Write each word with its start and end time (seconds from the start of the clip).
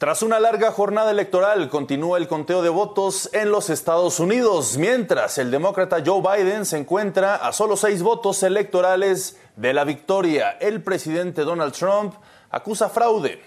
Tras 0.00 0.22
una 0.22 0.40
larga 0.40 0.72
jornada 0.72 1.10
electoral, 1.10 1.68
continúa 1.68 2.16
el 2.16 2.26
conteo 2.26 2.62
de 2.62 2.70
votos 2.70 3.28
en 3.34 3.50
los 3.50 3.68
Estados 3.68 4.18
Unidos, 4.18 4.78
mientras 4.78 5.36
el 5.36 5.50
demócrata 5.50 5.98
Joe 6.02 6.22
Biden 6.22 6.64
se 6.64 6.78
encuentra 6.78 7.34
a 7.34 7.52
solo 7.52 7.76
seis 7.76 8.02
votos 8.02 8.42
electorales 8.42 9.38
de 9.56 9.74
la 9.74 9.84
victoria. 9.84 10.52
El 10.58 10.82
presidente 10.82 11.42
Donald 11.42 11.74
Trump 11.74 12.14
acusa 12.48 12.88
fraude. 12.88 13.42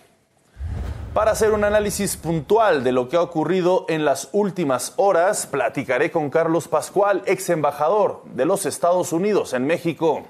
Para 1.16 1.31
hacer 1.31 1.54
un 1.54 1.63
análisis 1.63 2.18
puntual 2.18 2.83
de 2.83 2.91
lo 2.91 3.09
que 3.09 3.17
ha 3.17 3.23
ocurrido 3.23 3.88
en 3.89 4.05
las 4.05 4.29
últimas 4.31 4.93
horas, 4.97 5.47
platicaré 5.47 6.11
con 6.11 6.29
Carlos 6.29 6.67
Pascual, 6.67 7.23
ex 7.25 7.49
embajador 7.49 8.21
de 8.25 8.45
los 8.45 8.67
Estados 8.67 9.11
Unidos 9.11 9.54
en 9.54 9.65
México. 9.65 10.27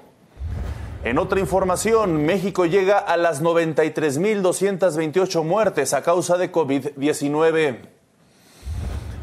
En 1.04 1.18
otra 1.18 1.38
información, 1.38 2.24
México 2.24 2.64
llega 2.64 2.98
a 2.98 3.18
las 3.18 3.42
93.228 3.42 5.44
muertes 5.44 5.92
a 5.92 6.00
causa 6.00 6.38
de 6.38 6.50
COVID-19. 6.50 7.80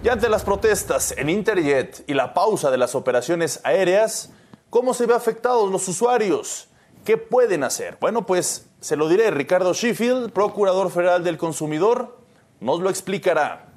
Y 0.04 0.10
ante 0.10 0.30
las 0.30 0.44
protestas 0.44 1.12
en 1.18 1.32
Interjet 1.32 2.04
y 2.06 2.14
la 2.14 2.36
pausa 2.36 2.70
de 2.70 2.78
las 2.78 2.94
operaciones 2.94 3.62
aéreas, 3.64 4.30
¿cómo 4.70 4.94
se 4.94 5.08
ve 5.08 5.16
afectados 5.16 5.72
los 5.72 5.88
usuarios? 5.88 6.68
¿Qué 7.04 7.18
pueden 7.18 7.64
hacer? 7.64 7.98
Bueno, 8.00 8.28
pues 8.28 8.68
se 8.80 8.96
lo 8.96 9.10
diré, 9.10 9.32
Ricardo 9.32 9.74
Sheffield, 9.74 10.32
Procurador 10.34 10.92
Federal 10.92 11.24
del 11.24 11.40
Consumidor, 11.40 12.16
nos 12.60 12.80
lo 12.80 12.92
explicará. 12.92 13.71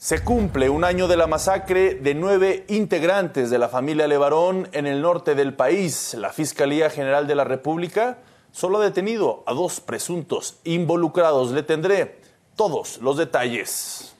Se 0.00 0.22
cumple 0.22 0.70
un 0.70 0.84
año 0.84 1.08
de 1.08 1.16
la 1.16 1.26
masacre 1.26 1.96
de 1.96 2.14
nueve 2.14 2.64
integrantes 2.68 3.50
de 3.50 3.58
la 3.58 3.68
familia 3.68 4.06
Levarón 4.06 4.68
en 4.70 4.86
el 4.86 5.02
norte 5.02 5.34
del 5.34 5.54
país. 5.54 6.14
La 6.14 6.32
Fiscalía 6.32 6.88
General 6.88 7.26
de 7.26 7.34
la 7.34 7.42
República 7.42 8.18
solo 8.52 8.78
ha 8.78 8.84
detenido 8.84 9.42
a 9.44 9.54
dos 9.54 9.80
presuntos 9.80 10.60
involucrados. 10.62 11.50
Le 11.50 11.64
tendré 11.64 12.20
todos 12.54 12.98
los 12.98 13.16
detalles. 13.16 14.14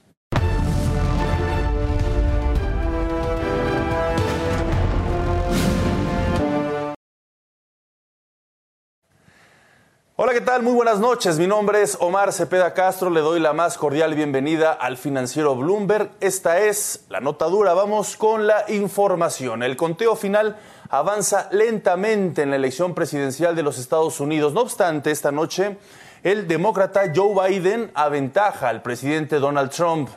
Hola, 10.20 10.33
¿qué 10.33 10.41
tal? 10.41 10.64
Muy 10.64 10.72
buenas 10.72 10.98
noches. 10.98 11.38
Mi 11.38 11.47
nombre 11.47 11.80
es 11.80 11.97
Omar 12.00 12.33
Cepeda 12.33 12.74
Castro. 12.74 13.08
Le 13.08 13.20
doy 13.20 13.38
la 13.38 13.52
más 13.52 13.78
cordial 13.78 14.16
bienvenida 14.16 14.72
al 14.72 14.97
financiero 14.97 15.55
Bloomberg. 15.55 16.11
Esta 16.19 16.58
es 16.58 17.05
la 17.08 17.20
nota 17.20 17.44
dura. 17.44 17.72
Vamos 17.72 18.16
con 18.16 18.48
la 18.48 18.64
información. 18.66 19.62
El 19.62 19.77
conteo 19.77 20.16
final 20.16 20.56
avanza 20.91 21.48
lentamente 21.52 22.42
en 22.42 22.50
la 22.50 22.56
elección 22.56 22.96
presidencial 22.96 23.55
de 23.55 23.62
los 23.62 23.78
Estados 23.78 24.19
Unidos. 24.19 24.55
No 24.55 24.62
obstante, 24.62 25.12
esta 25.12 25.30
noche 25.30 25.78
el 26.24 26.48
demócrata 26.48 27.12
Joe 27.14 27.50
Biden 27.50 27.92
aventaja 27.94 28.70
al 28.70 28.83
presidente 28.83 29.39
Donald 29.39 29.70
Trump. 29.70 30.08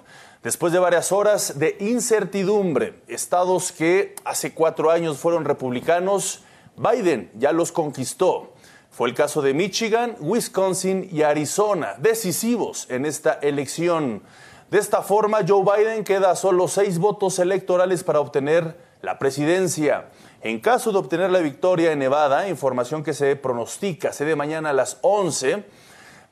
Después 0.42 0.74
de 0.74 0.80
varias 0.80 1.12
horas 1.12 1.60
de 1.60 1.78
incertidumbre, 1.80 3.04
estados 3.08 3.72
que 3.72 4.16
hace 4.26 4.56
cuatro 4.56 4.90
años 4.90 5.20
fueron 5.20 5.46
republicanos, 5.46 6.42
Biden 6.76 7.30
ya 7.36 7.52
los 7.52 7.72
conquistó. 7.72 8.56
Fue 8.92 9.08
el 9.08 9.16
caso 9.16 9.42
de 9.42 9.54
Michigan, 9.54 10.18
Wisconsin 10.20 11.08
y 11.10 11.22
Arizona, 11.22 11.96
decisivos 11.98 12.88
en 12.90 13.06
esta 13.06 13.40
elección. 13.42 14.22
De 14.70 14.80
esta 14.80 15.02
forma, 15.02 15.40
Joe 15.48 15.64
Biden 15.64 16.04
queda 16.04 16.32
a 16.32 16.36
solo 16.36 16.68
seis 16.68 17.00
votos 17.00 17.40
electorales 17.40 18.04
para 18.04 18.20
obtener 18.20 18.76
la 19.02 19.18
presidencia. 19.18 20.10
En 20.42 20.60
caso 20.60 20.92
de 20.92 20.98
obtener 20.98 21.32
la 21.32 21.40
victoria 21.40 21.94
en 21.94 22.00
Nevada, 22.00 22.50
información 22.50 23.02
que 23.02 23.14
se 23.14 23.38
pronostica, 23.38 24.12
se 24.12 24.26
de 24.26 24.36
mañana 24.36 24.72
a 24.72 24.74
las 24.74 24.98
11, 25.02 25.64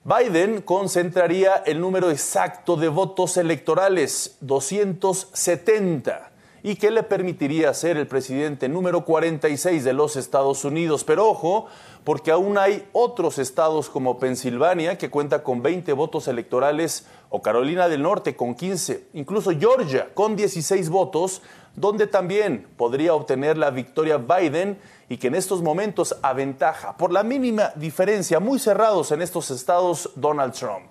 Biden 0.03 0.61
concentraría 0.61 1.63
el 1.65 1.79
número 1.79 2.11
exacto 2.11 2.75
de 2.75 2.89
votos 2.89 3.37
electorales, 3.37 4.35
270, 4.41 6.31
y 6.63 6.75
que 6.75 6.91
le 6.91 7.03
permitiría 7.03 7.73
ser 7.73 7.95
el 7.95 8.07
presidente 8.07 8.67
número 8.67 9.05
46 9.05 9.83
de 9.83 9.93
los 9.93 10.15
Estados 10.17 10.65
Unidos. 10.65 11.03
Pero 11.03 11.29
ojo, 11.29 11.67
porque 12.03 12.31
aún 12.31 12.57
hay 12.57 12.87
otros 12.93 13.37
estados 13.37 13.89
como 13.89 14.19
Pensilvania, 14.19 14.97
que 14.97 15.09
cuenta 15.09 15.43
con 15.43 15.61
20 15.61 15.93
votos 15.93 16.27
electorales, 16.27 17.05
o 17.29 17.41
Carolina 17.41 17.87
del 17.87 18.01
Norte 18.01 18.35
con 18.35 18.55
15, 18.55 19.09
incluso 19.13 19.51
Georgia 19.51 20.09
con 20.13 20.35
16 20.35 20.89
votos, 20.89 21.41
donde 21.75 22.07
también 22.07 22.67
podría 22.75 23.13
obtener 23.13 23.57
la 23.57 23.69
victoria 23.69 24.17
Biden 24.17 24.79
y 25.07 25.17
que 25.17 25.27
en 25.27 25.35
estos 25.35 25.61
momentos 25.61 26.15
aventaja 26.21 26.97
por 26.97 27.11
la 27.11 27.23
mínima 27.23 27.71
diferencia, 27.75 28.39
muy 28.39 28.59
cerrados 28.59 29.11
en 29.11 29.21
estos 29.21 29.51
estados 29.51 30.09
Donald 30.15 30.53
Trump. 30.53 30.87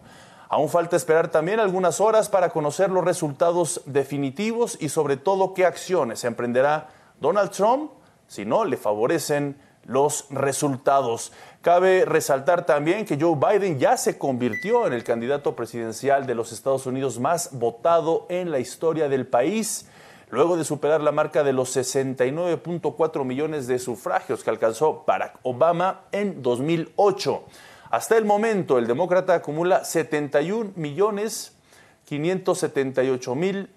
Aún 0.48 0.68
falta 0.70 0.96
esperar 0.96 1.28
también 1.28 1.60
algunas 1.60 2.00
horas 2.00 2.28
para 2.28 2.50
conocer 2.50 2.90
los 2.90 3.04
resultados 3.04 3.82
definitivos 3.84 4.78
y 4.80 4.88
sobre 4.88 5.16
todo 5.16 5.52
qué 5.52 5.66
acciones 5.66 6.24
emprenderá 6.24 6.88
Donald 7.20 7.50
Trump 7.50 7.90
si 8.28 8.44
no 8.44 8.64
le 8.64 8.76
favorecen 8.76 9.60
los 9.88 10.26
resultados. 10.30 11.32
Cabe 11.62 12.04
resaltar 12.04 12.64
también 12.66 13.04
que 13.04 13.18
Joe 13.20 13.36
Biden 13.36 13.80
ya 13.80 13.96
se 13.96 14.16
convirtió 14.16 14.86
en 14.86 14.92
el 14.92 15.02
candidato 15.02 15.56
presidencial 15.56 16.24
de 16.26 16.36
los 16.36 16.52
Estados 16.52 16.86
Unidos 16.86 17.18
más 17.18 17.58
votado 17.58 18.26
en 18.28 18.52
la 18.52 18.60
historia 18.60 19.08
del 19.08 19.26
país, 19.26 19.88
luego 20.30 20.56
de 20.56 20.62
superar 20.64 21.00
la 21.00 21.10
marca 21.10 21.42
de 21.42 21.54
los 21.54 21.76
69.4 21.76 23.24
millones 23.24 23.66
de 23.66 23.80
sufragios 23.80 24.44
que 24.44 24.50
alcanzó 24.50 25.02
Barack 25.06 25.38
Obama 25.42 26.02
en 26.12 26.42
2008. 26.42 27.44
Hasta 27.90 28.18
el 28.18 28.26
momento, 28.26 28.76
el 28.78 28.86
demócrata 28.86 29.34
acumula 29.34 29.84
71 29.84 30.72
millones 30.76 31.56
578 32.04 33.34
mil 33.34 33.70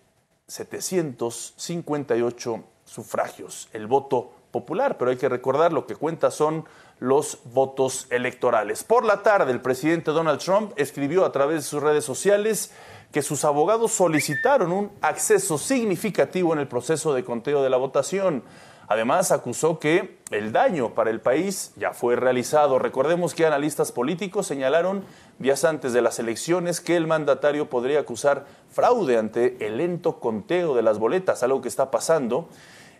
758 0.47 2.63
sufragios. 2.83 3.69
El 3.71 3.87
voto 3.87 4.33
popular, 4.51 4.97
pero 4.97 5.11
hay 5.11 5.17
que 5.17 5.29
recordar 5.29 5.73
lo 5.73 5.87
que 5.87 5.95
cuenta 5.95 6.31
son 6.31 6.65
los 6.99 7.39
votos 7.45 8.07
electorales. 8.11 8.83
Por 8.83 9.05
la 9.05 9.23
tarde, 9.23 9.51
el 9.51 9.61
presidente 9.61 10.11
Donald 10.11 10.39
Trump 10.39 10.73
escribió 10.75 11.25
a 11.25 11.31
través 11.31 11.55
de 11.57 11.61
sus 11.63 11.81
redes 11.81 12.05
sociales 12.05 12.71
que 13.11 13.21
sus 13.21 13.43
abogados 13.43 13.91
solicitaron 13.91 14.71
un 14.71 14.91
acceso 15.01 15.57
significativo 15.57 16.53
en 16.53 16.59
el 16.59 16.67
proceso 16.67 17.13
de 17.13 17.23
conteo 17.23 17.63
de 17.63 17.69
la 17.69 17.77
votación. 17.77 18.43
Además, 18.87 19.31
acusó 19.31 19.79
que 19.79 20.17
el 20.31 20.51
daño 20.51 20.93
para 20.93 21.11
el 21.11 21.21
país 21.21 21.71
ya 21.77 21.93
fue 21.93 22.17
realizado. 22.17 22.77
Recordemos 22.77 23.33
que 23.33 23.45
analistas 23.45 23.91
políticos 23.91 24.47
señalaron 24.47 25.05
días 25.39 25.63
antes 25.63 25.93
de 25.93 26.01
las 26.01 26.19
elecciones 26.19 26.81
que 26.81 26.97
el 26.97 27.07
mandatario 27.07 27.69
podría 27.69 28.01
acusar 28.01 28.45
fraude 28.69 29.17
ante 29.17 29.65
el 29.65 29.77
lento 29.77 30.19
conteo 30.19 30.75
de 30.75 30.81
las 30.81 30.99
boletas, 30.99 31.41
algo 31.41 31.61
que 31.61 31.69
está 31.69 31.89
pasando. 31.89 32.49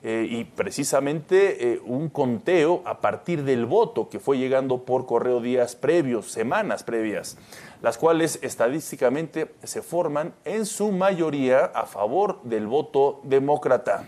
Eh, 0.03 0.27
y 0.27 0.45
precisamente 0.45 1.73
eh, 1.73 1.81
un 1.85 2.09
conteo 2.09 2.81
a 2.85 3.01
partir 3.01 3.43
del 3.43 3.67
voto 3.67 4.09
que 4.09 4.19
fue 4.19 4.39
llegando 4.39 4.79
por 4.79 5.05
correo 5.05 5.41
días 5.41 5.75
previos, 5.75 6.31
semanas 6.31 6.81
previas, 6.83 7.37
las 7.83 7.99
cuales 7.99 8.39
estadísticamente 8.41 9.53
se 9.63 9.83
forman 9.83 10.33
en 10.43 10.65
su 10.65 10.91
mayoría 10.91 11.65
a 11.65 11.85
favor 11.85 12.41
del 12.41 12.65
voto 12.65 13.19
demócrata. 13.23 14.05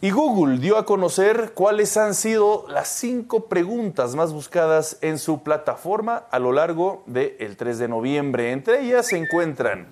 Y 0.00 0.10
Google 0.10 0.58
dio 0.58 0.76
a 0.78 0.84
conocer 0.84 1.52
cuáles 1.54 1.96
han 1.96 2.14
sido 2.14 2.66
las 2.68 2.88
cinco 2.88 3.46
preguntas 3.46 4.14
más 4.14 4.32
buscadas 4.32 4.98
en 5.00 5.18
su 5.18 5.42
plataforma 5.42 6.24
a 6.30 6.38
lo 6.38 6.52
largo 6.52 7.02
del 7.06 7.56
3 7.56 7.78
de 7.78 7.88
noviembre. 7.88 8.52
Entre 8.52 8.82
ellas 8.82 9.06
se 9.06 9.16
encuentran 9.16 9.86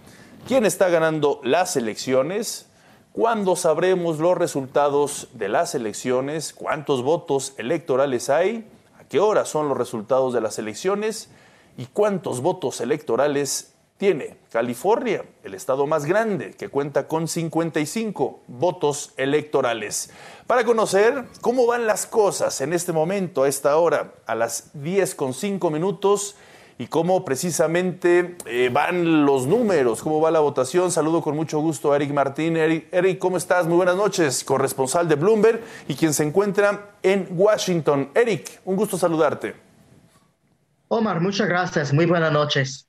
quién 0.47 0.67
está 0.67 0.91
ganando 0.91 1.41
las 1.45 1.77
elecciones, 1.77 2.69
¿Cuándo 3.13 3.57
sabremos 3.57 4.21
los 4.21 4.39
resultados 4.39 5.29
de 5.35 5.51
las 5.51 5.75
elecciones? 5.75 6.55
¿Cuántos 6.55 7.03
votos 7.03 7.53
electorales 7.59 8.31
hay? 8.31 8.67
¿A 8.99 9.05
qué 9.05 9.21
hora 9.21 9.45
son 9.45 9.69
los 9.69 9.77
resultados 9.77 10.33
de 10.33 10.41
las 10.41 10.59
elecciones? 10.59 11.29
¿Y 11.77 11.85
cuántos 11.85 12.41
votos 12.41 12.81
electorales 12.81 13.75
tiene 13.99 14.39
California, 14.51 15.27
el 15.45 15.53
estado 15.53 15.87
más 15.87 16.07
grande, 16.07 16.53
que 16.53 16.71
cuenta 16.71 17.07
con 17.07 17.29
55 17.29 18.41
votos 18.47 19.13
electorales? 19.19 20.09
Para 20.47 20.65
conocer 20.65 21.27
cómo 21.43 21.67
van 21.67 21.87
las 21.87 22.07
cosas 22.07 22.63
en 22.63 22.73
este 22.73 22.93
momento, 22.93 23.43
a 23.43 23.49
esta 23.49 23.77
hora, 23.77 24.15
a 24.25 24.35
las 24.35 24.71
10 24.73 25.15
con 25.17 25.35
5 25.35 25.71
minutos, 25.71 26.35
y 26.79 26.87
cómo 26.87 27.25
precisamente 27.25 28.37
eh, 28.47 28.71
van 28.73 29.25
los 29.25 29.47
números, 29.47 30.03
cómo 30.03 30.21
va 30.21 30.31
la 30.31 30.41
votación. 30.41 30.91
Saludo 30.91 31.23
con 31.23 31.37
mucho 31.37 31.61
gusto 31.61 31.93
a 31.93 31.97
Eric 31.97 32.13
Martín. 32.13 32.57
Eric, 32.57 33.19
¿cómo 33.19 33.37
estás? 33.37 33.67
Muy 33.67 33.77
buenas 33.77 33.97
noches, 33.97 34.45
corresponsal 34.45 35.09
de 35.09 35.15
Bloomberg 35.17 35.61
y 35.89 35.95
quien 35.95 36.15
se 36.15 36.25
encuentra 36.25 36.97
en 37.03 37.29
Washington. 37.31 38.11
Eric, 38.15 38.61
un 38.65 38.77
gusto 38.77 38.99
saludarte. 38.99 39.55
Omar, 40.89 41.21
muchas 41.21 41.49
gracias. 41.49 41.93
Muy 41.93 42.07
buenas 42.07 42.33
noches. 42.33 42.87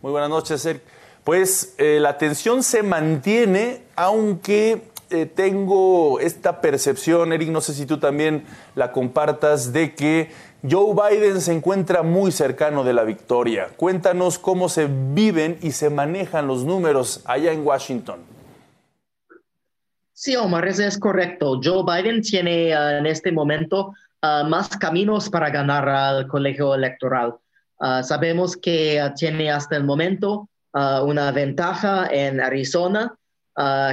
Muy 0.00 0.12
buenas 0.12 0.30
noches, 0.30 0.64
Eric. 0.66 0.82
Pues 1.24 1.74
eh, 1.78 1.98
la 2.00 2.18
tensión 2.18 2.62
se 2.62 2.82
mantiene, 2.82 3.82
aunque 3.96 4.82
eh, 5.10 5.26
tengo 5.26 6.20
esta 6.20 6.60
percepción, 6.60 7.32
Eric, 7.32 7.48
no 7.48 7.60
sé 7.60 7.72
si 7.72 7.86
tú 7.86 7.98
también 7.98 8.44
la 8.74 8.92
compartas, 8.92 9.72
de 9.72 9.94
que 9.94 10.30
Joe 10.68 10.94
Biden 10.94 11.42
se 11.42 11.52
encuentra 11.52 12.02
muy 12.02 12.32
cercano 12.32 12.84
de 12.84 12.94
la 12.94 13.04
victoria. 13.04 13.68
Cuéntanos 13.76 14.38
cómo 14.38 14.70
se 14.70 14.88
viven 14.88 15.58
y 15.60 15.72
se 15.72 15.90
manejan 15.90 16.46
los 16.46 16.64
números 16.64 17.20
allá 17.26 17.52
en 17.52 17.66
Washington. 17.66 18.20
Sí, 20.14 20.36
Omar, 20.36 20.66
eso 20.66 20.84
es 20.84 20.98
correcto. 20.98 21.60
Joe 21.62 21.82
Biden 21.84 22.22
tiene 22.22 22.72
ah, 22.72 22.96
en 22.96 23.04
este 23.04 23.30
momento 23.30 23.92
ah, 24.22 24.42
más 24.48 24.68
caminos 24.68 25.28
para 25.28 25.50
ganar 25.50 25.86
al 25.86 26.26
colegio 26.28 26.74
electoral. 26.74 27.34
Ah, 27.78 28.02
sabemos 28.02 28.56
que 28.56 29.02
tiene 29.16 29.50
hasta 29.50 29.76
el 29.76 29.84
momento 29.84 30.48
una 30.72 31.30
ventaja 31.30 32.08
en 32.10 32.40
Arizona, 32.40 33.14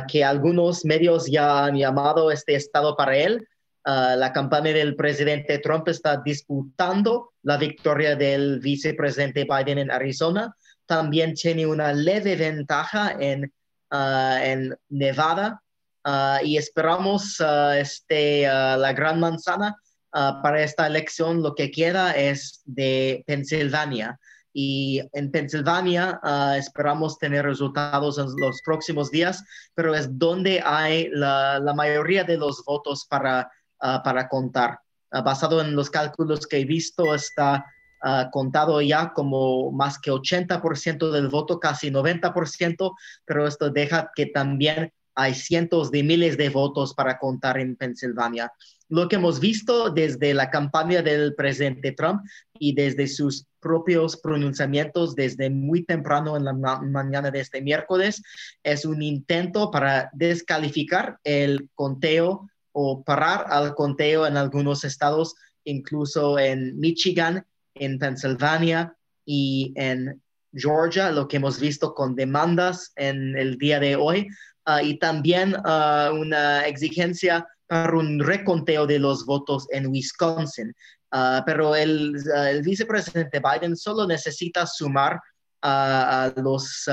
que 0.07 0.23
algunos 0.23 0.83
medios 0.83 1.27
ya 1.29 1.65
han 1.65 1.75
llamado 1.75 2.31
este 2.31 2.55
estado 2.55 2.97
para 2.97 3.15
él. 3.15 3.47
Ah, 3.83 4.15
la 4.15 4.31
campaña 4.31 4.73
del 4.73 4.95
presidente 4.95 5.57
Trump 5.57 5.87
está 5.87 6.17
disputando 6.17 7.33
la 7.41 7.57
victoria 7.57 8.15
del 8.15 8.59
vicepresidente 8.59 9.45
Biden 9.45 9.79
en 9.79 9.91
Arizona. 9.91 10.55
También 10.85 11.33
tiene 11.33 11.65
una 11.65 11.91
leve 11.91 12.35
ventaja 12.35 13.15
en, 13.19 13.51
ah, 13.89 14.39
en 14.43 14.77
Nevada 14.89 15.63
ah, 16.03 16.41
y 16.43 16.57
esperamos 16.57 17.41
este, 17.75 18.43
la 18.43 18.93
gran 18.93 19.19
manzana 19.19 19.75
para 20.11 20.61
esta 20.61 20.85
elección. 20.85 21.41
Lo 21.41 21.55
que 21.55 21.71
queda 21.71 22.11
es 22.11 22.61
de 22.65 23.23
Pensilvania. 23.25 24.19
Y 24.53 25.01
en 25.13 25.31
Pensilvania 25.31 26.19
esperamos 26.57 27.17
tener 27.17 27.45
resultados 27.45 28.17
en 28.17 28.27
los 28.37 28.61
próximos 28.63 29.09
días, 29.09 29.43
pero 29.73 29.95
es 29.95 30.19
donde 30.19 30.61
hay 30.63 31.07
la, 31.13 31.59
la 31.59 31.73
mayoría 31.73 32.25
de 32.25 32.37
los 32.37 32.61
votos 32.65 33.05
para 33.09 33.49
Ah, 33.81 34.03
para 34.03 34.29
contar. 34.29 34.79
Ah, 35.09 35.21
basado 35.21 35.59
en 35.59 35.75
los 35.75 35.89
cálculos 35.89 36.45
que 36.45 36.59
he 36.59 36.65
visto, 36.65 37.15
está 37.15 37.65
ah, 38.03 38.29
contado 38.31 38.79
ya 38.79 39.11
como 39.11 39.71
más 39.71 39.97
que 39.97 40.11
80% 40.11 41.09
del 41.09 41.29
voto, 41.29 41.59
casi 41.59 41.89
90%, 41.89 42.93
pero 43.25 43.47
esto 43.47 43.71
deja 43.71 44.11
que 44.15 44.27
también 44.27 44.93
hay 45.15 45.33
cientos 45.33 45.89
de 45.89 46.03
miles 46.03 46.37
de 46.37 46.49
votos 46.49 46.93
para 46.93 47.17
contar 47.17 47.59
en 47.59 47.75
Pensilvania. 47.75 48.53
Lo 48.87 49.09
que 49.09 49.15
hemos 49.15 49.39
visto 49.39 49.89
desde 49.89 50.35
la 50.35 50.51
campaña 50.51 51.01
del 51.01 51.33
presidente 51.33 51.93
Trump 51.93 52.21
y 52.59 52.75
desde 52.75 53.07
sus 53.07 53.47
propios 53.59 54.17
pronunciamientos 54.17 55.15
desde 55.15 55.49
muy 55.49 55.83
temprano 55.83 56.37
en 56.37 56.45
la 56.45 56.53
mañana 56.53 57.31
de 57.31 57.39
este 57.39 57.61
miércoles 57.61 58.21
es 58.63 58.85
un 58.85 59.01
intento 59.01 59.71
para 59.71 60.09
descalificar 60.13 61.17
el 61.23 61.69
conteo 61.73 62.50
o 62.73 63.03
parar 63.03 63.45
al 63.49 63.75
conteo 63.75 64.25
en 64.25 64.37
algunos 64.37 64.83
estados, 64.83 65.35
incluso 65.63 66.39
en 66.39 66.79
Michigan, 66.79 67.45
en 67.75 67.99
Pennsylvania 67.99 68.95
y 69.25 69.73
en 69.75 70.21
Georgia, 70.53 71.11
lo 71.11 71.27
que 71.27 71.37
hemos 71.37 71.59
visto 71.59 71.93
con 71.93 72.15
demandas 72.15 72.91
en 72.95 73.37
el 73.37 73.57
día 73.57 73.79
de 73.79 73.95
hoy, 73.95 74.27
ah, 74.65 74.83
y 74.83 74.99
también 74.99 75.55
ah, 75.65 76.11
una 76.13 76.67
exigencia 76.67 77.47
para 77.67 77.97
un 77.97 78.19
reconteo 78.19 78.85
de 78.85 78.99
los 78.99 79.25
votos 79.25 79.67
en 79.71 79.87
Wisconsin. 79.87 80.73
Ah, 81.11 81.43
pero 81.45 81.75
el, 81.75 82.15
el, 82.47 82.61
vicepresidente 82.61 83.39
Biden 83.39 83.75
solo 83.75 84.07
necesita 84.07 84.65
sumar 84.65 85.19
a 85.63 86.33
los, 86.37 86.89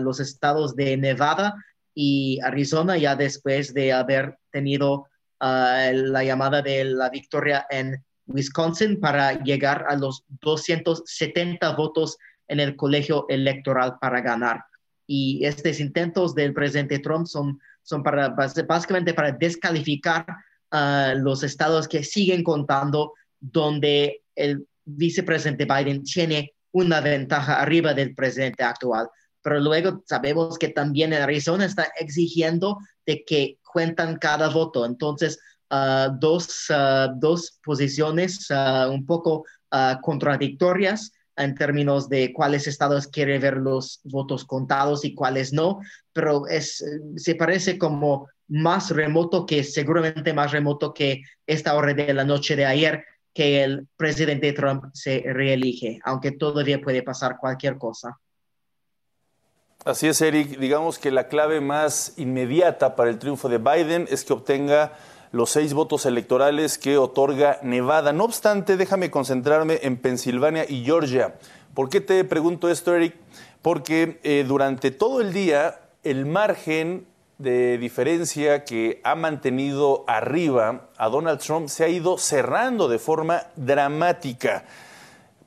los 0.00 0.20
estados 0.20 0.76
de 0.76 0.96
Nevada 0.96 1.54
y 1.92 2.38
Arizona 2.40 2.96
ya 2.96 3.16
después 3.16 3.74
de 3.74 3.92
haber 3.92 4.38
tenido 4.52 5.06
la 5.42 6.22
llamada 6.24 6.62
de 6.62 6.84
la 6.84 7.10
victoria 7.10 7.66
en 7.68 8.02
Wisconsin 8.26 9.00
para 9.00 9.42
llegar 9.42 9.84
a 9.88 9.96
los 9.96 10.24
270 10.40 11.74
votos 11.74 12.16
en 12.48 12.60
el 12.60 12.76
colegio 12.76 13.26
electoral 13.28 13.98
para 14.00 14.20
ganar. 14.20 14.64
Y 15.06 15.44
estos 15.44 15.80
intentos 15.80 16.34
del 16.34 16.54
presidente 16.54 17.00
Trump 17.00 17.26
son, 17.26 17.60
son 17.82 18.02
para, 18.02 18.28
básicamente 18.28 19.14
para 19.14 19.32
descalificar 19.32 20.24
a 20.70 21.14
los 21.16 21.42
estados 21.42 21.88
que 21.88 22.04
siguen 22.04 22.44
contando 22.44 23.12
donde 23.40 24.22
el 24.36 24.66
vicepresidente 24.84 25.66
Biden 25.66 26.04
tiene 26.04 26.54
una 26.70 27.00
ventaja 27.00 27.60
arriba 27.60 27.92
del 27.94 28.14
presidente 28.14 28.62
actual. 28.62 29.08
Pero 29.42 29.60
luego 29.60 30.02
sabemos 30.06 30.56
que 30.56 30.68
también 30.68 31.12
Arizona 31.12 31.64
está 31.64 31.88
exigiendo 31.98 32.78
de 33.04 33.24
que 33.24 33.58
cuentan 33.72 34.16
cada 34.18 34.48
voto. 34.48 34.84
Entonces, 34.84 35.40
ah, 35.70 36.10
dos, 36.18 36.66
ah, 36.70 37.12
dos, 37.16 37.58
posiciones 37.64 38.46
ah, 38.50 38.88
un 38.90 39.06
poco 39.06 39.44
contradictorias 40.02 41.12
en 41.34 41.54
términos 41.54 42.10
de 42.10 42.30
cuáles 42.34 42.66
estados 42.66 43.06
quieren 43.06 43.40
ver 43.40 43.56
los 43.56 44.00
votos 44.04 44.44
contados 44.44 45.02
y 45.06 45.14
cuáles 45.14 45.54
no, 45.54 45.80
pero 46.12 46.46
es, 46.46 46.84
se 47.16 47.34
parece 47.36 47.78
como 47.78 48.28
más 48.48 48.90
remoto 48.90 49.46
que, 49.46 49.64
seguramente 49.64 50.34
más 50.34 50.52
remoto 50.52 50.92
que 50.92 51.22
esta 51.46 51.74
hora 51.74 51.94
de 51.94 52.12
la 52.12 52.24
noche 52.24 52.54
de 52.54 52.66
ayer, 52.66 53.02
que 53.32 53.64
el 53.64 53.88
presidente 53.96 54.52
Trump 54.52 54.84
se 54.92 55.22
reelige, 55.24 56.00
aunque 56.04 56.32
todavía 56.32 56.82
puede 56.82 57.02
pasar 57.02 57.38
cualquier 57.38 57.78
cosa. 57.78 58.18
Así 59.84 60.06
es, 60.06 60.20
Eric. 60.20 60.58
Digamos 60.58 61.00
que 61.00 61.10
la 61.10 61.26
clave 61.26 61.60
más 61.60 62.12
inmediata 62.16 62.94
para 62.94 63.10
el 63.10 63.18
triunfo 63.18 63.48
de 63.48 63.58
Biden 63.58 64.06
es 64.08 64.24
que 64.24 64.32
obtenga 64.32 64.92
los 65.32 65.50
seis 65.50 65.74
votos 65.74 66.06
electorales 66.06 66.78
que 66.78 66.98
otorga 66.98 67.58
Nevada. 67.64 68.12
No 68.12 68.22
obstante, 68.22 68.76
déjame 68.76 69.10
concentrarme 69.10 69.80
en 69.82 69.96
Pensilvania 69.96 70.66
y 70.68 70.84
Georgia. 70.84 71.34
¿Por 71.74 71.88
qué 71.88 72.00
te 72.00 72.22
pregunto 72.22 72.70
esto, 72.70 72.94
Eric? 72.94 73.16
Porque 73.60 74.20
eh, 74.22 74.44
durante 74.46 74.92
todo 74.92 75.20
el 75.20 75.32
día 75.32 75.80
el 76.04 76.26
margen 76.26 77.08
de 77.38 77.76
diferencia 77.76 78.64
que 78.64 79.00
ha 79.02 79.16
mantenido 79.16 80.04
arriba 80.06 80.90
a 80.96 81.08
Donald 81.08 81.40
Trump 81.40 81.66
se 81.66 81.82
ha 81.82 81.88
ido 81.88 82.18
cerrando 82.18 82.86
de 82.86 83.00
forma 83.00 83.48
dramática. 83.56 84.64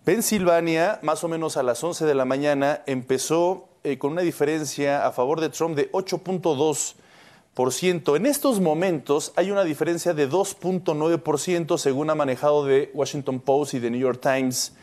Pensilvania, 0.04 1.00
más 1.04 1.24
o 1.24 1.30
menos 1.30 1.56
a 1.56 1.64
las 1.64 1.82
11 1.82 2.06
de 2.06 2.16
la 2.16 2.26
mañana, 2.26 2.82
empezó 2.86 3.64
eh, 3.86 3.98
con 4.00 4.14
una 4.14 4.24
diferencia 4.24 5.06
a 5.06 5.12
favor 5.12 5.40
de 5.40 5.50
Trump 5.50 5.76
de 5.76 5.92
8.2%. 5.92 8.16
En 8.16 8.26
estos 8.26 8.60
momentos 8.60 9.32
hay 9.36 9.52
una 9.52 9.64
diferencia 9.64 10.16
de 10.16 10.28
2.9% 10.28 11.78
según 11.78 12.10
ha 12.10 12.16
manejado 12.16 12.66
de 12.66 12.90
Washington 12.96 13.40
Post 13.40 13.76
y 13.76 13.80
de 13.80 13.92
New 13.92 14.02
York 14.02 14.20
Times, 14.20 14.74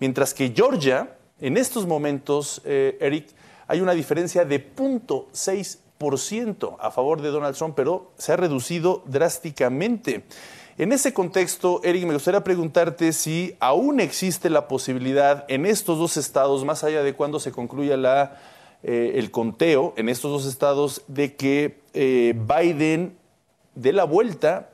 mientras 0.00 0.34
que 0.34 0.52
Georgia, 0.54 1.16
en 1.40 1.56
estos 1.56 1.86
momentos, 1.86 2.60
eh, 2.64 2.98
Eric, 3.00 3.28
hay 3.68 3.80
una 3.80 3.92
diferencia 3.92 4.44
de 4.44 4.74
0.6% 4.74 6.76
a 6.80 6.90
favor 6.90 7.22
de 7.22 7.28
Donald 7.28 7.56
Trump, 7.56 7.76
pero 7.76 8.10
se 8.18 8.32
ha 8.32 8.36
reducido 8.36 9.04
drásticamente. 9.06 10.24
En 10.78 10.92
ese 10.92 11.12
contexto, 11.12 11.80
Eric, 11.82 12.06
me 12.06 12.14
gustaría 12.14 12.44
preguntarte 12.44 13.12
si 13.12 13.56
aún 13.58 13.98
existe 13.98 14.48
la 14.48 14.68
posibilidad 14.68 15.44
en 15.48 15.66
estos 15.66 15.98
dos 15.98 16.16
estados, 16.16 16.64
más 16.64 16.84
allá 16.84 17.02
de 17.02 17.14
cuando 17.14 17.40
se 17.40 17.50
concluya 17.50 17.96
la, 17.96 18.36
eh, 18.84 19.14
el 19.16 19.32
conteo 19.32 19.92
en 19.96 20.08
estos 20.08 20.30
dos 20.30 20.46
estados, 20.46 21.02
de 21.08 21.34
que 21.34 21.80
eh, 21.94 22.32
Biden 22.32 23.18
dé 23.74 23.92
la 23.92 24.04
vuelta 24.04 24.70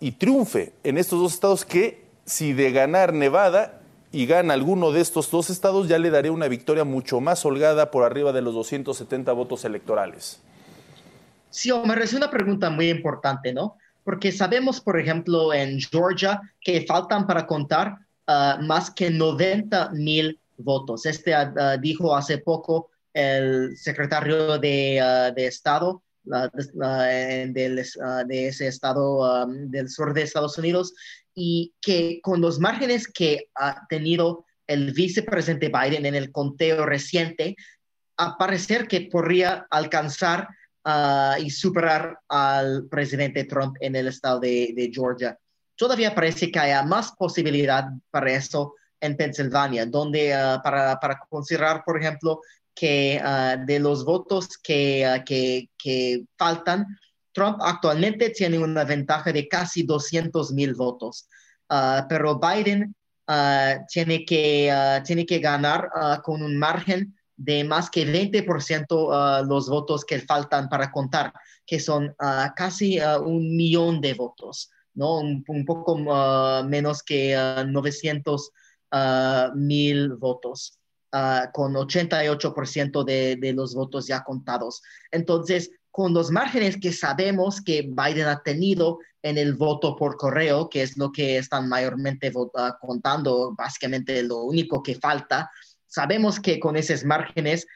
y 0.00 0.12
triunfe 0.12 0.72
en 0.84 0.96
estos 0.96 1.20
dos 1.20 1.34
estados 1.34 1.66
que 1.66 2.06
si 2.24 2.54
de 2.54 2.72
ganar 2.72 3.12
Nevada 3.12 3.82
y 4.10 4.24
gana 4.24 4.54
alguno 4.54 4.90
de 4.90 5.02
estos 5.02 5.30
dos 5.30 5.50
estados, 5.50 5.86
ya 5.86 5.98
le 5.98 6.08
daría 6.08 6.32
una 6.32 6.48
victoria 6.48 6.84
mucho 6.84 7.20
más 7.20 7.44
holgada 7.44 7.90
por 7.90 8.04
arriba 8.04 8.32
de 8.32 8.40
los 8.40 8.54
270 8.54 9.30
votos 9.32 9.66
electorales. 9.66 10.40
Sí, 11.50 11.70
Omar, 11.70 12.00
es 12.00 12.14
una 12.14 12.30
pregunta 12.30 12.70
muy 12.70 12.88
importante, 12.88 13.52
¿no? 13.52 13.76
Porque 14.04 14.32
sabemos, 14.32 14.80
por 14.80 14.98
ejemplo, 14.98 15.52
en 15.52 15.80
Georgia 15.80 16.40
que 16.60 16.84
faltan 16.86 17.26
para 17.26 17.46
contar 17.46 17.98
ah, 18.26 18.58
más 18.60 18.90
que 18.90 19.10
90 19.10 19.90
mil 19.92 20.38
votos. 20.56 21.06
Este 21.06 21.34
uh, 21.34 21.80
dijo 21.80 22.14
hace 22.14 22.38
poco 22.38 22.90
el 23.12 23.76
secretario 23.76 24.58
de, 24.58 25.32
de 25.34 25.46
Estado 25.46 26.02
de, 26.24 27.50
de, 28.26 28.48
ese 28.48 28.66
estado 28.68 29.46
del 29.46 29.88
sur 29.88 30.14
de 30.14 30.22
Estados 30.22 30.56
Unidos 30.58 30.94
y 31.34 31.74
que 31.80 32.20
con 32.22 32.40
los 32.40 32.58
márgenes 32.58 33.08
que 33.08 33.48
ha 33.54 33.86
tenido 33.88 34.44
el 34.66 34.92
vicepresidente 34.92 35.68
Biden 35.68 36.06
en 36.06 36.14
el 36.14 36.30
conteo 36.30 36.86
reciente, 36.86 37.56
a 38.16 38.36
parecer 38.38 38.86
que 38.86 39.08
podría 39.10 39.66
alcanzar 39.70 40.48
y 41.40 41.50
superar 41.50 42.18
al 42.28 42.88
presidente 42.88 43.44
Trump 43.44 43.76
en 43.80 43.96
el 43.96 44.08
estado 44.08 44.40
de, 44.40 44.90
Georgia. 44.92 45.38
Todavía 45.76 46.14
parece 46.14 46.50
que 46.50 46.58
haya 46.58 46.82
más 46.82 47.12
posibilidad 47.12 47.86
para 48.10 48.32
eso 48.32 48.74
en 49.00 49.16
Pensilvania, 49.16 49.86
donde 49.86 50.34
ah, 50.34 50.60
para, 50.62 51.18
considerar, 51.28 51.82
por 51.84 52.00
ejemplo, 52.00 52.40
que 52.74 53.20
ah, 53.22 53.56
de 53.56 53.78
los 53.78 54.04
votos 54.04 54.58
que, 54.58 55.22
que, 55.26 55.68
que, 55.76 56.24
faltan, 56.36 56.86
Trump 57.32 57.58
actualmente 57.62 58.30
tiene 58.30 58.58
una 58.58 58.84
ventaja 58.84 59.32
de 59.32 59.48
casi 59.48 59.84
200 59.84 60.52
mil 60.52 60.74
votos, 60.74 61.26
pero 62.06 62.38
Biden 62.38 62.94
tiene, 63.88 64.26
que, 64.26 65.00
tiene 65.06 65.24
que 65.24 65.38
ganar 65.38 65.88
con 66.22 66.42
un 66.42 66.58
margen 66.58 67.16
de 67.36 67.64
más 67.64 67.90
que 67.90 68.06
20% 68.06 69.46
los 69.46 69.68
votos 69.68 70.04
que 70.04 70.20
faltan 70.20 70.68
para 70.68 70.90
contar, 70.90 71.32
que 71.66 71.80
son 71.80 72.14
casi 72.56 72.98
un 73.00 73.56
millón 73.56 74.00
de 74.00 74.14
votos, 74.14 74.70
¿no? 74.94 75.18
Un, 75.18 75.64
poco 75.66 75.96
menos 76.64 77.02
que 77.02 77.36
900 77.66 78.52
mil 79.54 80.14
votos. 80.14 80.78
con 81.52 81.74
88% 81.74 83.04
de, 83.04 83.36
de 83.36 83.52
los 83.52 83.74
votos 83.74 84.06
ya 84.06 84.24
contados. 84.24 84.82
Entonces, 85.10 85.70
con 85.92 86.14
los 86.14 86.30
márgenes 86.30 86.78
que 86.78 86.90
sabemos 86.90 87.60
que 87.60 87.82
Biden 87.82 88.26
ha 88.26 88.42
tenido 88.42 88.98
en 89.22 89.38
el 89.38 89.54
voto 89.54 89.94
por 89.94 90.16
correo, 90.16 90.68
que 90.68 90.82
es 90.82 90.96
lo 90.96 91.12
que 91.12 91.36
están 91.36 91.68
mayormente 91.68 92.32
contando, 92.80 93.54
básicamente 93.54 94.22
lo 94.22 94.38
único 94.44 94.82
que 94.82 94.96
falta, 94.96 95.50
sabemos 95.92 96.40
que 96.40 96.58
con 96.58 96.74
esos 96.76 97.04
márgenes, 97.04 97.66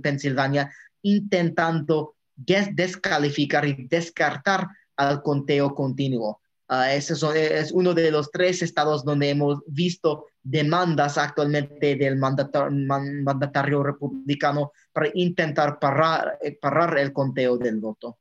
Pensilvania 0.02 0.72
intentando 1.02 2.14
descalificar 2.34 3.66
y 3.66 3.86
descartar 3.88 4.68
al 4.96 5.22
conteo 5.22 5.74
continuo. 5.74 6.40
Uh, 6.68 6.88
ese 6.90 7.12
es 7.12 7.72
uno 7.72 7.92
de 7.92 8.10
los 8.10 8.30
tres 8.30 8.62
estados 8.62 9.04
donde 9.04 9.28
hemos 9.28 9.60
visto 9.66 10.26
demandas 10.42 11.18
actualmente 11.18 11.94
del 11.94 12.16
mandatario 12.16 13.82
republicano 13.82 14.72
para 14.92 15.10
intentar 15.12 15.78
parar, 15.78 16.38
eh, 16.42 16.58
parar 16.58 16.98
el 16.98 17.12
conteo 17.12 17.58
del 17.58 17.76
voto. 17.80 18.16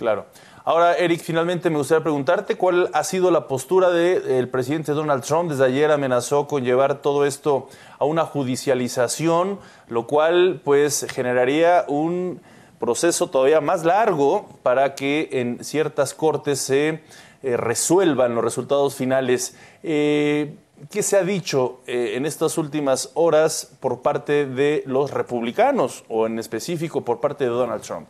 Claro. 0.00 0.24
Ahora, 0.64 0.94
Eric, 0.94 1.20
finalmente 1.20 1.68
me 1.68 1.76
gustaría 1.76 2.02
preguntarte 2.02 2.56
cuál 2.56 2.88
ha 2.94 3.04
sido 3.04 3.30
la 3.30 3.46
postura 3.46 3.90
del 3.90 4.48
presidente 4.48 4.92
Donald 4.92 5.22
Trump. 5.22 5.50
Desde 5.50 5.66
ayer 5.66 5.90
amenazó 5.90 6.48
con 6.48 6.64
llevar 6.64 7.02
todo 7.02 7.26
esto 7.26 7.68
a 7.98 8.06
una 8.06 8.24
judicialización, 8.24 9.58
lo 9.88 10.06
cual 10.06 10.62
pues 10.64 11.06
generaría 11.10 11.84
un 11.86 12.40
proceso 12.78 13.28
todavía 13.28 13.60
más 13.60 13.84
largo 13.84 14.48
para 14.62 14.94
que 14.94 15.28
en 15.32 15.62
ciertas 15.62 16.14
cortes 16.14 16.60
se 16.60 17.02
eh, 17.42 17.58
resuelvan 17.58 18.34
los 18.34 18.42
resultados 18.42 18.94
finales. 18.94 19.54
Eh, 19.82 20.56
¿Qué 20.90 21.02
se 21.02 21.18
ha 21.18 21.24
dicho 21.24 21.82
eh, 21.86 22.14
en 22.14 22.24
estas 22.24 22.56
últimas 22.56 23.10
horas 23.12 23.70
por 23.80 24.00
parte 24.00 24.46
de 24.46 24.82
los 24.86 25.10
republicanos 25.10 26.04
o 26.08 26.26
en 26.26 26.38
específico 26.38 27.04
por 27.04 27.20
parte 27.20 27.44
de 27.44 27.50
Donald 27.50 27.82
Trump? 27.82 28.08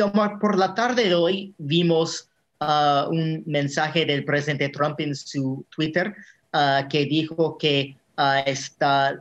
Omar, 0.00 0.38
por 0.38 0.58
la 0.58 0.74
tarde 0.74 1.08
de 1.08 1.14
hoy 1.14 1.54
vimos 1.58 2.28
uh, 2.60 3.10
un 3.10 3.42
mensaje 3.46 4.06
del 4.06 4.24
presidente 4.24 4.70
Trump 4.70 4.98
en 5.00 5.14
su 5.14 5.66
Twitter 5.74 6.14
uh, 6.54 6.88
que 6.88 7.04
dijo 7.04 7.58
que 7.58 7.96
uh, 8.16 8.42
está 8.46 9.20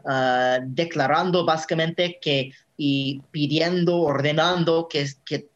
declarando 0.67 1.45
básicamente 1.45 2.19
que 2.21 2.51
y 2.77 3.21
pidiendo, 3.31 3.97
ordenando 3.97 4.87
que, 4.89 5.07
que 5.23 5.49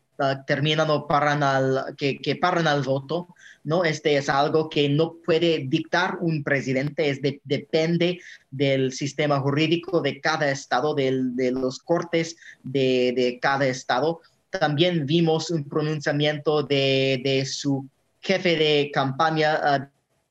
terminan 0.45 0.89
o 0.89 1.07
paran 1.07 1.41
al, 1.43 1.95
que, 1.97 2.19
que 2.19 2.35
paran 2.35 2.67
al 2.67 2.83
voto, 2.83 3.27
¿no? 3.63 3.83
Este 3.83 4.15
es 4.15 4.29
algo 4.29 4.69
que 4.69 4.87
no 4.89 5.15
puede 5.25 5.65
dictar 5.67 6.19
un 6.21 6.43
presidente, 6.43 7.09
es 7.09 7.19
depende 7.43 8.19
del 8.51 8.93
sistema 8.93 9.39
jurídico 9.39 10.01
de 10.01 10.21
cada 10.21 10.51
estado, 10.51 10.93
del, 10.93 11.35
de 11.35 11.51
los 11.51 11.79
cortes 11.79 12.37
de, 12.63 13.13
de, 13.15 13.39
cada 13.41 13.65
estado. 13.65 14.21
También 14.59 15.05
vimos 15.05 15.49
un 15.49 15.67
pronunciamiento 15.67 16.63
de, 16.63 17.21
de 17.23 17.45
su 17.45 17.87
jefe 18.21 18.55
de 18.55 18.91
campaña, 18.93 19.59
uh, 19.63 19.85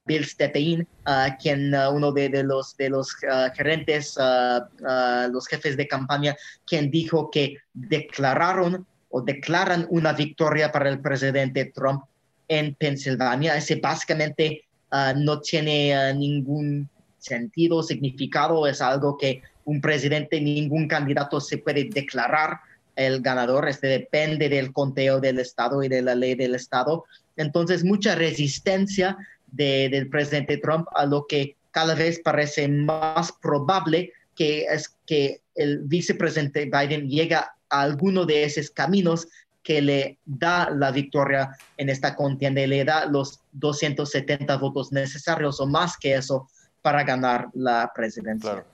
Bill 0.07 0.25
Stepien, 0.25 0.87
uh, 1.07 1.37
quien 1.41 1.75
uh, 1.75 1.91
uno 1.91 2.13
de, 2.13 2.29
de, 2.29 2.43
los, 2.43 2.77
de 2.77 2.91
los 2.91 3.15
gerentes, 3.55 4.17
los 5.31 5.47
jefes 5.47 5.77
de 5.77 5.89
campaña, 5.89 6.37
quien 6.67 6.91
dijo 6.91 7.31
que 7.31 7.57
declararon 7.73 8.87
o 9.09 9.23
declaran 9.23 9.87
una 9.91 10.13
victoria 10.13 10.73
para 10.73 10.91
el 10.91 11.01
presidente 11.01 11.73
Trump 11.75 12.05
en 12.49 12.75
Pensilvania. 12.75 13.57
Ese 13.57 13.77
básicamente 13.77 14.65
no 15.17 15.41
tiene 15.41 16.13
ningún 16.15 16.89
sentido, 17.19 17.83
significado, 17.83 18.67
es 18.67 18.81
algo 18.83 19.17
que 19.17 19.41
un 19.65 19.81
presidente, 19.81 20.41
ningún 20.41 20.87
candidato 20.87 21.41
se 21.41 21.59
puede 21.59 21.85
declarar 21.85 22.59
el 22.97 23.21
ganador, 23.21 23.69
este 23.69 23.89
depende 23.89 24.49
del 24.49 24.73
conteo 24.73 25.21
del 25.21 25.39
Estado 25.39 25.83
y 25.83 25.89
de 25.89 26.03
la 26.03 26.15
ley 26.15 26.35
del 26.35 26.55
Estado. 26.55 27.05
Entonces, 27.37 27.85
mucha 27.85 28.15
resistencia 28.15 29.17
del 29.47 30.09
presidente 30.09 30.59
Trump 30.59 30.87
a 30.95 31.07
lo 31.07 31.27
que 31.27 31.57
cada 31.71 31.95
vez 31.95 32.21
parece 32.21 32.69
más 32.69 33.33
probable 33.33 34.13
que 34.35 34.65
es 34.65 34.97
que 35.07 35.41
el 35.55 35.81
vicepresidente 35.81 36.67
Biden 36.67 37.09
llega 37.09 37.57
a 37.69 37.83
alguno 37.83 38.25
de 38.27 38.45
esos 38.45 38.71
caminos 38.71 39.29
que 39.63 39.81
le 39.81 40.19
da 40.25 40.71
la 40.71 40.91
victoria 40.91 41.57
en 41.77 41.89
esta 41.89 42.15
contienda 42.15 42.61
y 42.61 42.67
le 42.67 42.85
da 42.85 43.07
los 43.07 43.41
270 43.53 44.57
votos 44.59 44.93
necesarios 44.93 45.61
o 45.61 45.67
más 45.67 45.97
que 45.97 46.15
eso 46.15 46.49
para 46.83 47.03
ganar 47.03 47.49
la 47.55 47.91
presidencia. 47.95 48.65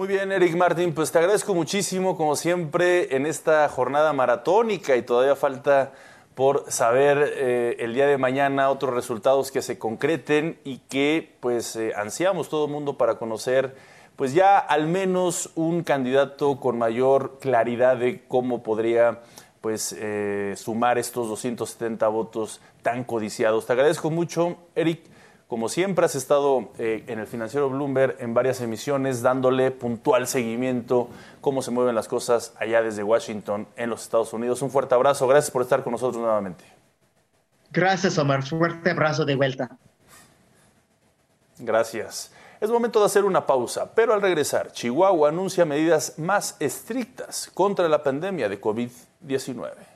Muy 0.00 0.08
bien, 0.08 0.32
Eric 0.32 0.56
Martín, 0.56 0.94
pues 0.94 1.12
te 1.12 1.18
agradezco 1.18 1.54
muchísimo, 1.54 2.16
como 2.16 2.34
siempre, 2.34 3.14
en 3.14 3.26
esta 3.26 3.68
jornada 3.68 4.14
maratónica 4.14 4.96
y 4.96 5.02
todavía 5.02 5.36
falta 5.36 5.92
por 6.34 6.64
saber 6.72 7.34
eh, 7.36 7.76
el 7.80 7.92
día 7.92 8.06
de 8.06 8.16
mañana 8.16 8.70
otros 8.70 8.94
resultados 8.94 9.50
que 9.50 9.60
se 9.60 9.78
concreten 9.78 10.58
y 10.64 10.78
que 10.88 11.36
pues 11.40 11.76
eh, 11.76 11.92
ansiamos 11.94 12.48
todo 12.48 12.64
el 12.64 12.72
mundo 12.72 12.96
para 12.96 13.16
conocer 13.16 13.76
pues 14.16 14.32
ya 14.32 14.58
al 14.58 14.86
menos 14.86 15.50
un 15.54 15.82
candidato 15.82 16.58
con 16.60 16.78
mayor 16.78 17.38
claridad 17.38 17.98
de 17.98 18.24
cómo 18.26 18.62
podría 18.62 19.20
pues 19.60 19.94
eh, 19.98 20.54
sumar 20.56 20.96
estos 20.96 21.28
270 21.28 22.08
votos 22.08 22.62
tan 22.80 23.04
codiciados. 23.04 23.66
Te 23.66 23.74
agradezco 23.74 24.08
mucho, 24.10 24.56
Eric. 24.74 25.19
Como 25.50 25.68
siempre, 25.68 26.04
has 26.04 26.14
estado 26.14 26.70
eh, 26.78 27.02
en 27.08 27.18
el 27.18 27.26
financiero 27.26 27.68
Bloomberg 27.68 28.14
en 28.20 28.34
varias 28.34 28.60
emisiones 28.60 29.20
dándole 29.20 29.72
puntual 29.72 30.28
seguimiento, 30.28 31.08
cómo 31.40 31.60
se 31.60 31.72
mueven 31.72 31.96
las 31.96 32.06
cosas 32.06 32.54
allá 32.60 32.82
desde 32.82 33.02
Washington, 33.02 33.66
en 33.74 33.90
los 33.90 34.02
Estados 34.02 34.32
Unidos. 34.32 34.62
Un 34.62 34.70
fuerte 34.70 34.94
abrazo. 34.94 35.26
Gracias 35.26 35.50
por 35.50 35.62
estar 35.62 35.82
con 35.82 35.90
nosotros 35.90 36.22
nuevamente. 36.22 36.64
Gracias, 37.72 38.16
Omar. 38.16 38.46
Fuerte 38.46 38.90
abrazo 38.92 39.24
de 39.24 39.34
vuelta. 39.34 39.76
Gracias. 41.58 42.30
Es 42.60 42.70
momento 42.70 43.00
de 43.00 43.06
hacer 43.06 43.24
una 43.24 43.44
pausa, 43.44 43.92
pero 43.92 44.14
al 44.14 44.22
regresar, 44.22 44.70
Chihuahua 44.70 45.30
anuncia 45.30 45.64
medidas 45.64 46.16
más 46.16 46.54
estrictas 46.60 47.50
contra 47.52 47.88
la 47.88 48.04
pandemia 48.04 48.48
de 48.48 48.60
COVID-19. 48.60 49.89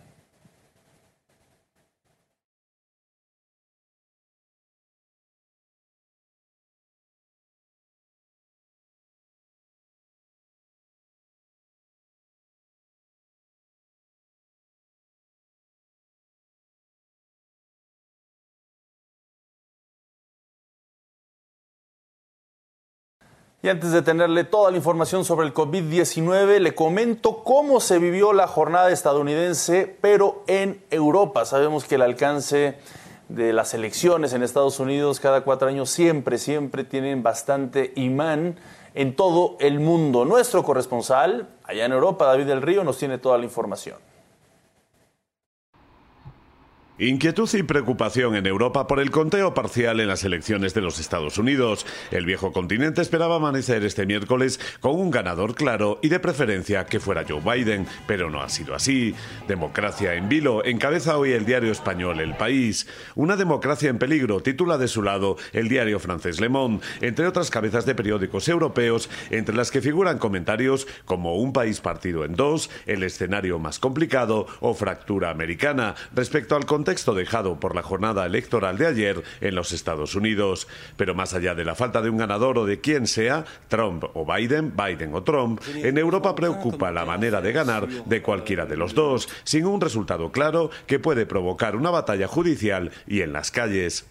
Y 23.65 23.71
antes 23.71 23.93
de 23.93 24.03
tenerle 24.03 24.45
toda 24.45 24.71
la 24.71 24.77
información 24.77 25.25
sobre 25.25 25.47
el 25.47 25.55
COVID-19, 25.55 26.59
le 26.59 26.75
comento 26.75 27.43
cómo 27.43 27.81
se 27.81 27.99
vivió 27.99 28.35
la 28.35 28.47
jornada 28.47 28.91
estadounidense, 28.91 29.97
pero 30.03 30.45
en 30.47 30.85
Europa. 30.91 31.47
Sabemos 31.47 31.85
que 31.85 31.95
el 31.95 32.03
alcance 32.03 32.77
de 33.31 33.55
las 33.55 33.73
elecciones 33.73 34.35
en 34.35 34.43
Estados 34.43 34.81
Unidos 34.81 35.19
cada 35.19 35.45
cuatro 35.45 35.67
años 35.67 35.89
siempre, 35.89 36.37
siempre 36.37 36.85
tienen 36.85 37.23
bastante 37.23 37.95
imán 37.97 38.61
en 38.93 39.17
todo 39.17 39.57
el 39.61 39.81
mundo. 39.81 40.27
Nuestro 40.27 40.63
corresponsal 40.63 41.49
allá 41.65 41.87
en 41.87 41.93
Europa, 41.93 42.27
David 42.27 42.45
del 42.45 42.61
Río, 42.61 42.85
nos 42.85 42.99
tiene 42.99 43.17
toda 43.17 43.39
la 43.39 43.45
información. 43.45 43.97
Inquietud 46.97 47.53
y 47.55 47.65
preocupación 47.65 48.37
en 48.37 48.47
Europa 48.47 48.87
por 48.87 49.01
el 49.01 49.11
conteo 49.11 49.53
parcial 49.53 49.99
en 49.99 50.07
las 50.07 50.23
elecciones 50.23 50.75
de 50.75 50.81
los 50.81 51.01
Estados 51.01 51.39
Unidos. 51.39 51.85
El 52.13 52.25
viejo 52.25 52.53
continente 52.53 53.03
esperaba 53.03 53.35
amanecer 53.35 53.85
este 53.85 54.07
miércoles 54.07 54.61
con 54.79 54.95
un 54.95 55.11
ganador 55.11 55.57
claro 55.57 55.99
y 56.03 56.09
de 56.09 56.21
preferencia 56.21 56.87
que 56.87 57.01
fuera 57.01 57.25
Joe 57.29 57.41
Biden, 57.41 57.89
pero 58.07 58.31
no 58.31 58.43
ha 58.43 58.49
sido 58.49 58.77
así. 58.77 59.13
Democracia 59.49 60.15
en 60.15 60.29
vilo 60.29 60.65
encabeza 60.65 61.19
hoy 61.19 61.33
el 61.33 61.45
diario 61.45 61.73
español 61.73 62.21
El 62.21 62.37
País. 62.37 62.87
Una 63.17 63.35
democracia 63.35 63.91
en 63.91 63.99
peligro 63.99 64.41
titula 64.41 64.79
de 64.79 64.87
su 64.87 65.03
lado 65.03 65.37
el 65.53 65.69
diario 65.69 65.99
francés 65.99 66.41
Le 66.41 66.49
Monde, 66.49 66.87
entre 67.01 67.27
otras 67.27 67.51
cabezas 67.51 67.87
de 67.87 67.97
periódicos 67.97 68.49
europeos, 68.49 69.11
entre 69.31 69.57
las 69.57 69.73
que 69.73 69.83
figuran 69.83 70.19
comentarios 70.19 70.87
como 71.07 71.39
un 71.39 71.53
país 71.53 71.81
partido 71.81 72.25
en 72.25 72.37
dos, 72.37 72.71
el 72.87 73.03
escenario 73.03 73.59
más 73.59 73.81
complicado 73.81 74.47
o 74.61 74.75
fractura 74.75 75.31
americana 75.31 75.97
respecto 76.15 76.55
al 76.55 76.67
contexto 76.85 77.15
dejado 77.15 77.59
por 77.59 77.75
la 77.75 77.83
jornada 77.83 78.27
electoral 78.27 78.77
de 78.77 78.87
ayer 78.87 79.23
en 79.41 79.55
los 79.55 79.73
Estados 79.73 80.15
Unidos. 80.15 80.69
Pero 80.99 81.15
más 81.15 81.33
allá 81.33 81.55
de 81.55 81.65
la 81.65 81.75
falta 81.75 82.03
de 82.03 82.11
un 82.11 82.19
ganador 82.19 82.59
o 82.59 82.67
de 82.67 82.83
quien 82.83 83.07
sea, 83.07 83.47
Trump 83.69 84.05
o 84.13 84.27
Biden, 84.27 84.75
Biden 84.77 85.15
o 85.15 85.23
Trump, 85.23 85.63
en 85.77 85.97
Europa 85.97 86.35
preocupa 86.35 86.93
la 86.93 87.07
manera 87.07 87.41
de 87.41 87.53
ganar 87.53 87.89
de 87.89 88.21
cualquiera 88.21 88.67
de 88.67 88.77
los 88.77 88.95
dos, 88.95 89.31
sin 89.45 89.65
un 89.65 89.81
resultado 89.81 90.31
claro 90.31 90.69
que 90.87 90.99
puede 90.99 91.25
provocar 91.25 91.75
una 91.75 91.89
batalla 91.89 92.29
judicial 92.29 92.91
y 93.07 93.23
en 93.23 93.33
las 93.33 93.51
calles. 93.51 94.05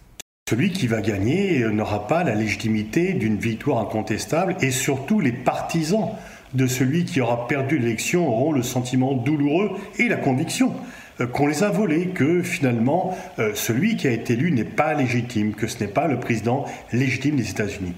Celui 0.49 0.71
qui 0.71 0.87
va 0.87 1.01
gagner 1.01 1.63
n'aura 1.69 2.07
pas 2.07 2.23
la 2.23 2.33
légitimité 2.33 3.13
d'une 3.13 3.37
victoire 3.37 3.77
incontestable 3.77 4.57
et 4.61 4.71
surtout 4.71 5.19
les 5.19 5.31
partisans 5.31 6.09
de 6.55 6.65
celui 6.65 7.05
qui 7.05 7.21
aura 7.21 7.47
perdu 7.47 7.77
l'élection 7.77 8.27
auront 8.27 8.51
le 8.51 8.63
sentiment 8.63 9.13
douloureux 9.13 9.69
et 9.99 10.09
la 10.09 10.17
conviction 10.17 10.73
Euh, 10.73 11.02
qu'on 11.31 11.47
les 11.47 11.63
a 11.63 11.69
volés, 11.69 12.07
que 12.07 12.41
finalement 12.41 13.17
euh, 13.39 13.51
celui 13.55 13.95
qui 13.97 14.07
a 14.07 14.11
été 14.11 14.33
élu 14.33 14.51
n'est 14.51 14.63
pas 14.63 14.93
légitime, 14.93 15.53
que 15.53 15.67
ce 15.67 15.79
n'est 15.79 15.91
pas 15.91 16.07
le 16.07 16.19
président 16.19 16.65
légitime 16.91 17.35
des 17.35 17.49
États-Unis. 17.49 17.95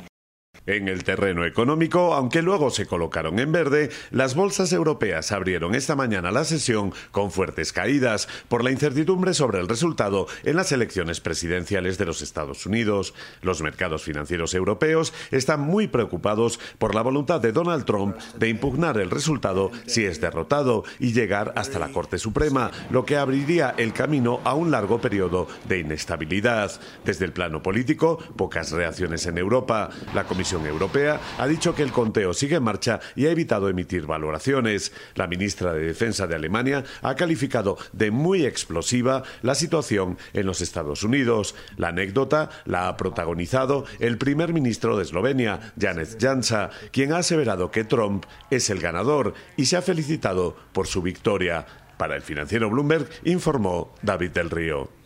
En 0.68 0.88
el 0.88 1.04
terreno 1.04 1.46
económico, 1.46 2.16
aunque 2.16 2.42
luego 2.42 2.72
se 2.72 2.88
colocaron 2.88 3.38
en 3.38 3.52
verde, 3.52 3.92
las 4.10 4.34
bolsas 4.34 4.74
europeas 4.74 5.32
abrieron 5.32 5.76
esta 5.76 5.96
mañana 5.96 6.32
la 6.32 6.44
sesión 6.44 6.92
con 7.12 7.30
fuertes 7.32 7.72
caídas 7.72 8.28
por 8.50 8.64
la 8.64 8.72
incertidumbre 8.72 9.36
sobre 9.36 9.60
el 9.60 9.68
resultado 9.68 10.26
en 10.44 10.56
las 10.56 10.72
elecciones 10.72 11.22
presidenciales 11.22 12.00
de 12.00 12.06
los 12.06 12.24
Estados 12.24 12.66
Unidos. 12.66 13.14
Los 13.44 13.62
mercados 13.62 14.04
financieros 14.04 14.56
europeos 14.56 15.14
están 15.30 15.62
muy 15.62 15.88
preocupados 15.88 16.60
por 16.80 16.96
la 16.96 17.04
voluntad 17.04 17.42
de 17.42 17.52
Donald 17.52 17.86
Trump 17.86 18.18
de 18.40 18.50
impugnar 18.50 18.98
el 18.98 19.12
resultado 19.12 19.72
si 19.86 20.06
es 20.06 20.20
derrotado 20.20 20.84
y 21.00 21.14
llegar 21.14 21.54
hasta 21.56 21.78
la 21.78 21.90
Corte 21.90 22.18
Suprema, 22.18 22.72
lo 22.90 23.06
que 23.06 23.18
abriría 23.18 23.76
el 23.78 23.94
camino 23.94 24.42
a 24.44 24.56
un 24.56 24.72
largo 24.72 25.00
periodo 25.00 25.48
de 25.68 25.78
inestabilidad. 25.78 26.72
Desde 27.04 27.26
el 27.26 27.34
plano 27.34 27.62
político, 27.62 28.18
pocas 28.36 28.72
reacciones 28.72 29.28
en 29.28 29.38
Europa. 29.38 29.92
La 30.16 30.24
Comisión 30.24 30.55
Europea 30.64 31.20
ha 31.40 31.48
dicho 31.48 31.74
que 31.74 31.82
el 31.82 31.92
conteo 31.92 32.34
sigue 32.34 32.58
en 32.58 32.64
marcha 32.64 33.00
y 33.16 33.26
ha 33.26 33.32
evitado 33.32 33.68
emitir 33.68 34.06
valoraciones. 34.06 34.94
La 35.16 35.26
ministra 35.26 35.74
de 35.74 35.88
Defensa 35.88 36.28
de 36.28 36.36
Alemania 36.36 36.84
ha 37.02 37.16
calificado 37.16 37.78
de 37.94 38.12
muy 38.12 38.46
explosiva 38.46 39.24
la 39.42 39.56
situación 39.56 40.18
en 40.34 40.46
los 40.46 40.62
Estados 40.62 41.04
Unidos. 41.04 41.56
La 41.78 41.88
anécdota 41.88 42.50
la 42.66 42.88
ha 42.88 42.98
protagonizado 42.98 43.86
el 44.00 44.18
primer 44.18 44.54
ministro 44.54 44.98
de 44.98 45.04
Eslovenia, 45.04 45.74
Janez 45.80 46.18
Janša, 46.20 46.70
quien 46.92 47.14
ha 47.14 47.18
aseverado 47.18 47.72
que 47.72 47.84
Trump 47.84 48.26
es 48.52 48.70
el 48.70 48.80
ganador 48.80 49.34
y 49.58 49.66
se 49.66 49.78
ha 49.78 49.82
felicitado 49.82 50.56
por 50.74 50.88
su 50.88 51.02
victoria. 51.02 51.66
Para 51.98 52.16
el 52.16 52.22
financiero 52.22 52.70
Bloomberg 52.70 53.08
informó 53.24 53.94
David 54.02 54.32
del 54.32 54.50
Río. 54.50 55.05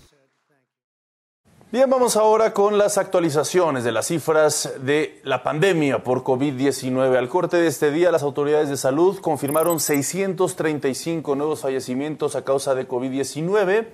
Bien, 1.71 1.87
vamos 1.87 2.17
ahora 2.17 2.51
con 2.51 2.79
las 2.79 2.97
actualizaciones 2.97 3.83
de 3.83 3.91
las 3.91 4.07
cifras 4.07 4.73
de 4.81 5.21
la 5.23 5.43
pandemia 5.43 6.03
por 6.03 6.23
COVID-19. 6.23 7.15
Al 7.15 7.29
corte 7.29 7.57
de 7.57 7.67
este 7.67 7.91
día, 7.91 8.11
las 8.11 8.23
autoridades 8.23 8.69
de 8.69 8.77
salud 8.77 9.19
confirmaron 9.19 9.79
635 9.79 11.35
nuevos 11.35 11.59
fallecimientos 11.59 12.35
a 12.35 12.43
causa 12.43 12.73
de 12.73 12.87
COVID-19, 12.87 13.85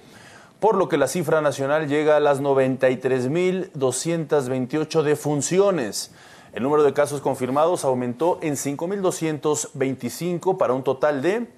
por 0.61 0.77
lo 0.77 0.87
que 0.87 0.95
la 0.95 1.09
cifra 1.09 1.41
nacional 1.41 1.89
llega 1.89 2.15
a 2.15 2.21
las 2.21 2.41
93.228 2.41 5.01
defunciones. 5.01 6.11
El 6.53 6.63
número 6.63 6.83
de 6.83 6.93
casos 6.93 7.19
confirmados 7.19 7.83
aumentó 7.83 8.39
en 8.41 8.53
5.225 8.53 10.55
para 10.55 10.71
un 10.71 10.85
total 10.85 11.21
de 11.21 11.49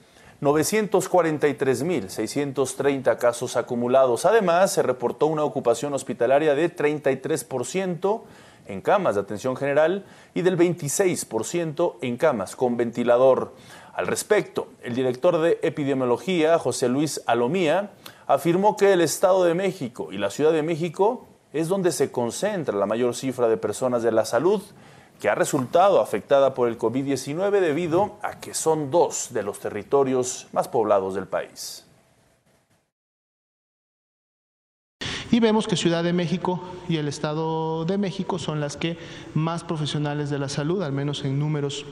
943.630 0.42 3.18
casos 3.18 3.58
acumulados. 3.58 4.26
Además, 4.26 4.72
se 4.72 4.84
reportó 4.84 5.28
una 5.28 5.44
ocupación 5.44 5.94
hospitalaria 5.94 6.56
de 6.56 6.76
33% 6.76 8.22
en 8.68 8.82
camas 8.82 9.16
de 9.16 9.22
atención 9.22 9.56
general 9.56 10.06
y 10.34 10.42
del 10.42 10.58
26% 10.58 11.96
en 12.02 12.18
camas 12.18 12.56
con 12.56 12.78
ventilador. 12.78 13.54
Al 13.94 14.08
respecto, 14.08 14.68
el 14.84 14.94
director 14.94 15.42
de 15.42 15.60
epidemiología, 15.64 16.60
José 16.60 16.88
Luis 16.88 17.22
Alomía, 17.26 17.92
afirmó 18.28 18.78
que 18.78 18.94
el 18.94 19.02
Estado 19.02 19.44
de 19.44 19.56
México 19.56 20.10
y 20.12 20.18
la 20.18 20.30
Ciudad 20.30 20.52
de 20.52 20.62
México 20.62 21.26
es 21.54 21.68
donde 21.68 21.92
se 21.92 22.12
concentra 22.12 22.78
la 22.78 22.86
mayor 22.86 23.16
cifra 23.16 23.48
de 23.48 23.58
personas 23.58 24.04
de 24.04 24.12
la 24.12 24.26
salud 24.26 24.62
que 25.20 25.30
ha 25.30 25.36
resultado 25.36 26.02
afectada 26.02 26.54
por 26.54 26.68
el 26.68 26.78
COVID-19 26.78 27.60
debido 27.60 28.18
a 28.22 28.40
que 28.40 28.54
son 28.54 28.92
dos 28.92 29.30
de 29.32 29.44
los 29.44 29.60
territorios 29.60 30.48
más 30.52 30.68
poblados 30.68 31.16
del 31.16 31.28
país. 31.28 31.86
Y 35.30 35.40
vemos 35.40 35.68
que 35.68 35.76
Ciudad 35.76 36.04
de 36.04 36.14
México 36.14 36.62
y 36.88 36.98
el 36.98 37.08
Estado 37.08 37.84
de 37.84 37.98
México 37.98 38.40
son 38.40 38.62
las 38.62 38.78
que 38.78 38.98
más 39.34 39.64
profesionales 39.64 40.30
de 40.30 40.40
la 40.40 40.48
salud, 40.48 40.82
al 40.82 40.94
menos 40.94 41.26
en 41.26 41.38
números 41.38 41.86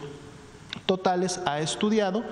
totales 0.86 1.42
ha 1.46 1.60
estudiado 1.60 2.24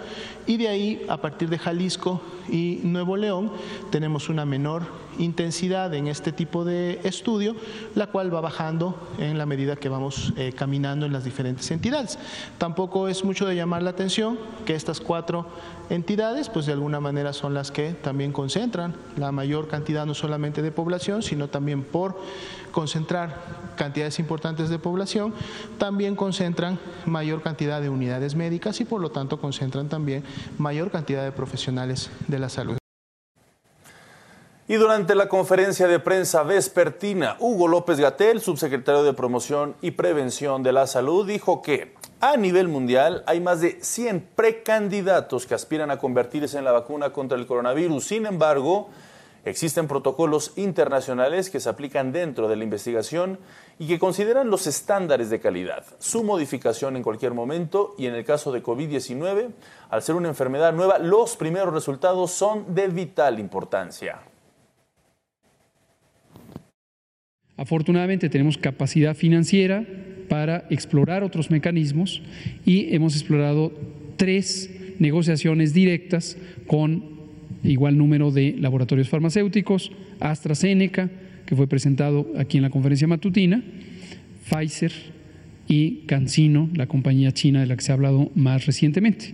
y 0.46 0.58
de 0.58 0.70
ahí 0.70 1.06
a 1.10 1.18
partir 1.18 1.50
de 1.50 1.58
Jalisco 1.58 2.22
y 2.50 2.80
Nuevo 2.84 3.18
León 3.18 3.52
tenemos 3.92 4.30
una 4.30 4.46
menor 4.46 4.84
intensidad 5.20 5.94
en 5.94 6.08
este 6.08 6.32
tipo 6.32 6.66
de 6.66 7.00
estudio, 7.04 7.56
la 7.96 8.08
cual 8.08 8.34
va 8.34 8.42
bajando 8.42 8.96
en 9.20 9.38
la 9.38 9.46
medida 9.46 9.76
que 9.76 9.90
vamos 9.90 10.34
eh, 10.38 10.54
caminando 10.56 11.06
en 11.06 11.14
las 11.14 11.24
diferentes 11.24 11.70
entidades. 11.72 12.18
Tampoco 12.58 13.08
es 13.08 13.24
mucho 13.24 13.46
de 13.46 13.56
llamar 13.56 13.84
la 13.84 13.92
atención 13.92 14.38
que 14.66 14.76
estas 14.76 15.00
cuatro 15.00 15.46
entidades, 15.90 16.50
pues 16.50 16.66
de 16.66 16.74
alguna 16.74 17.00
manera 17.00 17.34
son 17.34 17.54
las 17.54 17.72
que 17.72 17.94
también 17.94 18.32
concentran 18.32 18.96
la 19.18 19.32
mayor 19.32 19.68
cantidad 19.68 20.06
no 20.06 20.14
solamente 20.14 20.62
de 20.62 20.72
población, 20.72 21.22
sino 21.22 21.48
también 21.50 21.84
por 21.84 22.18
concentrar 22.72 23.42
cantidades 23.78 24.20
importantes 24.20 24.70
de 24.70 24.80
población, 24.80 25.34
también 25.78 26.16
concentran 26.16 26.80
mayor 27.06 27.42
cantidad 27.42 27.82
de 27.82 27.90
unidades 27.90 28.36
médicas 28.36 28.82
y 28.82 28.86
por 28.86 29.00
lo 29.00 29.12
tanto 29.12 29.40
concentran 29.40 29.90
también 29.90 30.24
mayor 30.58 30.92
cantidad 30.92 31.24
de 31.24 31.32
profesionales 31.32 32.10
la 32.40 32.50
salud. 32.50 32.78
Y 34.66 34.76
durante 34.76 35.14
la 35.14 35.28
conferencia 35.28 35.88
de 35.88 36.00
prensa 36.00 36.44
vespertina, 36.44 37.36
Hugo 37.40 37.68
López 37.68 38.00
Gatel, 38.00 38.40
subsecretario 38.40 39.04
de 39.04 39.12
Promoción 39.12 39.76
y 39.82 39.92
Prevención 39.92 40.64
de 40.64 40.72
la 40.72 40.88
Salud, 40.88 41.28
dijo 41.28 41.62
que 41.62 41.94
a 42.22 42.38
nivel 42.38 42.70
mundial 42.70 43.24
hay 43.28 43.42
más 43.42 43.60
de 43.60 43.78
100 43.82 44.30
precandidatos 44.36 45.46
que 45.46 45.54
aspiran 45.54 45.92
a 45.92 45.98
convertirse 45.98 46.58
en 46.58 46.64
la 46.64 46.72
vacuna 46.72 47.12
contra 47.12 47.38
el 47.38 47.46
coronavirus. 47.46 48.06
Sin 48.06 48.26
embargo, 48.26 48.90
Existen 49.46 49.90
protocolos 49.90 50.54
internacionales 50.56 51.50
que 51.50 51.60
se 51.60 51.68
aplican 51.68 52.14
dentro 52.14 52.48
de 52.48 52.56
la 52.56 52.64
investigación 52.64 53.40
y 53.78 53.88
que 53.88 54.00
consideran 54.00 54.50
los 54.50 54.68
estándares 54.68 55.30
de 55.30 55.42
calidad, 55.42 55.84
su 56.00 56.24
modificación 56.24 56.96
en 56.96 57.04
cualquier 57.04 57.34
momento 57.34 57.94
y 57.98 58.06
en 58.06 58.16
el 58.16 58.24
caso 58.24 58.54
de 58.54 58.64
COVID-19, 58.64 59.50
al 59.90 60.02
ser 60.02 60.16
una 60.16 60.30
enfermedad 60.30 60.72
nueva, 60.72 60.98
los 60.98 61.36
primeros 61.36 61.74
resultados 61.74 62.32
son 62.32 62.74
de 62.74 62.88
vital 62.88 63.38
importancia. 63.40 64.22
Afortunadamente 67.58 68.30
tenemos 68.30 68.58
capacidad 68.58 69.16
financiera 69.16 69.86
para 70.30 70.66
explorar 70.70 71.24
otros 71.24 71.52
mecanismos 71.52 72.22
y 72.66 72.96
hemos 72.96 73.14
explorado 73.14 73.74
tres 74.16 74.70
negociaciones 75.00 75.74
directas 75.74 76.38
con 76.66 77.13
igual 77.64 77.98
número 77.98 78.32
de 78.32 78.56
laboratorios 78.60 79.10
farmacéuticos, 79.10 79.92
AstraZeneca, 80.20 81.10
que 81.46 81.56
fue 81.56 81.68
presentado 81.68 82.32
aquí 82.38 82.58
en 82.58 82.64
la 82.64 82.70
conferencia 82.70 83.08
matutina, 83.08 83.64
Pfizer 84.50 84.92
y 85.68 86.04
CanSino, 86.06 86.70
la 86.74 86.88
compañía 86.88 87.32
china 87.32 87.62
de 87.62 87.68
la 87.68 87.76
que 87.76 87.84
se 87.84 87.92
ha 87.92 87.96
hablado 87.96 88.32
más 88.36 88.66
recientemente. 88.66 89.34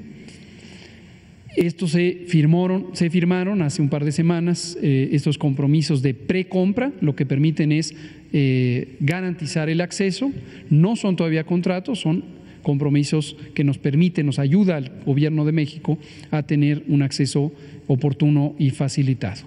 Estos 1.56 1.92
se 1.92 2.26
firmaron, 2.28 2.88
se 2.94 3.10
firmaron 3.10 3.62
hace 3.62 3.82
un 3.82 3.90
par 3.90 4.06
de 4.06 4.12
semanas 4.12 4.78
eh, 4.82 5.10
estos 5.12 5.38
compromisos 5.38 6.02
de 6.02 6.14
precompra, 6.14 6.94
lo 7.02 7.16
que 7.16 7.26
permiten 7.26 7.72
es 7.72 7.96
eh, 8.32 8.96
garantizar 9.00 9.70
el 9.70 9.82
acceso. 9.82 10.32
No 10.70 10.96
son 10.96 11.16
todavía 11.16 11.44
contratos, 11.44 12.00
son 12.00 12.24
compromisos 12.64 13.36
que 13.54 13.64
nos 13.64 13.78
permiten, 13.78 14.26
nos 14.26 14.40
ayuda 14.40 14.78
al 14.78 14.92
Gobierno 15.06 15.46
de 15.46 15.52
México 15.52 15.98
a 16.32 16.44
tener 16.44 16.84
un 16.88 17.02
acceso 17.02 17.52
oportuno 17.88 18.56
y 18.58 18.70
facilitado. 18.72 19.42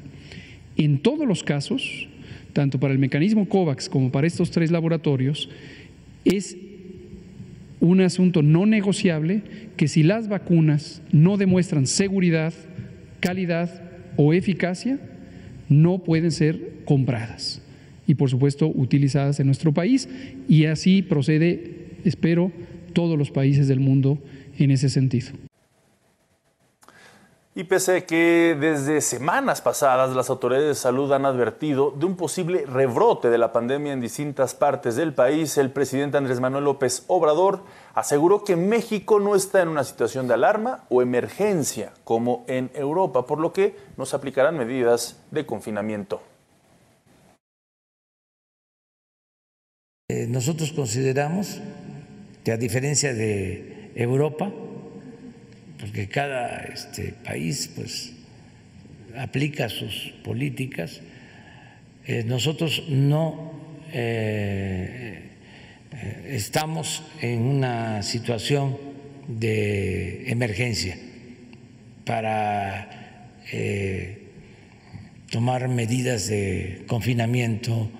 En 0.77 0.98
todos 0.98 1.27
los 1.27 1.42
casos, 1.42 2.09
tanto 2.53 2.81
para 2.81 2.92
el 2.92 2.98
mecanismo 2.98 3.48
COVAX 3.48 3.88
como 3.88 4.11
para 4.11 4.27
estos 4.27 4.51
tres 4.51 4.70
laboratorios, 4.70 5.48
es 6.25 6.57
un 7.81 8.01
asunto 8.01 8.42
no 8.42 8.64
negociable 8.64 9.42
que 9.77 9.88
si 9.88 10.03
las 10.03 10.29
vacunas 10.29 11.03
no 11.11 11.37
demuestran 11.37 11.87
seguridad, 11.87 12.55
calidad 13.20 13.83
o 14.16 14.33
eficacia, 14.33 15.01
no 15.68 15.98
pueden 15.98 16.31
ser 16.31 16.83
compradas 16.85 17.62
y 18.07 18.14
por 18.14 18.31
supuesto 18.31 18.68
utilizadas 18.68 19.40
en 19.40 19.46
nuestro 19.46 19.72
país 19.72 20.09
y 20.48 20.66
así 20.66 21.03
procede, 21.03 21.88
espero, 22.05 22.53
todos 22.92 23.18
los 23.18 23.31
países 23.31 23.68
del 23.68 23.81
mundo 23.81 24.18
en 24.59 24.70
ese 24.70 24.88
sentido. 24.88 25.33
Y 27.55 27.64
pese 27.64 27.96
a 27.98 28.07
que 28.07 28.57
desde 28.59 29.02
semanas 29.02 29.61
pasadas 29.61 30.16
las 30.16 30.31
autoridades 30.31 30.68
de 30.68 30.74
salud 30.74 31.12
han 31.12 31.26
advertido 31.26 31.90
de 31.90 32.07
un 32.07 32.16
posible 32.16 32.64
rebrote 32.64 33.28
de 33.28 33.37
la 33.37 33.52
pandemia 33.52 33.92
en 33.92 34.00
distintas 34.00 34.55
partes 34.55 34.96
del 34.96 35.12
país, 35.12 35.59
el 35.59 35.70
presidente 35.70 36.16
Andrés 36.16 36.40
Manuel 36.40 36.64
López 36.64 37.05
Obrador 37.09 37.61
aseguró 37.94 38.42
que 38.42 38.57
México 38.57 39.20
no 39.20 39.35
está 39.35 39.61
en 39.61 39.68
una 39.68 39.85
situación 39.85 40.28
de 40.28 40.35
alarma 40.35 40.85
o 40.88 41.02
emergencia 41.02 41.92
como 42.05 42.42
en 42.48 42.70
Europa, 42.72 43.26
por 43.26 43.38
lo 43.38 43.52
que 43.52 43.76
no 43.98 44.07
se 44.07 44.16
aplicarán 44.16 44.57
medidas 44.57 45.20
de 45.31 45.44
confinamiento. 45.44 46.22
Eh, 50.09 50.26
nosotros 50.26 50.72
consideramos 50.72 51.61
a 52.50 52.57
diferencia 52.57 53.14
de 53.14 53.90
Europa, 53.94 54.52
porque 55.78 56.09
cada 56.09 56.64
este, 56.64 57.12
país 57.12 57.70
pues 57.74 58.12
aplica 59.16 59.68
sus 59.68 60.12
políticas. 60.24 61.00
Eh, 62.07 62.24
nosotros 62.26 62.85
no 62.88 63.52
eh, 63.92 65.31
eh, 65.92 66.26
estamos 66.31 67.02
en 67.20 67.40
una 67.42 68.02
situación 68.02 68.76
de 69.28 70.31
emergencia 70.31 70.98
para 72.05 72.88
tomar 75.31 75.68
medidas 75.68 76.26
de 76.26 76.85
confinamiento, 76.87 77.90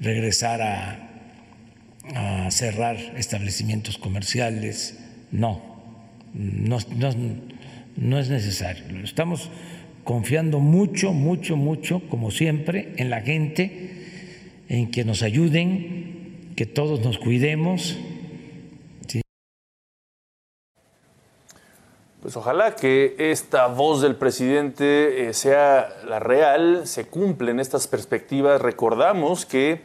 regresar 0.00 0.62
a 0.62 1.11
cerrar 2.50 2.96
establecimientos 3.16 3.98
comerciales, 3.98 4.98
no, 5.30 5.62
no, 6.34 6.78
no, 7.96 8.18
es 8.18 8.28
necesario. 8.28 8.84
Estamos 9.02 9.50
confiando 10.04 10.58
mucho, 10.58 11.12
mucho, 11.12 11.56
mucho, 11.56 12.02
como 12.08 12.30
siempre, 12.30 12.94
en 12.96 13.10
la 13.10 13.20
gente, 13.20 14.64
en 14.68 14.90
que 14.90 15.04
nos 15.04 15.22
ayuden, 15.22 16.52
que 16.56 16.66
todos 16.66 17.00
nos 17.00 17.18
cuidemos. 17.18 17.96
Pues 22.20 22.36
ojalá 22.36 22.76
que 22.76 23.16
esta 23.18 23.66
voz 23.66 24.00
del 24.00 24.14
presidente 24.14 25.28
eh, 25.28 25.34
sea 25.34 25.88
la 26.06 26.20
real, 26.20 26.86
se 26.86 27.06
cumplen 27.06 27.58
estas 27.58 27.88
perspectivas. 27.88 28.60
Recordamos 28.60 29.44
que 29.44 29.80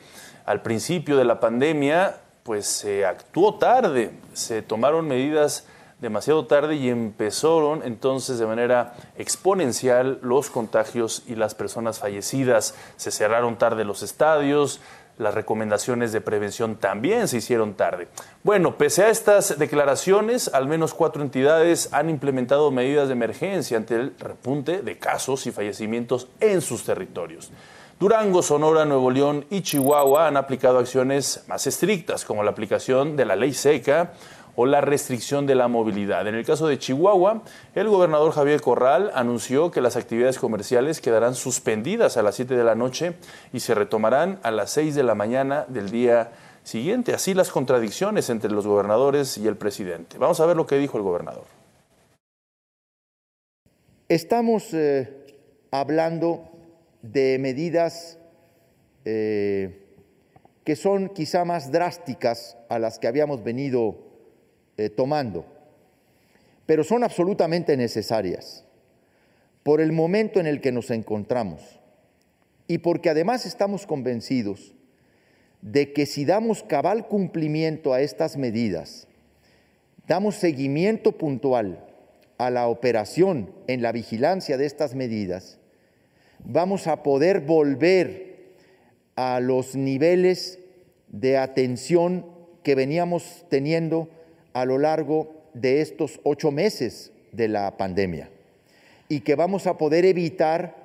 al 0.48 0.62
principio 0.62 1.18
de 1.18 1.26
la 1.26 1.40
pandemia 1.40 2.18
pues 2.44 2.66
se 2.66 3.06
actuó 3.06 3.56
tarde, 3.56 4.12
se 4.34 4.62
tomaron 4.62 5.06
medidas 5.06 5.68
demasiado 6.00 6.46
tarde 6.46 6.76
y 6.76 6.90
empezaron 6.90 7.82
entonces 7.84 8.40
de 8.40 8.46
manera 8.46 8.96
exponencial 9.18 10.20
los 10.22 10.50
contagios 10.50 11.24
y 11.28 11.36
las 11.36 11.54
personas 11.54 12.00
fallecidas. 12.00 12.76
Se 12.96 13.12
cerraron 13.12 13.58
tarde 13.58 13.84
los 13.84 14.04
estadios, 14.04 14.80
las 15.18 15.34
recomendaciones 15.34 16.14
de 16.14 16.22
prevención 16.22 16.78
también 16.78 17.28
se 17.28 17.38
hicieron 17.38 17.74
tarde. 17.74 18.08
Bueno, 18.44 18.78
pese 18.78 19.04
a 19.04 19.10
estas 19.10 19.60
declaraciones, 19.60 20.50
al 20.54 20.68
menos 20.68 20.94
cuatro 20.94 21.24
entidades 21.24 21.90
han 21.92 22.10
implementado 22.10 22.72
medidas 22.72 23.10
de 23.10 23.16
emergencia 23.16 23.76
ante 23.76 23.96
el 23.96 24.14
repunte 24.18 24.82
de 24.82 24.98
casos 24.98 25.46
y 25.46 25.52
fallecimientos 25.52 26.30
en 26.40 26.62
sus 26.62 26.86
territorios. 26.86 27.52
Durango, 28.00 28.44
Sonora, 28.44 28.86
Nuevo 28.86 29.10
León 29.10 29.46
y 29.50 29.62
Chihuahua 29.62 30.28
han 30.28 30.38
aplicado 30.38 30.78
acciones 30.78 31.44
más 31.48 31.66
estrictas, 31.66 32.26
como 32.26 32.44
la 32.44 32.52
aplicación 32.52 33.16
de 33.16 33.26
la 33.26 33.36
ley 33.36 33.54
seca 33.54 34.14
o 34.56 34.68
la 34.68 34.82
restricción 34.82 35.48
de 35.48 35.56
la 35.56 35.68
movilidad. 35.68 36.28
En 36.28 36.36
el 36.36 36.46
caso 36.46 36.68
de 36.68 36.78
Chihuahua, 36.78 37.42
el 37.74 37.90
gobernador 37.90 38.34
Javier 38.34 38.62
Corral 38.62 39.10
anunció 39.16 39.72
que 39.72 39.82
las 39.82 39.96
actividades 39.96 40.38
comerciales 40.38 41.02
quedarán 41.02 41.34
suspendidas 41.34 42.18
a 42.18 42.22
las 42.22 42.36
7 42.36 42.56
de 42.56 42.64
la 42.64 42.76
noche 42.76 43.16
y 43.52 43.62
se 43.62 43.74
retomarán 43.74 44.40
a 44.44 44.52
las 44.52 44.70
6 44.74 44.94
de 44.94 45.02
la 45.02 45.16
mañana 45.16 45.66
del 45.68 45.90
día 45.90 46.34
siguiente. 46.64 47.16
Así 47.16 47.34
las 47.34 47.50
contradicciones 47.50 48.30
entre 48.30 48.52
los 48.52 48.68
gobernadores 48.68 49.40
y 49.40 49.48
el 49.48 49.58
presidente. 49.58 50.20
Vamos 50.20 50.40
a 50.40 50.46
ver 50.46 50.56
lo 50.56 50.68
que 50.68 50.78
dijo 50.78 50.98
el 50.98 51.04
gobernador. 51.04 51.46
Estamos 54.08 54.72
eh, 54.76 55.26
hablando 55.72 56.57
de 57.02 57.38
medidas 57.40 58.18
eh, 59.06 59.84
que 60.64 60.76
son 60.76 61.10
quizá 61.10 61.46
más 61.46 61.72
drásticas 61.72 62.58
a 62.68 62.78
las 62.80 63.00
que 63.00 63.08
habíamos 63.08 63.44
venido 63.44 63.98
eh, 64.78 64.90
tomando, 64.90 65.46
pero 66.66 66.84
son 66.84 67.04
absolutamente 67.04 67.78
necesarias 67.78 68.66
por 69.64 69.80
el 69.80 69.92
momento 69.92 70.40
en 70.40 70.48
el 70.48 70.60
que 70.62 70.72
nos 70.72 70.92
encontramos 70.92 71.80
y 72.68 72.80
porque 72.80 73.10
además 73.10 73.46
estamos 73.46 73.88
convencidos 73.88 74.74
de 75.62 75.94
que 75.94 76.06
si 76.06 76.26
damos 76.26 76.64
cabal 76.64 77.08
cumplimiento 77.08 77.94
a 77.94 78.02
estas 78.02 78.38
medidas, 78.38 79.08
damos 80.06 80.36
seguimiento 80.36 81.14
puntual 81.14 81.86
a 82.38 82.50
la 82.50 82.68
operación 82.68 83.52
en 83.68 83.82
la 83.82 83.92
vigilancia 83.92 84.58
de 84.58 84.66
estas 84.66 84.96
medidas, 84.96 85.60
vamos 86.44 86.88
a 86.88 87.04
poder 87.04 87.42
volver 87.42 88.56
a 89.16 89.40
los 89.40 89.76
niveles 89.76 90.60
de 91.08 91.38
atención 91.38 92.26
que 92.64 92.76
veníamos 92.76 93.46
teniendo 93.50 94.10
a 94.54 94.66
lo 94.66 94.78
largo 94.78 95.34
de 95.54 95.82
estos 95.82 96.20
ocho 96.24 96.52
meses 96.52 97.12
de 97.32 97.48
la 97.48 97.78
pandemia 97.78 98.30
y 99.10 99.22
que 99.22 99.36
vamos 99.36 99.68
a 99.68 99.78
poder 99.78 100.06
evitar 100.06 100.76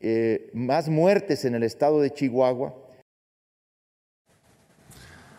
eh, 0.00 0.50
más 0.52 0.88
muertes 0.88 1.44
en 1.44 1.54
el 1.54 1.62
estado 1.62 2.00
de 2.00 2.12
Chihuahua. 2.12 2.74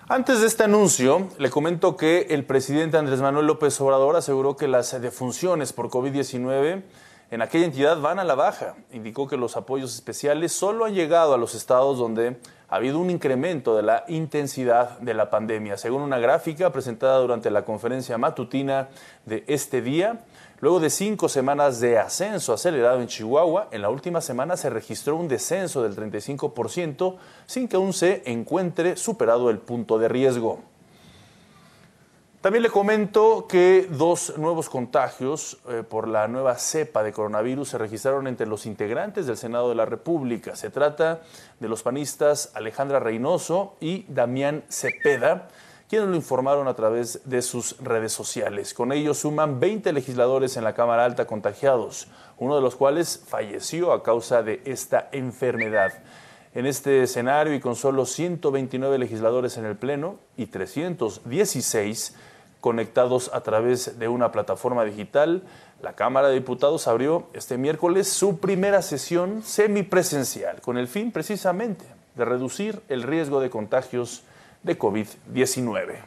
Antes 0.08 0.42
de 0.42 0.48
este 0.48 0.64
anuncio, 0.64 1.30
le 1.40 1.50
comento 1.50 1.98
que 1.98 2.28
el 2.30 2.46
presidente 2.46 2.98
Andrés 2.98 3.22
Manuel 3.22 3.48
López 3.48 3.80
Obrador 3.82 4.16
aseguró 4.16 4.56
que 4.56 4.68
las 4.68 5.00
defunciones 5.02 5.74
por 5.74 5.90
COVID-19 5.90 6.84
en 7.32 7.42
aquella 7.42 7.66
entidad 7.66 8.00
van 8.00 8.20
a 8.20 8.24
la 8.24 8.36
baja. 8.36 8.76
Indicó 8.92 9.28
que 9.28 9.38
los 9.38 9.58
apoyos 9.58 9.96
especiales 9.96 10.52
solo 10.52 10.86
han 10.86 10.94
llegado 10.94 11.34
a 11.34 11.38
los 11.38 11.56
estados 11.56 11.98
donde 11.98 12.38
ha 12.70 12.76
habido 12.76 13.00
un 13.00 13.10
incremento 13.10 13.76
de 13.76 13.84
la 13.84 14.06
intensidad 14.08 15.00
de 15.00 15.14
la 15.14 15.30
pandemia. 15.30 15.78
Según 15.78 16.02
una 16.02 16.20
gráfica 16.20 16.72
presentada 16.72 17.20
durante 17.20 17.50
la 17.52 17.66
conferencia 17.66 18.18
matutina 18.18 18.90
de 19.26 19.44
este 19.48 19.82
día, 19.82 20.22
luego 20.60 20.80
de 20.80 20.90
cinco 20.90 21.30
semanas 21.30 21.80
de 21.80 21.98
ascenso 21.98 22.54
acelerado 22.54 23.02
en 23.02 23.08
Chihuahua, 23.08 23.70
en 23.72 23.82
la 23.82 23.90
última 23.90 24.22
semana 24.22 24.58
se 24.58 24.70
registró 24.70 25.16
un 25.16 25.28
descenso 25.28 25.84
del 25.84 25.96
35% 25.96 27.16
sin 27.46 27.68
que 27.68 27.76
aún 27.76 27.94
se 27.94 28.24
encuentre 28.26 28.98
superado 28.98 29.50
el 29.50 29.60
punto 29.60 29.98
de 29.98 30.08
riesgo. 30.10 30.75
También 32.46 32.62
le 32.62 32.70
comento 32.70 33.48
que 33.50 33.88
dos 33.90 34.38
nuevos 34.38 34.70
contagios 34.70 35.58
eh, 35.68 35.82
por 35.82 36.08
la 36.08 36.28
nueva 36.28 36.60
cepa 36.60 37.02
de 37.02 37.12
coronavirus 37.12 37.70
se 37.70 37.80
registraron 37.80 38.28
entre 38.28 38.46
los 38.46 38.68
integrantes 38.68 39.26
del 39.26 39.36
Senado 39.36 39.70
de 39.70 39.74
la 39.74 39.88
República. 39.88 40.56
Se 40.56 40.70
trata 40.70 41.24
de 41.60 41.68
los 41.68 41.82
panistas 41.82 42.52
Alejandra 42.54 43.00
Reynoso 43.00 43.78
y 43.80 44.06
Damián 44.10 44.64
Cepeda, 44.70 45.48
quienes 45.90 46.08
lo 46.10 46.16
informaron 46.16 46.68
a 46.68 46.76
través 46.76 47.22
de 47.26 47.42
sus 47.42 47.80
redes 47.80 48.14
sociales. 48.14 48.76
Con 48.76 48.92
ellos 48.92 49.18
suman 49.18 49.60
20 49.60 49.92
legisladores 49.92 50.56
en 50.56 50.66
la 50.66 50.76
Cámara 50.76 51.04
Alta 51.04 51.26
contagiados, 51.26 52.10
uno 52.38 52.56
de 52.56 52.62
los 52.62 52.76
cuales 52.76 53.24
falleció 53.28 53.92
a 53.92 54.04
causa 54.04 54.44
de 54.44 54.62
esta 54.66 55.10
enfermedad. 55.14 55.94
En 56.54 56.68
este 56.68 57.02
escenario 57.02 57.56
y 57.56 57.60
con 57.60 57.76
solo 57.76 58.06
129 58.06 59.00
legisladores 59.00 59.58
en 59.58 59.66
el 59.66 59.76
Pleno 59.78 60.20
y 60.38 60.46
316 60.46 62.16
conectados 62.66 63.30
a 63.32 63.42
través 63.42 64.00
de 64.00 64.08
una 64.08 64.32
plataforma 64.32 64.84
digital. 64.86 65.44
La 65.84 65.94
Cámara 65.94 66.30
de 66.30 66.34
Diputados 66.34 66.88
abrió 66.88 67.28
este 67.34 67.60
miércoles 67.60 68.10
su 68.10 68.40
primera 68.40 68.82
sesión 68.82 69.44
semipresencial 69.44 70.62
con 70.62 70.80
el 70.80 70.88
fin 70.88 71.12
precisamente 71.12 71.86
de 72.16 72.26
reducir 72.26 72.82
el 72.90 73.04
riesgo 73.04 73.40
de 73.40 73.52
contagios 73.52 74.24
de 74.64 74.80
COVID-19. 74.80 75.98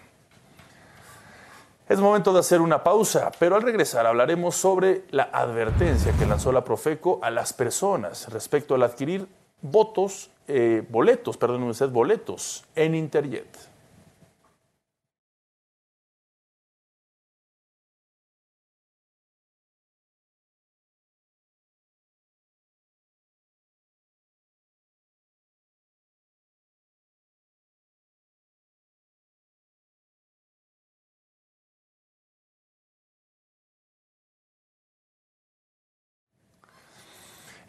Es 1.89 2.01
momento 2.01 2.33
de 2.33 2.41
hacer 2.41 2.61
una 2.61 2.83
pausa, 2.83 3.31
pero 3.39 3.55
al 3.55 3.63
regresar 3.63 4.05
hablaremos 4.05 4.57
sobre 4.57 5.05
la 5.11 5.31
advertencia 5.33 6.13
que 6.19 6.27
lanzó 6.27 6.51
la 6.51 6.65
Profeco 6.65 7.21
a 7.23 7.31
las 7.31 7.53
personas 7.53 8.29
respecto 8.33 8.75
al 8.75 8.83
adquirir 8.83 9.29
votos, 9.63 10.33
eh, 10.49 10.85
boletos, 10.89 11.37
perdón 11.37 11.63
usted, 11.63 11.89
boletos 11.89 12.65
en 12.75 12.97
Interjet. 12.97 13.68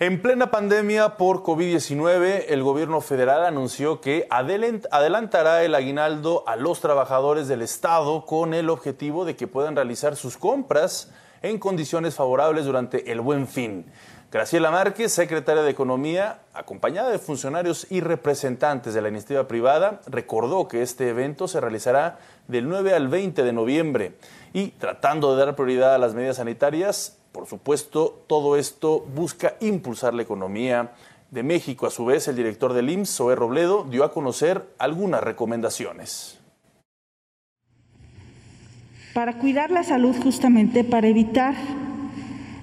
En 0.02 0.22
plena 0.22 0.50
pandemia 0.50 1.18
por 1.18 1.44
COVID-19, 1.44 2.46
el 2.48 2.64
gobierno 2.64 3.02
federal 3.02 3.44
anunció 3.44 4.00
que 4.00 4.28
adelantará 4.30 5.66
el 5.66 5.76
aguinaldo 5.76 6.46
a 6.48 6.56
los 6.56 6.80
trabajadores 6.80 7.50
del 7.50 7.62
Estado 7.62 8.26
con 8.26 8.54
el 8.54 8.70
objetivo 8.70 9.26
de 9.26 9.36
que 9.36 9.48
puedan 9.48 9.76
realizar 9.76 10.16
sus 10.16 10.38
compras 10.38 11.12
en 11.42 11.60
condiciones 11.60 12.16
favorables 12.16 12.64
durante 12.64 13.12
el 13.12 13.20
buen 13.20 13.46
fin. 13.46 13.92
Graciela 14.32 14.72
Márquez, 14.72 15.12
secretaria 15.12 15.64
de 15.64 15.72
Economía, 15.72 16.44
acompañada 16.54 17.10
de 17.10 17.20
funcionarios 17.20 17.86
y 17.90 18.00
representantes 18.00 18.94
de 18.94 19.02
la 19.02 19.10
iniciativa 19.10 19.50
privada, 19.50 20.00
recordó 20.08 20.70
que 20.70 20.82
este 20.82 21.10
evento 21.10 21.50
se 21.50 21.60
realizará 21.60 22.20
del 22.48 22.70
9 22.70 22.94
al 22.94 23.10
20 23.10 23.44
de 23.44 23.52
noviembre 23.52 24.14
y 24.54 24.68
tratando 24.70 25.36
de 25.36 25.46
dar 25.46 25.58
prioridad 25.58 25.94
a 25.94 25.98
las 25.98 26.14
medidas 26.14 26.38
sanitarias, 26.38 27.19
por 27.32 27.46
supuesto, 27.46 28.24
todo 28.28 28.58
esto 28.58 29.06
busca 29.16 29.56
impulsar 29.60 30.14
la 30.14 30.24
economía 30.24 30.94
de 31.32 31.44
México. 31.44 31.86
A 31.86 31.92
su 31.92 32.06
vez, 32.06 32.28
el 32.28 32.36
director 32.36 32.74
del 32.74 32.90
IMSS, 32.90 33.16
Zoé 33.16 33.36
Robledo, 33.36 33.84
dio 33.84 34.04
a 34.04 34.12
conocer 34.12 34.66
algunas 34.80 35.22
recomendaciones. 35.24 36.40
Para 39.14 39.38
cuidar 39.38 39.72
la 39.72 39.84
salud 39.84 40.16
justamente, 40.22 40.84
para 40.84 41.08
evitar 41.08 41.56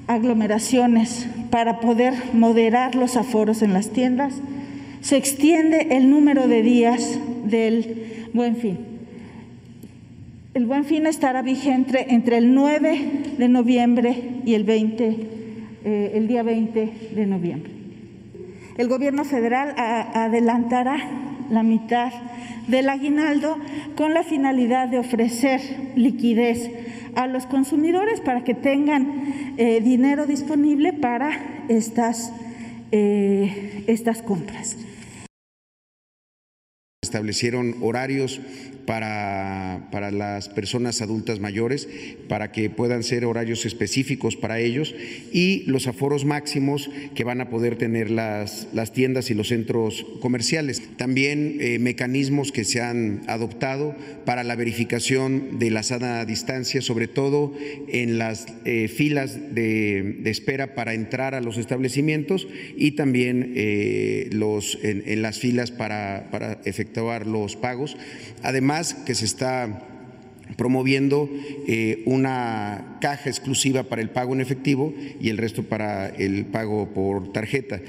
aglomeraciones, 0.06 1.26
para 1.50 1.80
poder 1.80 2.14
moderar 2.32 2.94
los 2.94 3.16
aforos 3.16 3.62
en 3.62 3.72
las 3.72 3.90
tiendas, 3.90 4.34
se 5.00 5.16
extiende 5.16 5.96
el 5.96 6.10
número 6.10 6.48
de 6.48 6.62
días 6.62 7.18
del 7.44 8.30
buen 8.32 8.56
fin. 8.56 8.95
El 10.56 10.64
buen 10.64 10.86
fin 10.86 11.06
estará 11.06 11.42
vigente 11.42 12.14
entre 12.14 12.38
el 12.38 12.54
9 12.54 13.34
de 13.36 13.46
noviembre 13.46 14.40
y 14.46 14.54
el 14.54 14.64
20, 14.64 15.04
eh, 15.84 16.12
el 16.14 16.28
día 16.28 16.42
20 16.42 16.92
de 17.14 17.26
noviembre. 17.26 17.72
El 18.78 18.88
gobierno 18.88 19.26
federal 19.26 19.74
adelantará 19.76 20.96
la 21.50 21.62
mitad 21.62 22.10
del 22.68 22.88
aguinaldo 22.88 23.58
con 23.96 24.14
la 24.14 24.22
finalidad 24.22 24.88
de 24.88 24.98
ofrecer 24.98 25.60
liquidez 25.94 26.70
a 27.16 27.26
los 27.26 27.44
consumidores 27.44 28.22
para 28.22 28.42
que 28.42 28.54
tengan 28.54 29.52
eh, 29.58 29.82
dinero 29.82 30.24
disponible 30.24 30.94
para 30.94 31.66
estas, 31.68 32.32
eh, 32.92 33.84
estas 33.88 34.22
compras. 34.22 34.78
Establecieron 37.02 37.76
horarios 37.82 38.40
para, 38.86 39.88
para, 39.90 40.10
las 40.10 40.48
personas 40.48 41.02
adultas 41.02 41.40
mayores, 41.40 41.88
para 42.28 42.52
que 42.52 42.70
puedan 42.70 43.02
ser 43.02 43.24
horarios 43.24 43.66
específicos 43.66 44.36
para 44.36 44.60
ellos 44.60 44.94
y 45.32 45.64
los 45.66 45.86
aforos 45.86 46.24
máximos 46.24 46.88
que 47.14 47.24
van 47.24 47.40
a 47.40 47.50
poder 47.50 47.76
tener 47.76 48.10
las, 48.10 48.68
las 48.72 48.92
tiendas 48.92 49.30
y 49.30 49.34
los 49.34 49.48
centros 49.48 50.06
comerciales. 50.20 50.82
También 50.96 51.58
eh, 51.60 51.78
mecanismos 51.78 52.52
que 52.52 52.64
se 52.64 52.80
han 52.80 53.22
adoptado 53.26 53.94
para 54.24 54.44
la 54.44 54.56
verificación 54.56 55.58
de 55.58 55.70
la 55.70 55.82
sana 55.82 56.24
distancia, 56.24 56.80
sobre 56.80 57.08
todo 57.08 57.52
en 57.88 58.18
las 58.18 58.46
eh, 58.64 58.88
filas 58.88 59.54
de, 59.54 60.20
espera 60.26 60.74
para 60.74 60.94
entrar 60.94 61.34
a 61.34 61.40
los 61.40 61.58
establecimientos 61.58 62.46
y 62.76 62.92
también 62.92 63.52
eh, 63.56 64.28
los, 64.32 64.78
en, 64.82 65.02
en, 65.06 65.22
las 65.22 65.38
filas 65.38 65.70
para, 65.70 66.28
para 66.30 66.60
efectuar 66.64 67.26
los 67.26 67.56
pagos. 67.56 67.96
Además, 68.42 68.75
que 69.06 69.14
se 69.14 69.24
está 69.24 69.82
promoviendo 70.56 71.28
eh, 71.66 72.02
una 72.06 72.98
caja 73.00 73.28
exclusiva 73.28 73.84
para 73.84 74.02
el 74.02 74.10
pago 74.10 74.34
en 74.34 74.40
efectivo 74.40 74.92
y 75.20 75.30
el 75.30 75.38
resto 75.38 75.62
para 75.62 76.08
el 76.08 76.46
pago 76.46 76.88
por 76.88 77.32
tarjeta. 77.32 77.80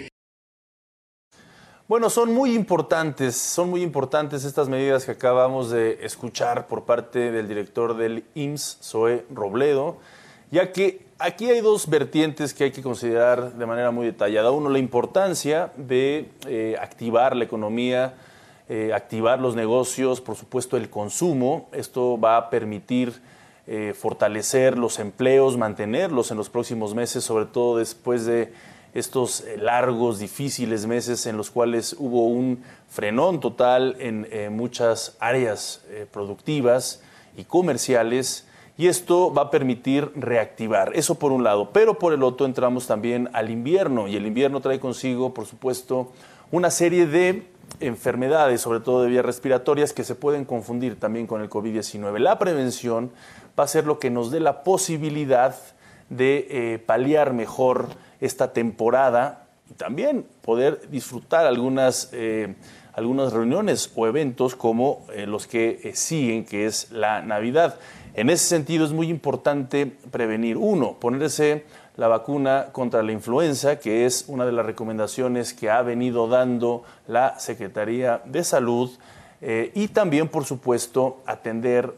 Bueno, 1.87 2.09
son 2.09 2.33
muy 2.33 2.53
importantes, 2.53 3.35
son 3.37 3.69
muy 3.69 3.81
importantes 3.81 4.43
estas 4.43 4.67
medidas 4.67 5.05
que 5.05 5.11
acabamos 5.11 5.69
de 5.69 5.99
escuchar 6.01 6.67
por 6.67 6.83
parte 6.83 7.31
del 7.31 7.47
director 7.47 7.95
del 7.95 8.25
IMSS, 8.35 8.79
Zoe 8.81 9.25
Robledo, 9.29 9.97
ya 10.51 10.73
que 10.73 11.05
aquí 11.19 11.49
hay 11.49 11.61
dos 11.61 11.89
vertientes 11.89 12.53
que 12.53 12.65
hay 12.65 12.71
que 12.71 12.81
considerar 12.81 13.53
de 13.53 13.65
manera 13.65 13.91
muy 13.91 14.05
detallada. 14.05 14.51
Uno, 14.51 14.69
la 14.69 14.79
importancia 14.79 15.71
de 15.77 16.29
eh, 16.47 16.75
activar 16.81 17.35
la 17.35 17.45
economía 17.45 18.15
eh, 18.69 18.91
activar 18.93 19.39
los 19.39 19.55
negocios, 19.55 20.19
por 20.19 20.35
supuesto 20.35 20.75
el 20.75 20.89
consumo. 20.89 21.69
Esto 21.71 22.19
va 22.19 22.35
a 22.35 22.49
permitir 22.49 23.13
eh, 23.65 23.93
fortalecer 23.97 24.77
los 24.77 24.99
empleos, 24.99 25.55
mantenerlos 25.55 26.31
en 26.31 26.37
los 26.37 26.49
próximos 26.49 26.93
meses, 26.93 27.23
sobre 27.23 27.45
todo 27.45 27.77
después 27.77 28.25
de 28.25 28.51
estos 28.93 29.39
eh, 29.39 29.55
largos, 29.57 30.19
difíciles 30.19 30.85
meses 30.85 31.25
en 31.27 31.37
los 31.37 31.49
cuales 31.49 31.95
hubo 31.97 32.27
un 32.27 32.61
frenón 32.89 33.39
total 33.39 33.95
en 33.99 34.27
muchas 34.53 35.15
áreas 35.21 35.85
productivas 36.11 37.01
y 37.37 37.45
comerciales. 37.45 38.47
Y 38.77 38.87
esto 38.87 39.33
va 39.33 39.43
a 39.43 39.49
permitir 39.49 40.11
reactivar, 40.13 40.91
eso 40.93 41.15
por 41.15 41.31
un 41.31 41.43
lado. 41.43 41.71
Pero 41.71 41.97
por 41.97 42.11
el 42.11 42.21
otro 42.21 42.45
entramos 42.45 42.85
también 42.85 43.29
al 43.31 43.49
invierno 43.49 44.09
y 44.09 44.17
el 44.17 44.25
invierno 44.25 44.59
trae 44.59 44.79
consigo, 44.79 45.33
por 45.33 45.45
supuesto, 45.45 46.11
una 46.51 46.69
serie 46.69 47.07
de 47.07 47.47
enfermedades, 47.79 48.61
sobre 48.61 48.79
todo 48.79 49.03
de 49.03 49.09
vías 49.09 49.25
respiratorias, 49.25 49.93
que 49.93 50.03
se 50.03 50.15
pueden 50.15 50.45
confundir 50.45 50.99
también 50.99 51.27
con 51.27 51.41
el 51.41 51.49
COVID-19. 51.49 52.19
La 52.19 52.39
prevención 52.39 53.11
va 53.57 53.63
a 53.63 53.67
ser 53.67 53.85
lo 53.85 53.99
que 53.99 54.09
nos 54.09 54.31
dé 54.31 54.39
la 54.39 54.63
posibilidad 54.63 55.55
de 56.09 56.47
eh, 56.49 56.79
paliar 56.79 57.33
mejor 57.33 57.89
esta 58.21 58.53
temporada 58.53 59.47
y 59.69 59.73
también 59.73 60.25
poder 60.41 60.89
disfrutar 60.89 61.45
algunas, 61.45 62.09
eh, 62.13 62.55
algunas 62.93 63.33
reuniones 63.33 63.91
o 63.95 64.07
eventos 64.07 64.55
como 64.55 65.05
eh, 65.13 65.27
los 65.27 65.47
que 65.47 65.91
siguen, 65.93 66.45
que 66.45 66.65
es 66.65 66.91
la 66.91 67.21
Navidad. 67.21 67.77
En 68.13 68.29
ese 68.29 68.45
sentido 68.45 68.85
es 68.85 68.93
muy 68.93 69.09
importante 69.09 69.85
prevenir, 69.85 70.57
uno, 70.57 70.97
ponerse 70.99 71.65
la 71.97 72.07
vacuna 72.07 72.67
contra 72.71 73.03
la 73.03 73.11
influenza, 73.11 73.79
que 73.79 74.05
es 74.05 74.25
una 74.27 74.45
de 74.45 74.51
las 74.51 74.65
recomendaciones 74.65 75.53
que 75.53 75.69
ha 75.69 75.81
venido 75.81 76.27
dando 76.27 76.83
la 77.07 77.39
Secretaría 77.39 78.21
de 78.23 78.43
Salud, 78.43 78.91
eh, 79.41 79.71
y 79.75 79.89
también, 79.89 80.29
por 80.29 80.45
supuesto, 80.45 81.21
atender 81.25 81.93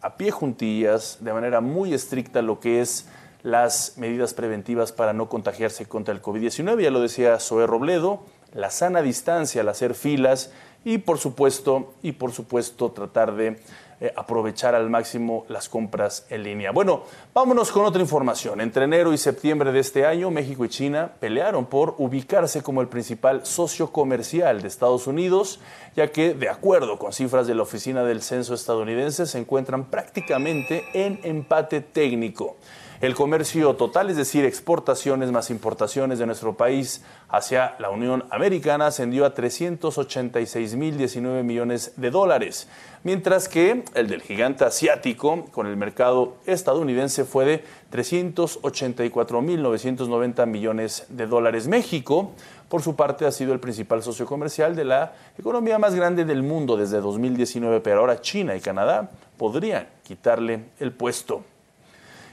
a 0.00 0.16
pie 0.16 0.30
juntillas 0.30 1.18
de 1.20 1.32
manera 1.32 1.60
muy 1.60 1.94
estricta 1.94 2.42
lo 2.42 2.60
que 2.60 2.80
es 2.80 3.08
las 3.42 3.94
medidas 3.96 4.34
preventivas 4.34 4.92
para 4.92 5.12
no 5.12 5.28
contagiarse 5.28 5.86
contra 5.86 6.12
el 6.12 6.20
COVID-19. 6.20 6.82
Ya 6.82 6.90
lo 6.90 7.00
decía 7.00 7.38
Zoé 7.38 7.66
Robledo, 7.66 8.24
la 8.52 8.70
sana 8.70 9.02
distancia 9.02 9.60
al 9.60 9.68
hacer 9.68 9.94
filas 9.94 10.52
y 10.84 10.98
por 10.98 11.18
supuesto, 11.18 11.94
y 12.02 12.12
por 12.12 12.32
supuesto 12.32 12.90
tratar 12.92 13.34
de 13.34 13.58
eh, 14.04 14.12
aprovechar 14.16 14.74
al 14.74 14.90
máximo 14.90 15.46
las 15.48 15.70
compras 15.70 16.26
en 16.28 16.42
línea. 16.42 16.72
Bueno, 16.72 17.04
vámonos 17.32 17.72
con 17.72 17.86
otra 17.86 18.02
información. 18.02 18.60
Entre 18.60 18.84
enero 18.84 19.14
y 19.14 19.16
septiembre 19.16 19.72
de 19.72 19.80
este 19.80 20.04
año, 20.04 20.30
México 20.30 20.62
y 20.66 20.68
China 20.68 21.12
pelearon 21.18 21.64
por 21.64 21.94
ubicarse 21.96 22.62
como 22.62 22.82
el 22.82 22.88
principal 22.88 23.46
socio 23.46 23.92
comercial 23.92 24.60
de 24.60 24.68
Estados 24.68 25.06
Unidos, 25.06 25.58
ya 25.96 26.08
que, 26.12 26.34
de 26.34 26.50
acuerdo 26.50 26.98
con 26.98 27.14
cifras 27.14 27.46
de 27.46 27.54
la 27.54 27.62
Oficina 27.62 28.04
del 28.04 28.20
Censo 28.20 28.52
estadounidense, 28.52 29.24
se 29.24 29.38
encuentran 29.38 29.86
prácticamente 29.86 30.84
en 30.92 31.18
empate 31.22 31.80
técnico. 31.80 32.58
El 33.04 33.14
comercio 33.14 33.76
total, 33.76 34.08
es 34.08 34.16
decir, 34.16 34.46
exportaciones 34.46 35.30
más 35.30 35.50
importaciones 35.50 36.18
de 36.18 36.24
nuestro 36.24 36.56
país 36.56 37.04
hacia 37.28 37.76
la 37.78 37.90
Unión 37.90 38.24
Americana, 38.30 38.86
ascendió 38.86 39.26
a 39.26 39.34
386.019 39.34 41.42
millones 41.42 41.92
de 41.96 42.10
dólares, 42.10 42.66
mientras 43.02 43.50
que 43.50 43.84
el 43.92 44.08
del 44.08 44.22
gigante 44.22 44.64
asiático 44.64 45.44
con 45.52 45.66
el 45.66 45.76
mercado 45.76 46.38
estadounidense 46.46 47.26
fue 47.26 47.44
de 47.44 47.62
384.990 47.92 50.46
millones 50.46 51.04
de 51.10 51.26
dólares. 51.26 51.68
México, 51.68 52.32
por 52.70 52.80
su 52.80 52.96
parte, 52.96 53.26
ha 53.26 53.32
sido 53.32 53.52
el 53.52 53.60
principal 53.60 54.02
socio 54.02 54.24
comercial 54.24 54.74
de 54.74 54.86
la 54.86 55.12
economía 55.38 55.78
más 55.78 55.94
grande 55.94 56.24
del 56.24 56.42
mundo 56.42 56.78
desde 56.78 57.02
2019, 57.02 57.80
pero 57.80 58.00
ahora 58.00 58.22
China 58.22 58.56
y 58.56 58.60
Canadá 58.60 59.10
podrían 59.36 59.88
quitarle 60.04 60.70
el 60.78 60.92
puesto. 60.92 61.44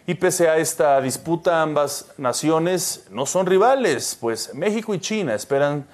Y 0.08 0.16
pese 0.16 0.50
a 0.50 0.58
esta 0.58 1.00
disputa, 1.00 1.62
ambas 1.62 2.14
naciones 2.18 3.06
no 3.12 3.26
son 3.26 3.46
rivales, 3.46 4.18
pues 4.20 4.54
México 4.56 4.96
y 4.96 5.00
China 5.00 5.36
esperan 5.36 5.86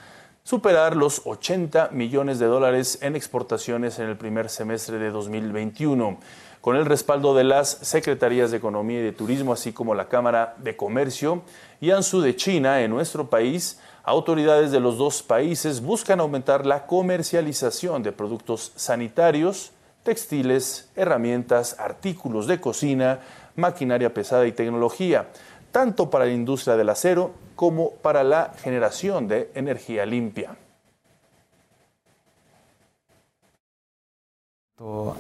superar 0.44 0.96
los 0.96 1.24
80 1.26 1.90
millones 1.92 2.40
de 2.40 2.46
dólares 2.46 3.00
en 3.02 3.18
exportaciones 3.18 4.00
en 4.00 4.08
el 4.08 4.16
primer 4.16 4.48
semestre 4.50 4.98
de 4.98 5.10
2021. 5.12 6.20
Con 6.62 6.78
el 6.78 6.86
respaldo 6.86 7.36
de 7.36 7.44
las 7.44 7.70
Secretarías 7.70 8.52
de 8.52 8.58
Economía 8.58 9.00
y 9.00 9.04
de 9.04 9.12
Turismo, 9.12 9.52
así 9.52 9.74
como 9.74 9.94
la 9.94 10.08
Cámara 10.08 10.56
de 10.58 10.78
Comercio 10.78 11.42
y 11.82 11.92
ANSU 11.92 12.22
de 12.22 12.36
China 12.38 12.82
en 12.82 12.92
nuestro 12.92 13.30
país, 13.30 13.80
autoridades 14.04 14.72
de 14.72 14.80
los 14.80 14.98
dos 14.98 15.22
países 15.22 15.82
buscan 15.82 16.22
aumentar 16.22 16.66
la 16.66 16.86
comercialización 16.86 18.04
de 18.04 18.14
productos 18.14 18.72
sanitarios, 18.78 19.72
textiles, 20.04 20.90
herramientas, 20.96 21.78
artículos 21.78 22.48
de 22.48 22.62
cocina, 22.62 23.20
maquinaria 23.58 24.14
pesada 24.14 24.48
y 24.48 24.54
tecnología, 24.54 25.28
tanto 25.72 26.10
para 26.10 26.26
la 26.26 26.32
industria 26.32 26.78
del 26.78 26.90
acero 26.90 27.34
como 27.56 27.92
para 27.92 28.24
la 28.24 28.54
generación 28.64 29.28
de 29.28 29.52
energía 29.54 30.06
limpia. 30.06 30.56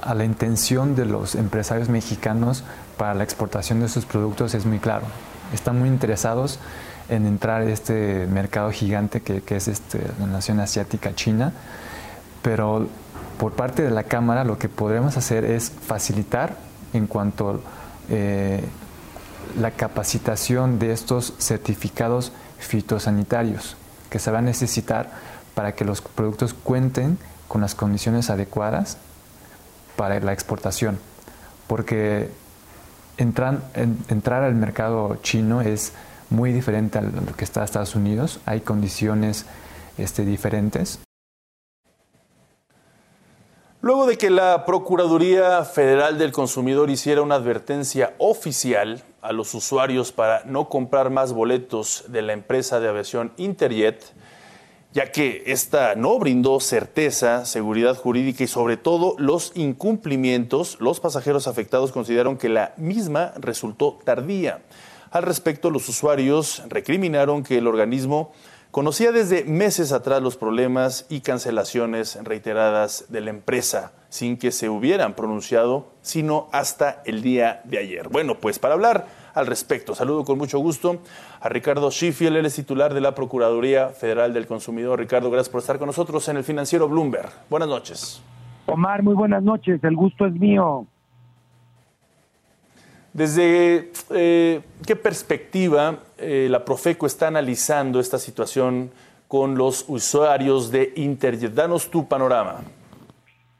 A 0.01 0.13
la 0.13 0.23
intención 0.23 0.95
de 0.95 1.05
los 1.05 1.33
empresarios 1.33 1.89
mexicanos 1.89 2.63
para 2.95 3.15
la 3.15 3.23
exportación 3.23 3.79
de 3.79 3.89
sus 3.89 4.05
productos 4.05 4.53
es 4.53 4.65
muy 4.65 4.77
claro. 4.77 5.07
Están 5.51 5.79
muy 5.79 5.89
interesados 5.89 6.59
en 7.09 7.25
entrar 7.25 7.61
a 7.61 7.65
este 7.65 8.27
mercado 8.27 8.71
gigante 8.71 9.21
que, 9.21 9.41
es 9.55 9.67
este, 9.67 9.99
la 10.19 10.27
nación 10.27 10.59
asiática 10.59 11.15
China, 11.15 11.53
pero 12.43 12.87
por 13.39 13.53
parte 13.53 13.81
de 13.81 13.89
la 13.89 14.03
Cámara 14.03 14.43
lo 14.43 14.59
que 14.59 14.69
podremos 14.69 15.17
hacer 15.17 15.43
es 15.43 15.71
facilitar 15.71 16.55
en 16.93 17.07
cuanto 17.07 17.61
eh, 18.09 18.63
la 19.59 19.71
capacitación 19.71 20.79
de 20.79 20.91
estos 20.91 21.33
certificados 21.39 22.31
fitosanitarios 22.59 23.77
que 24.09 24.19
se 24.19 24.31
va 24.31 24.39
a 24.39 24.41
necesitar 24.41 25.11
para 25.55 25.73
que 25.73 25.85
los 25.85 26.01
productos 26.01 26.53
cuenten 26.53 27.17
con 27.47 27.61
las 27.61 27.75
condiciones 27.75 28.29
adecuadas 28.29 28.97
para 29.95 30.19
la 30.19 30.33
exportación. 30.33 30.99
Porque 31.67 32.29
entrar, 33.17 33.63
al 34.43 34.55
mercado 34.55 35.17
chino 35.21 35.61
es 35.61 35.93
muy 36.29 36.53
diferente 36.53 36.99
a 36.99 37.01
lo 37.01 37.35
que 37.35 37.43
está 37.43 37.61
en 37.61 37.65
Estados 37.65 37.95
Unidos. 37.95 38.39
Hay 38.45 38.61
condiciones 38.61 39.45
este, 39.97 40.23
diferentes. 40.23 40.99
Luego 43.81 44.07
de 44.07 44.17
que 44.17 44.31
la 44.31 44.65
Procuraduría 44.65 45.63
Federal 45.63 46.17
del 46.17 46.31
Consumidor 46.31 46.89
hiciera 46.89 47.21
una 47.21 47.35
advertencia 47.35 48.15
oficial 48.17 49.03
a 49.21 49.31
los 49.33 49.53
usuarios 49.53 50.11
para 50.11 50.43
no 50.45 50.67
comprar 50.67 51.11
más 51.11 51.31
boletos 51.31 52.05
de 52.07 52.23
la 52.23 52.33
empresa 52.33 52.79
de 52.79 52.89
aviación 52.89 53.33
Interjet, 53.37 54.03
ya 54.93 55.11
que 55.11 55.43
esta 55.45 55.93
no 55.93 56.17
brindó 56.17 56.59
certeza, 56.59 57.45
seguridad 57.45 57.95
jurídica 57.95 58.43
y 58.43 58.47
sobre 58.47 58.77
todo 58.77 59.13
los 59.19 59.51
incumplimientos, 59.53 60.77
los 60.79 60.99
pasajeros 60.99 61.47
afectados 61.47 61.91
consideraron 61.91 62.37
que 62.37 62.49
la 62.49 62.73
misma 62.77 63.33
resultó 63.37 63.99
tardía. 64.03 64.61
Al 65.11 65.21
respecto, 65.21 65.69
los 65.69 65.87
usuarios 65.87 66.63
recriminaron 66.67 67.43
que 67.43 67.59
el 67.59 67.67
organismo 67.67 68.31
conocía 68.71 69.11
desde 69.11 69.43
meses 69.43 69.91
atrás 69.91 70.21
los 70.21 70.37
problemas 70.37 71.05
y 71.09 71.21
cancelaciones 71.21 72.17
reiteradas 72.23 73.05
de 73.09 73.21
la 73.21 73.29
empresa 73.29 73.93
sin 74.09 74.37
que 74.37 74.51
se 74.51 74.69
hubieran 74.69 75.13
pronunciado, 75.13 75.87
sino 76.01 76.47
hasta 76.51 77.01
el 77.05 77.21
día 77.21 77.61
de 77.65 77.79
ayer. 77.79 78.09
Bueno, 78.09 78.35
pues 78.35 78.59
para 78.59 78.73
hablar 78.73 79.07
al 79.33 79.47
respecto, 79.47 79.93
saludo 79.95 80.23
con 80.23 80.37
mucho 80.37 80.59
gusto 80.59 80.99
a 81.39 81.49
Ricardo 81.49 81.91
Schiffiel, 81.91 82.35
él 82.35 82.45
es 82.45 82.55
titular 82.55 82.93
de 82.93 83.01
la 83.01 83.13
Procuraduría 83.13 83.89
Federal 83.89 84.33
del 84.33 84.47
Consumidor. 84.47 84.99
Ricardo, 84.99 85.29
gracias 85.29 85.49
por 85.49 85.61
estar 85.61 85.77
con 85.77 85.87
nosotros 85.87 86.27
en 86.29 86.37
el 86.37 86.43
financiero 86.43 86.87
Bloomberg. 86.87 87.29
Buenas 87.49 87.69
noches. 87.69 88.21
Omar, 88.65 89.03
muy 89.03 89.13
buenas 89.13 89.43
noches, 89.43 89.83
el 89.83 89.95
gusto 89.95 90.25
es 90.25 90.33
mío. 90.33 90.87
¿Desde 93.17 93.93
eh, 94.11 94.61
qué 94.85 94.95
perspectiva 94.95 96.03
eh, 96.19 96.47
la 96.51 96.63
Profeco 96.63 97.07
está 97.07 97.27
analizando 97.27 97.99
esta 97.99 98.19
situación 98.19 98.91
con 99.27 99.57
los 99.57 99.85
usuarios 99.87 100.71
de 100.71 100.93
Interjet? 100.97 101.51
Danos 101.51 101.89
tu 101.89 102.07
panorama. 102.07 102.57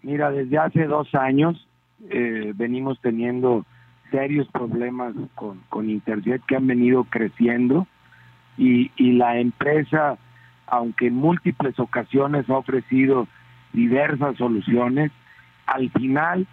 Mira, 0.04 0.30
desde 0.30 0.60
hace 0.60 0.86
dos 0.86 1.16
años 1.16 1.68
eh, 2.08 2.54
venimos 2.54 3.00
teniendo 3.02 3.66
serios 4.12 4.48
problemas 4.50 5.16
con, 5.34 5.64
con 5.70 5.90
Interjet 5.90 6.46
que 6.46 6.56
han 6.56 6.68
venido 6.68 7.06
creciendo 7.06 7.88
y, 8.60 8.92
y 8.96 9.14
la 9.14 9.40
empresa, 9.40 10.20
aunque 10.68 11.08
en 11.08 11.16
múltiples 11.16 11.80
ocasiones 11.80 12.48
ha 12.48 12.60
ofrecido 12.60 13.28
diversas 13.74 14.38
soluciones, 14.38 15.12
al 15.66 15.90
final 15.90 16.46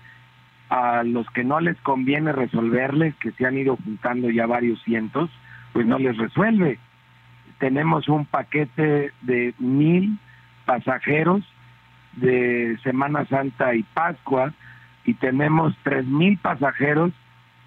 a 0.68 1.03
los 1.05 1.29
que 1.31 1.44
no 1.44 1.61
les 1.61 1.77
conviene 1.81 2.33
resolverles, 2.33 3.14
que 3.16 3.33
se 3.33 3.46
han 3.46 3.59
ido 3.59 3.77
juntando 3.77 4.31
ya 4.31 4.46
varios 4.46 4.83
cientos, 4.83 5.31
pues 5.72 5.87
no 5.87 5.98
les 5.98 6.16
resuelve. 6.16 6.79
Tenemos 7.59 8.09
un 8.09 8.27
paquete 8.27 9.12
de 9.22 9.55
mil 9.59 10.18
pasajeros 10.64 11.42
de 12.16 12.79
Semana 12.83 13.27
Santa 13.27 13.74
y 13.74 13.83
Pascua 13.83 14.53
y 15.05 15.14
tenemos 15.14 15.77
tres 15.83 16.07
mil 16.07 16.38
pasajeros 16.38 17.12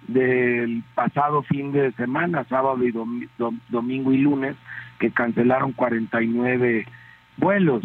del 0.06 0.82
pasado 0.94 1.42
fin 1.42 1.72
de 1.72 1.92
semana, 1.92 2.44
sábado 2.48 2.82
y 2.84 2.92
domingo 3.68 4.12
y 4.12 4.18
lunes, 4.18 4.56
que 4.98 5.10
cancelaron 5.10 5.72
49 5.72 6.86
vuelos. 7.36 7.84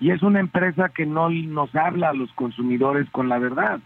Y 0.00 0.10
es 0.10 0.22
una 0.22 0.40
empresa 0.40 0.88
que 0.88 1.06
no 1.06 1.28
nos 1.30 1.74
habla 1.74 2.10
a 2.10 2.14
los 2.14 2.32
consumidores 2.32 3.08
con 3.10 3.28
la 3.28 3.38
verdad 3.38 3.80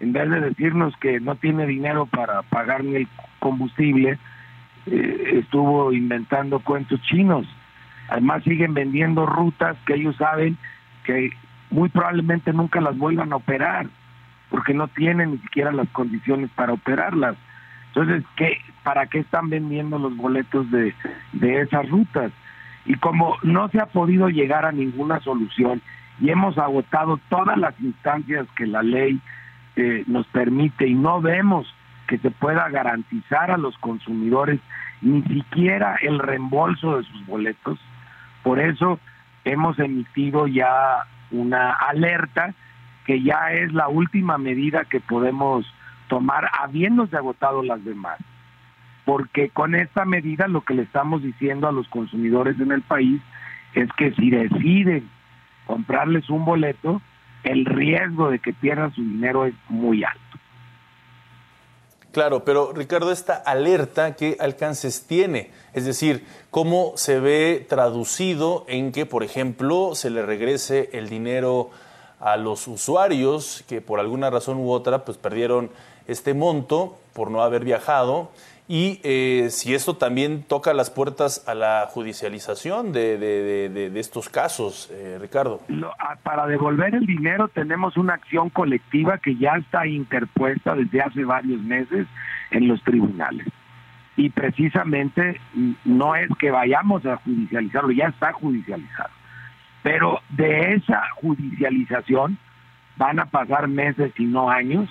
en 0.00 0.12
vez 0.12 0.28
de 0.30 0.40
decirnos 0.40 0.94
que 0.98 1.20
no 1.20 1.36
tiene 1.36 1.66
dinero 1.66 2.06
para 2.06 2.42
pagar 2.42 2.84
ni 2.84 2.96
el 2.96 3.08
combustible, 3.38 4.18
eh, 4.86 5.30
estuvo 5.34 5.92
inventando 5.92 6.60
cuentos 6.60 7.00
chinos. 7.02 7.46
Además 8.08 8.44
siguen 8.44 8.74
vendiendo 8.74 9.26
rutas 9.26 9.76
que 9.86 9.94
ellos 9.94 10.16
saben 10.16 10.56
que 11.04 11.30
muy 11.70 11.88
probablemente 11.88 12.52
nunca 12.52 12.80
las 12.80 12.96
vuelvan 12.96 13.32
a 13.32 13.36
operar, 13.36 13.86
porque 14.50 14.74
no 14.74 14.88
tienen 14.88 15.32
ni 15.32 15.38
siquiera 15.38 15.72
las 15.72 15.88
condiciones 15.88 16.50
para 16.50 16.72
operarlas. 16.72 17.36
Entonces, 17.88 18.22
¿qué, 18.36 18.58
¿para 18.82 19.06
qué 19.06 19.20
están 19.20 19.48
vendiendo 19.48 19.98
los 19.98 20.16
boletos 20.16 20.70
de, 20.70 20.94
de 21.32 21.60
esas 21.62 21.88
rutas? 21.88 22.30
Y 22.84 22.94
como 22.94 23.36
no 23.42 23.68
se 23.70 23.80
ha 23.80 23.86
podido 23.86 24.28
llegar 24.28 24.64
a 24.64 24.72
ninguna 24.72 25.18
solución 25.20 25.80
y 26.20 26.30
hemos 26.30 26.56
agotado 26.58 27.18
todas 27.28 27.58
las 27.58 27.74
instancias 27.80 28.46
que 28.56 28.66
la 28.66 28.82
ley 28.82 29.20
nos 30.06 30.26
permite 30.28 30.86
y 30.86 30.94
no 30.94 31.20
vemos 31.20 31.72
que 32.06 32.18
se 32.18 32.30
pueda 32.30 32.68
garantizar 32.68 33.50
a 33.50 33.58
los 33.58 33.76
consumidores 33.78 34.60
ni 35.02 35.22
siquiera 35.22 35.96
el 36.00 36.18
reembolso 36.18 36.98
de 36.98 37.04
sus 37.04 37.26
boletos. 37.26 37.78
Por 38.42 38.58
eso 38.58 38.98
hemos 39.44 39.78
emitido 39.78 40.46
ya 40.46 41.04
una 41.30 41.72
alerta 41.72 42.54
que 43.04 43.22
ya 43.22 43.52
es 43.52 43.72
la 43.72 43.88
última 43.88 44.38
medida 44.38 44.84
que 44.84 45.00
podemos 45.00 45.66
tomar 46.08 46.48
habiéndose 46.58 47.16
agotado 47.16 47.62
las 47.62 47.84
demás. 47.84 48.18
Porque 49.04 49.50
con 49.50 49.74
esta 49.74 50.04
medida 50.04 50.48
lo 50.48 50.62
que 50.62 50.74
le 50.74 50.82
estamos 50.82 51.22
diciendo 51.22 51.68
a 51.68 51.72
los 51.72 51.88
consumidores 51.88 52.58
en 52.58 52.72
el 52.72 52.82
país 52.82 53.20
es 53.74 53.88
que 53.92 54.12
si 54.12 54.30
deciden 54.30 55.08
comprarles 55.66 56.28
un 56.30 56.44
boleto, 56.44 57.00
el 57.46 57.64
riesgo 57.64 58.30
de 58.30 58.38
que 58.38 58.52
pierdan 58.52 58.94
su 58.94 59.02
dinero 59.02 59.46
es 59.46 59.54
muy 59.68 60.04
alto. 60.04 60.20
Claro, 62.12 62.44
pero 62.44 62.72
Ricardo, 62.72 63.12
esta 63.12 63.34
alerta, 63.34 64.16
¿qué 64.16 64.36
alcances 64.40 65.06
tiene? 65.06 65.50
Es 65.74 65.84
decir, 65.84 66.24
¿cómo 66.50 66.92
se 66.96 67.20
ve 67.20 67.66
traducido 67.68 68.64
en 68.68 68.90
que, 68.90 69.04
por 69.04 69.22
ejemplo, 69.22 69.94
se 69.94 70.08
le 70.08 70.24
regrese 70.24 70.88
el 70.94 71.10
dinero 71.10 71.70
a 72.18 72.38
los 72.38 72.66
usuarios 72.68 73.64
que 73.68 73.82
por 73.82 74.00
alguna 74.00 74.30
razón 74.30 74.56
u 74.56 74.70
otra 74.70 75.04
pues 75.04 75.18
perdieron 75.18 75.70
este 76.06 76.32
monto 76.32 76.96
por 77.12 77.30
no 77.30 77.42
haber 77.42 77.64
viajado 77.64 78.30
y 78.68 79.00
eh, 79.04 79.48
si 79.50 79.74
esto 79.74 79.96
también 79.96 80.42
toca 80.42 80.74
las 80.74 80.90
puertas 80.90 81.46
a 81.46 81.54
la 81.54 81.86
judicialización 81.88 82.92
de, 82.92 83.16
de, 83.18 84.00
estos 84.00 84.28
casos, 84.28 84.90
eh, 84.92 85.18
Ricardo. 85.20 85.60
para 86.24 86.46
devolver 86.46 86.94
el 86.96 87.06
dinero 87.06 87.48
tenemos 87.48 87.96
una 87.96 88.14
acción 88.14 88.50
colectiva 88.50 89.18
que 89.18 89.36
ya 89.36 89.56
está 89.56 89.86
interpuesta 89.86 90.74
desde 90.74 91.00
hace 91.00 91.24
varios 91.24 91.60
meses 91.62 92.08
en 92.50 92.66
los 92.66 92.82
tribunales. 92.82 93.46
Y 94.16 94.30
precisamente 94.30 95.40
no 95.84 96.16
es 96.16 96.28
que 96.38 96.50
vayamos 96.50 97.06
a 97.06 97.16
judicializarlo, 97.18 97.92
ya 97.92 98.06
está 98.06 98.32
judicializado. 98.32 99.10
Pero 99.82 100.20
de 100.30 100.74
esa 100.74 101.02
judicialización 101.20 102.38
van 102.96 103.20
a 103.20 103.26
pasar 103.26 103.68
meses 103.68 104.12
y 104.18 104.24
no 104.24 104.50
años 104.50 104.88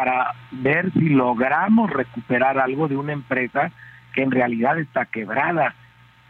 para 0.00 0.32
ver 0.50 0.90
si 0.94 1.10
logramos 1.10 1.90
recuperar 1.90 2.58
algo 2.58 2.88
de 2.88 2.96
una 2.96 3.12
empresa 3.12 3.70
que 4.14 4.22
en 4.22 4.30
realidad 4.30 4.78
está 4.78 5.04
quebrada, 5.04 5.74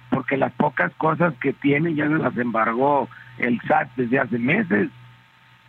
porque 0.09 0.37
las 0.37 0.51
pocas 0.55 0.93
cosas 0.97 1.35
que 1.41 1.53
tiene 1.53 1.95
ya 1.95 2.09
se 2.09 2.19
las 2.19 2.37
embargó 2.37 3.09
el 3.39 3.61
SAT 3.69 3.91
desde 3.95 4.19
hace 4.19 4.41
meses. 4.41 4.91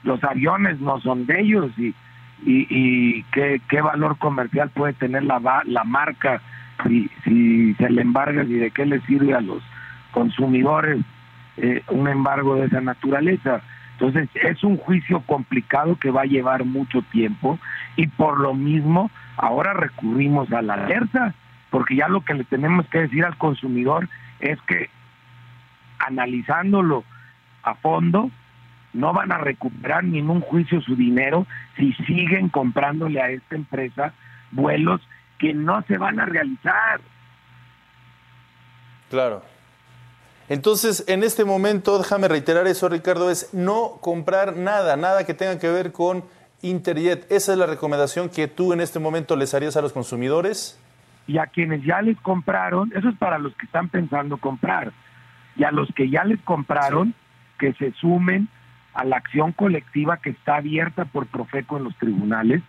Los 0.01 0.23
aviones 0.23 0.79
no 0.79 0.99
son 0.99 1.27
de 1.27 1.41
ellos 1.41 1.71
y, 1.77 1.93
y, 2.43 3.21
qué, 3.33 3.61
qué 3.69 3.81
valor 3.81 4.17
comercial 4.17 4.71
puede 4.71 4.93
tener 4.93 5.23
la, 5.23 5.61
la 5.63 5.83
marca 5.83 6.41
si, 6.87 7.07
si 7.23 7.75
se 7.75 7.87
le 7.87 8.01
embarga 8.01 8.41
y 8.41 8.53
de 8.53 8.71
qué 8.71 8.87
le 8.87 8.99
sirve 9.01 9.35
a 9.35 9.41
los 9.41 9.61
consumidores 10.09 11.01
eh, 11.57 11.83
un 11.89 12.07
embargo 12.07 12.55
de 12.55 12.65
esa 12.65 12.81
naturaleza. 12.81 13.61
Entonces 14.01 14.29
es 14.33 14.63
un 14.63 14.77
juicio 14.77 15.21
complicado 15.27 15.95
que 15.95 16.09
va 16.09 16.23
a 16.23 16.25
llevar 16.25 16.65
mucho 16.65 17.03
tiempo 17.11 17.59
y 17.95 18.07
por 18.07 18.39
lo 18.39 18.55
mismo 18.55 19.11
ahora 19.37 19.73
recurrimos 19.73 20.51
a 20.51 20.63
la 20.63 20.73
alerta, 20.73 21.35
porque 21.69 21.97
ya 21.97 22.07
lo 22.07 22.21
que 22.21 22.33
le 22.33 22.43
tenemos 22.43 22.87
que 22.87 23.01
decir 23.01 23.23
al 23.23 23.37
consumidor 23.37 24.09
es 24.39 24.59
que 24.63 24.89
analizándolo 25.99 27.03
a 27.61 27.75
fondo, 27.75 28.31
no 28.93 29.13
van 29.13 29.31
a 29.31 29.37
recuperar 29.37 30.03
ni 30.03 30.19
un 30.19 30.41
juicio 30.41 30.81
su 30.81 30.95
dinero 30.95 31.45
si 31.77 31.93
siguen 31.93 32.49
comprándole 32.49 33.21
a 33.21 33.29
esta 33.29 33.55
empresa 33.55 34.13
vuelos 34.49 34.99
que 35.37 35.53
no 35.53 35.83
se 35.83 35.99
van 35.99 36.19
a 36.19 36.25
realizar. 36.25 37.01
Claro. 39.11 39.43
Entonces, 40.51 41.05
en 41.07 41.23
este 41.23 41.45
momento, 41.45 41.97
déjame 41.97 42.27
reiterar 42.27 42.67
eso, 42.67 42.89
Ricardo, 42.89 43.31
es 43.31 43.53
no 43.53 43.93
comprar 44.01 44.57
nada, 44.57 44.97
nada 44.97 45.25
que 45.25 45.33
tenga 45.33 45.57
que 45.59 45.69
ver 45.69 45.93
con 45.93 46.25
Interjet. 46.61 47.25
Esa 47.31 47.53
es 47.53 47.57
la 47.57 47.67
recomendación 47.67 48.27
que 48.27 48.49
tú 48.49 48.73
en 48.73 48.81
este 48.81 48.99
momento 48.99 49.37
les 49.37 49.53
harías 49.53 49.77
a 49.77 49.81
los 49.81 49.93
consumidores. 49.93 50.77
Y 51.25 51.37
a 51.37 51.45
quienes 51.45 51.85
ya 51.85 52.01
les 52.01 52.19
compraron, 52.19 52.91
eso 52.93 53.07
es 53.07 53.15
para 53.15 53.39
los 53.39 53.55
que 53.55 53.65
están 53.65 53.87
pensando 53.87 54.35
comprar. 54.35 54.91
Y 55.55 55.63
a 55.63 55.71
los 55.71 55.87
que 55.95 56.09
ya 56.09 56.25
les 56.25 56.41
compraron, 56.41 57.13
que 57.57 57.71
se 57.75 57.93
sumen 57.93 58.49
a 58.93 59.05
la 59.05 59.15
acción 59.15 59.53
colectiva 59.53 60.17
que 60.17 60.31
está 60.31 60.57
abierta 60.57 61.05
por 61.05 61.27
Profeco 61.27 61.77
en 61.77 61.85
los 61.85 61.95
tribunales 61.95 62.61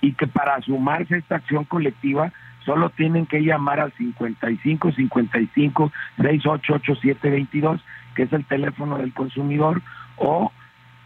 y 0.00 0.14
que 0.14 0.26
para 0.26 0.58
sumarse 0.62 1.16
a 1.16 1.18
esta 1.18 1.36
acción 1.36 1.66
colectiva 1.66 2.32
solo 2.64 2.90
tienen 2.90 3.26
que 3.26 3.42
llamar 3.42 3.80
al 3.80 3.92
55 3.92 4.92
55 4.92 5.92
688722, 6.16 7.80
que 8.14 8.22
es 8.24 8.32
el 8.32 8.44
teléfono 8.44 8.98
del 8.98 9.12
consumidor, 9.12 9.82
o 10.16 10.52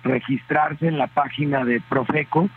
registrarse 0.02 0.88
en 0.88 0.98
la 0.98 1.06
página 1.06 1.64
de 1.64 1.80
Profeco 1.80 2.50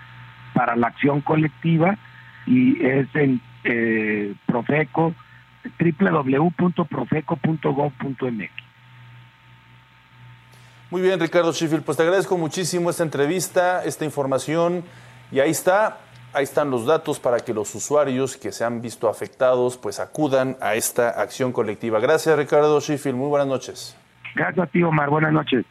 para 0.53 0.75
la 0.75 0.87
acción 0.87 1.21
colectiva 1.21 1.97
y 2.45 2.83
es 2.83 3.07
en 3.15 3.39
eh, 3.63 4.33
Profeco 4.45 5.15
www.profeco.gov.mx. 5.79 8.67
Muy 10.89 11.01
bien, 11.01 11.19
Ricardo 11.19 11.51
Sheffield, 11.51 11.83
pues 11.83 11.97
te 11.97 12.03
agradezco 12.03 12.37
muchísimo 12.37 12.89
esta 12.89 13.03
entrevista, 13.03 13.83
esta 13.83 14.05
información 14.05 14.85
y 15.31 15.41
ahí 15.41 15.51
está, 15.51 15.97
ahí 16.37 16.43
están 16.43 16.69
los 16.69 16.85
datos 16.85 17.19
para 17.19 17.39
que 17.39 17.53
los 17.53 17.73
usuarios 17.73 18.37
que 18.37 18.51
se 18.51 18.63
han 18.63 18.79
visto 18.81 19.09
afectados 19.09 19.75
pues 19.75 19.99
acudan 19.99 20.55
a 20.61 20.75
esta 20.75 21.09
acción 21.09 21.51
colectiva. 21.51 21.99
Gracias, 21.99 22.37
Ricardo 22.37 22.79
Sheffield, 22.79 23.17
muy 23.17 23.27
buenas 23.27 23.47
noches. 23.47 23.97
Gracias 24.35 24.67
a 24.67 24.71
ti, 24.71 24.83
Omar, 24.83 25.09
buenas 25.09 25.33
noches. 25.33 25.65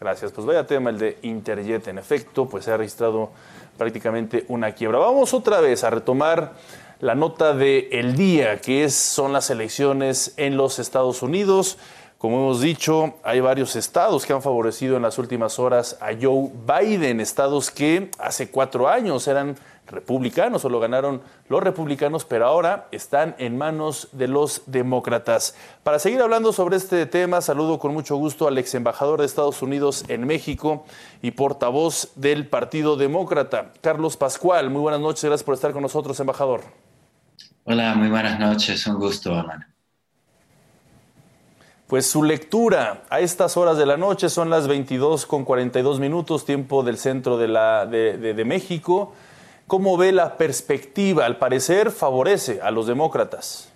Gracias, 0.00 0.32
pues 0.32 0.46
vaya 0.46 0.66
tema 0.66 0.90
el 0.90 0.98
de 0.98 1.18
Interjet, 1.22 1.88
en 1.88 1.98
efecto, 1.98 2.48
pues 2.48 2.64
se 2.64 2.72
ha 2.72 2.76
registrado 2.76 3.30
prácticamente 3.76 4.44
una 4.48 4.72
quiebra. 4.72 4.98
Vamos 4.98 5.34
otra 5.34 5.60
vez 5.60 5.84
a 5.84 5.90
retomar 5.90 6.52
la 7.00 7.14
nota 7.14 7.54
del 7.54 7.88
el 7.92 8.16
día, 8.16 8.58
que 8.60 8.84
es, 8.84 8.94
son 8.94 9.32
las 9.34 9.50
elecciones 9.50 10.34
en 10.38 10.56
los 10.56 10.78
Estados 10.78 11.22
Unidos. 11.22 11.78
Como 12.18 12.38
hemos 12.38 12.62
dicho, 12.62 13.14
hay 13.22 13.40
varios 13.40 13.76
estados 13.76 14.24
que 14.24 14.32
han 14.32 14.40
favorecido 14.40 14.96
en 14.96 15.02
las 15.02 15.18
últimas 15.18 15.58
horas 15.58 15.98
a 16.00 16.12
Joe 16.18 16.50
Biden, 16.66 17.20
estados 17.20 17.70
que 17.70 18.10
hace 18.18 18.50
cuatro 18.50 18.88
años 18.88 19.28
eran 19.28 19.56
republicanos 19.86 20.64
o 20.64 20.70
lo 20.70 20.80
ganaron 20.80 21.20
los 21.50 21.62
republicanos, 21.62 22.24
pero 22.24 22.46
ahora 22.46 22.88
están 22.90 23.34
en 23.38 23.58
manos 23.58 24.08
de 24.12 24.28
los 24.28 24.62
demócratas. 24.64 25.54
Para 25.82 25.98
seguir 25.98 26.22
hablando 26.22 26.54
sobre 26.54 26.76
este 26.76 27.04
tema, 27.04 27.42
saludo 27.42 27.78
con 27.78 27.92
mucho 27.92 28.16
gusto 28.16 28.48
al 28.48 28.56
ex 28.56 28.74
embajador 28.74 29.20
de 29.20 29.26
Estados 29.26 29.60
Unidos 29.60 30.06
en 30.08 30.26
México 30.26 30.86
y 31.20 31.32
portavoz 31.32 32.12
del 32.14 32.48
Partido 32.48 32.96
Demócrata, 32.96 33.72
Carlos 33.82 34.16
Pascual. 34.16 34.70
Muy 34.70 34.80
buenas 34.80 35.00
noches, 35.00 35.22
gracias 35.22 35.44
por 35.44 35.54
estar 35.54 35.72
con 35.72 35.82
nosotros, 35.82 36.18
embajador. 36.18 36.62
Hola, 37.64 37.94
muy 37.94 38.08
buenas 38.08 38.40
noches, 38.40 38.86
un 38.86 38.94
gusto, 38.94 39.34
Alan. 39.34 39.75
Pues 41.86 42.10
su 42.10 42.24
lectura 42.24 43.04
a 43.10 43.20
estas 43.20 43.56
horas 43.56 43.78
de 43.78 43.86
la 43.86 43.96
noche 43.96 44.28
son 44.28 44.50
las 44.50 44.66
22 44.66 45.24
con 45.24 45.44
42 45.44 46.00
minutos, 46.00 46.44
tiempo 46.44 46.82
del 46.82 46.98
centro 46.98 47.38
de, 47.38 47.46
la, 47.46 47.86
de, 47.86 48.44
México. 48.44 49.14
¿Cómo 49.68 49.96
ve 49.96 50.10
la 50.10 50.36
perspectiva? 50.36 51.26
Al 51.26 51.36
parecer 51.36 51.92
favorece 51.92 52.58
a 52.60 52.72
los 52.72 52.88
demócratas. 52.88 53.72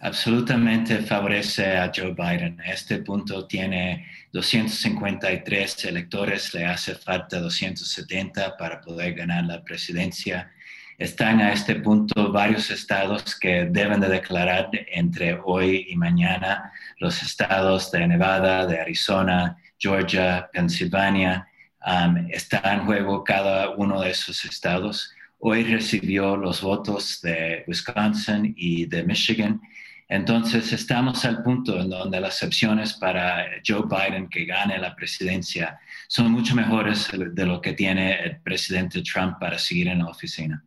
Absolutamente 0.00 1.02
favorece 1.02 1.76
a 1.76 1.92
Joe 1.94 2.14
Biden. 2.14 2.58
Este 2.64 2.98
punto 2.98 3.46
tiene 3.46 4.06
253 4.32 5.84
electores, 5.84 6.54
le 6.54 6.64
hace 6.64 6.94
falta 6.94 7.40
270 7.40 8.56
para 8.56 8.80
poder 8.80 9.12
ganar 9.12 9.44
la 9.44 9.62
presidencia 9.62 10.50
están 10.98 11.40
a 11.40 11.52
este 11.52 11.76
punto 11.76 12.32
varios 12.32 12.70
estados 12.70 13.34
que 13.38 13.66
deben 13.70 14.00
de 14.00 14.08
declarar 14.08 14.70
entre 14.92 15.38
hoy 15.44 15.86
y 15.88 15.96
mañana, 15.96 16.72
los 16.98 17.22
estados 17.22 17.90
de 17.90 18.06
Nevada, 18.06 18.66
de 18.66 18.80
Arizona, 18.80 19.56
Georgia, 19.78 20.48
Pensilvania, 20.52 21.48
um, 21.84 22.28
está 22.30 22.74
en 22.74 22.84
juego 22.84 23.24
cada 23.24 23.70
uno 23.70 24.00
de 24.00 24.10
esos 24.10 24.44
estados. 24.44 25.12
Hoy 25.38 25.64
recibió 25.64 26.36
los 26.36 26.62
votos 26.62 27.20
de 27.20 27.64
Wisconsin 27.66 28.54
y 28.56 28.86
de 28.86 29.02
Michigan. 29.02 29.60
Entonces 30.08 30.72
estamos 30.72 31.24
al 31.24 31.42
punto 31.42 31.80
en 31.80 31.90
donde 31.90 32.20
las 32.20 32.42
opciones 32.42 32.92
para 32.92 33.46
Joe 33.66 33.84
Biden 33.88 34.28
que 34.28 34.44
gane 34.44 34.78
la 34.78 34.94
presidencia 34.94 35.80
son 36.06 36.30
mucho 36.30 36.54
mejores 36.54 37.08
de 37.12 37.46
lo 37.46 37.60
que 37.60 37.72
tiene 37.72 38.22
el 38.22 38.40
presidente 38.40 39.02
Trump 39.02 39.38
para 39.40 39.58
seguir 39.58 39.88
en 39.88 40.00
la 40.00 40.10
oficina. 40.10 40.62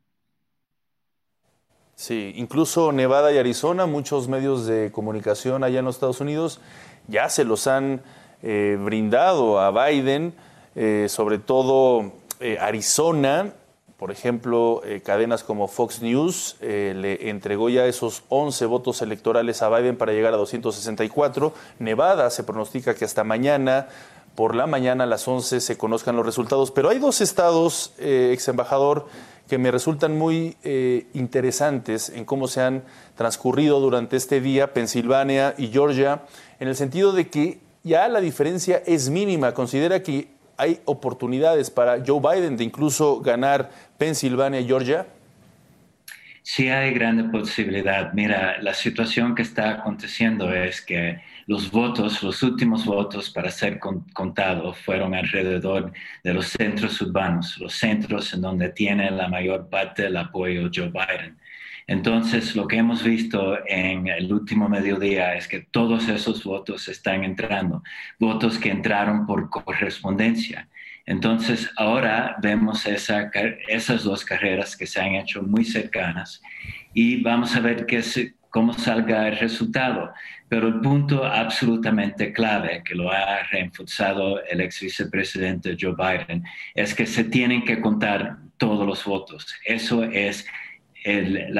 Sí, 1.95 2.33
incluso 2.35 2.91
Nevada 2.91 3.31
y 3.31 3.37
Arizona, 3.37 3.85
muchos 3.85 4.27
medios 4.27 4.65
de 4.65 4.91
comunicación 4.91 5.63
allá 5.63 5.79
en 5.79 5.85
los 5.85 5.95
Estados 5.95 6.19
Unidos 6.19 6.59
ya 7.07 7.29
se 7.29 7.43
los 7.43 7.67
han 7.67 8.01
eh, 8.41 8.77
brindado 8.79 9.59
a 9.59 9.71
Biden, 9.71 10.33
eh, 10.75 11.07
sobre 11.09 11.39
todo 11.39 12.11
eh, 12.39 12.57
Arizona, 12.59 13.53
por 13.97 14.11
ejemplo, 14.11 14.81
cadenas 15.05 15.45
como 15.45 15.69
Fox 15.69 16.01
News 16.01 16.57
le 16.59 17.29
entregó 17.29 17.69
ya 17.69 17.85
esos 17.85 18.23
11 18.27 18.65
votos 18.65 19.01
electorales 19.01 19.61
a 19.61 19.69
Biden 19.69 19.95
para 19.95 20.11
llegar 20.11 20.33
a 20.33 20.37
264. 20.37 21.53
Nevada 21.79 22.29
se 22.29 22.43
pronostica 22.43 22.93
que 22.93 23.05
hasta 23.05 23.23
mañana, 23.23 23.87
por 24.35 24.53
la 24.53 24.67
mañana 24.67 25.05
a 25.05 25.07
las 25.07 25.25
11, 25.25 25.61
se 25.61 25.77
conozcan 25.77 26.17
los 26.17 26.25
resultados. 26.25 26.71
Pero 26.71 26.89
hay 26.89 26.99
dos 26.99 27.21
estados, 27.21 27.93
ex 27.97 28.49
embajador, 28.49 29.07
que 29.47 29.57
me 29.57 29.71
resultan 29.71 30.17
muy 30.17 30.55
eh, 30.63 31.05
interesantes 31.13 32.09
en 32.09 32.25
cómo 32.25 32.47
se 32.47 32.61
han 32.61 32.83
transcurrido 33.15 33.79
durante 33.79 34.17
este 34.17 34.41
día, 34.41 34.73
Pensilvania 34.73 35.53
y 35.57 35.67
Georgia, 35.67 36.23
en 36.59 36.67
el 36.67 36.75
sentido 36.75 37.11
de 37.11 37.27
que 37.27 37.59
ya 37.83 38.07
la 38.07 38.21
diferencia 38.21 38.81
es 38.85 39.09
mínima. 39.09 39.53
Considera 39.53 40.01
que 40.01 40.27
hay 40.57 40.79
oportunidades 40.85 41.69
para 41.69 42.03
Joe 42.05 42.19
Biden 42.19 42.57
de 42.57 42.63
incluso 42.63 43.19
ganar 43.21 43.69
Pensilvania 43.97 44.59
y 44.59 44.65
Georgia. 44.65 45.05
Sí 46.41 46.69
hay 46.69 46.93
gran 46.93 47.31
posibilidad. 47.31 48.13
Mira, 48.13 48.61
la 48.61 48.73
situación 48.73 49.35
que 49.35 49.41
está 49.41 49.71
aconteciendo 49.71 50.53
es 50.53 50.81
que 50.81 51.21
los 51.47 51.69
votos, 51.69 52.23
los 52.23 52.41
últimos 52.41 52.85
votos 52.85 53.29
para 53.29 53.51
ser 53.51 53.79
contados 53.79 54.77
fueron 54.79 55.13
alrededor 55.13 55.91
de 56.23 56.33
los 56.33 56.47
centros 56.47 56.99
urbanos, 57.01 57.57
los 57.59 57.73
centros 57.73 58.33
en 58.33 58.41
donde 58.41 58.69
tiene 58.69 59.11
la 59.11 59.27
mayor 59.27 59.69
parte 59.69 60.03
del 60.03 60.17
apoyo 60.17 60.69
Joe 60.73 60.89
Biden. 60.89 61.37
Entonces, 61.87 62.55
lo 62.55 62.67
que 62.67 62.77
hemos 62.77 63.03
visto 63.03 63.59
en 63.67 64.07
el 64.07 64.33
último 64.33 64.67
mediodía 64.67 65.35
es 65.35 65.47
que 65.47 65.59
todos 65.59 66.07
esos 66.09 66.43
votos 66.43 66.87
están 66.87 67.23
entrando, 67.23 67.83
votos 68.19 68.57
que 68.57 68.71
entraron 68.71 69.27
por 69.27 69.51
correspondencia. 69.51 70.67
Entonces, 71.05 71.69
ahora 71.77 72.37
vemos 72.41 72.87
esas 72.87 74.03
dos 74.03 74.25
carreras 74.25 74.75
que 74.75 74.87
se 74.87 74.99
han 74.99 75.13
hecho 75.13 75.43
muy 75.43 75.63
cercanas 75.63 76.41
y 76.95 77.21
vamos 77.21 77.55
a 77.55 77.59
ver 77.59 77.85
qué, 77.85 78.01
cómo 78.49 78.73
salga 78.73 79.27
el 79.27 79.37
resultado. 79.37 80.11
Pero 80.47 80.67
el 80.67 80.79
punto 80.79 81.25
absolutamente 81.25 82.31
clave 82.31 82.83
que 82.83 82.93
lo 82.93 83.11
ha 83.11 83.43
reenforzado 83.51 84.43
el 84.43 84.61
ex 84.61 84.79
vicepresidente 84.79 85.75
Joe 85.79 85.95
Biden 85.95 86.43
es 86.75 86.93
que 86.93 87.07
se 87.07 87.23
tienen 87.23 87.63
que 87.63 87.81
contar 87.81 88.37
todos 88.57 88.85
los 88.85 89.03
votos. 89.05 89.55
Eso 89.65 90.03
es 90.03 90.45
el, 91.03 91.51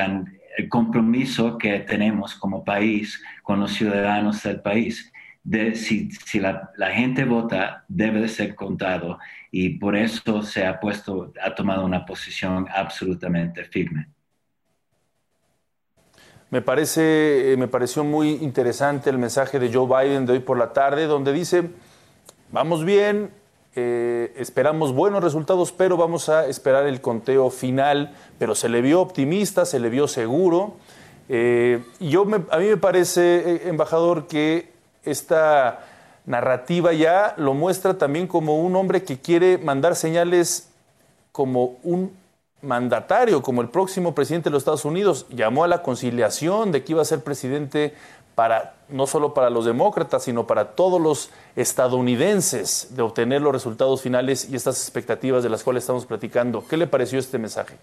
compromiso 0.70 1.58
que 1.58 1.80
tenemos 1.80 2.36
como 2.36 2.64
país 2.64 3.22
con 3.44 3.60
los 3.60 3.74
ciudadanos 3.74 4.44
del 4.44 4.62
país. 4.62 5.12
De, 5.44 5.76
si, 5.76 6.10
la, 6.40 6.72
la, 6.78 6.92
gente 6.92 7.24
vota, 7.24 7.86
debe 7.88 8.22
de 8.22 8.28
ser 8.28 8.56
contado 8.56 9.20
y 9.52 9.78
por 9.78 9.96
eso 9.96 10.42
se 10.42 10.66
ha 10.66 10.80
puesto, 10.80 11.34
ha 11.44 11.54
tomado 11.54 11.86
una 11.86 12.06
posición 12.06 12.68
absolutamente 12.74 13.64
firme. 13.66 14.08
Me, 16.56 16.62
parece, 16.62 17.52
eh, 17.52 17.58
me 17.58 17.68
pareció 17.68 18.06
muy 18.06 18.36
interesante 18.36 19.10
el 19.10 19.18
mensaje 19.18 19.60
de 19.60 19.74
Joe 19.74 19.88
Biden 19.88 20.26
de 20.26 20.32
hoy 20.32 20.40
por 20.40 20.58
la 20.58 20.72
tarde, 20.72 21.06
donde 21.06 21.34
dice, 21.34 21.70
vamos 22.50 22.86
bien, 22.86 23.30
eh, 23.76 24.34
esperamos 24.38 24.94
buenos 24.94 25.22
resultados, 25.22 25.74
pero 25.74 25.98
vamos 25.98 26.30
a 26.30 26.48
esperar 26.48 26.88
el 26.88 27.02
conteo 27.02 27.50
final, 27.50 28.16
pero 28.40 28.56
se 28.56 28.70
le 28.70 28.80
vio 28.80 29.02
optimista, 29.02 29.66
se 29.66 29.82
le 29.82 29.90
vio 29.90 30.08
seguro. 30.08 30.76
Eh, 31.28 31.84
yo 32.00 32.22
a 32.22 32.58
mí 32.58 32.68
me 32.68 32.78
parece, 32.78 33.68
embajador, 33.68 34.28
que 34.28 34.72
esta 35.04 35.86
narrativa 36.26 36.94
ya 36.94 37.34
lo 37.36 37.54
muestra 37.54 37.98
también 37.98 38.28
como 38.28 38.64
un 38.64 38.78
hombre 38.78 39.04
que 39.04 39.20
quiere 39.20 39.58
mandar 39.58 39.98
señales 39.98 40.70
como 41.34 41.76
un 41.84 42.14
mandatario, 42.62 43.42
como 43.42 43.62
el 43.62 43.70
próximo 43.70 44.16
presidente 44.16 44.50
de 44.50 44.54
los 44.54 44.62
Estados 44.62 44.86
Unidos, 44.86 45.26
llamó 45.30 45.64
a 45.64 45.68
la 45.68 45.82
conciliación 45.82 46.72
de 46.72 46.84
que 46.84 46.94
iba 46.94 47.02
a 47.02 47.06
ser 47.06 47.24
presidente 47.24 47.94
para 48.36 48.74
no 48.90 49.08
solo 49.08 49.34
para 49.34 49.50
los 49.50 49.66
demócratas, 49.66 50.24
sino 50.24 50.46
para 50.46 50.72
todos 50.76 51.02
los 51.02 51.32
estadounidenses 51.56 52.96
de 52.96 53.02
obtener 53.02 53.42
los 53.42 53.54
resultados 53.54 54.02
finales 54.02 54.50
y 54.50 54.56
estas 54.56 54.82
expectativas 54.82 55.42
de 55.42 55.50
las 55.50 55.64
cuales 55.64 55.84
estamos 55.84 56.06
platicando. 56.06 56.66
¿Qué 56.68 56.78
le 56.78 56.86
pareció 56.86 57.18
este 57.18 57.40
mensaje? 57.40 57.76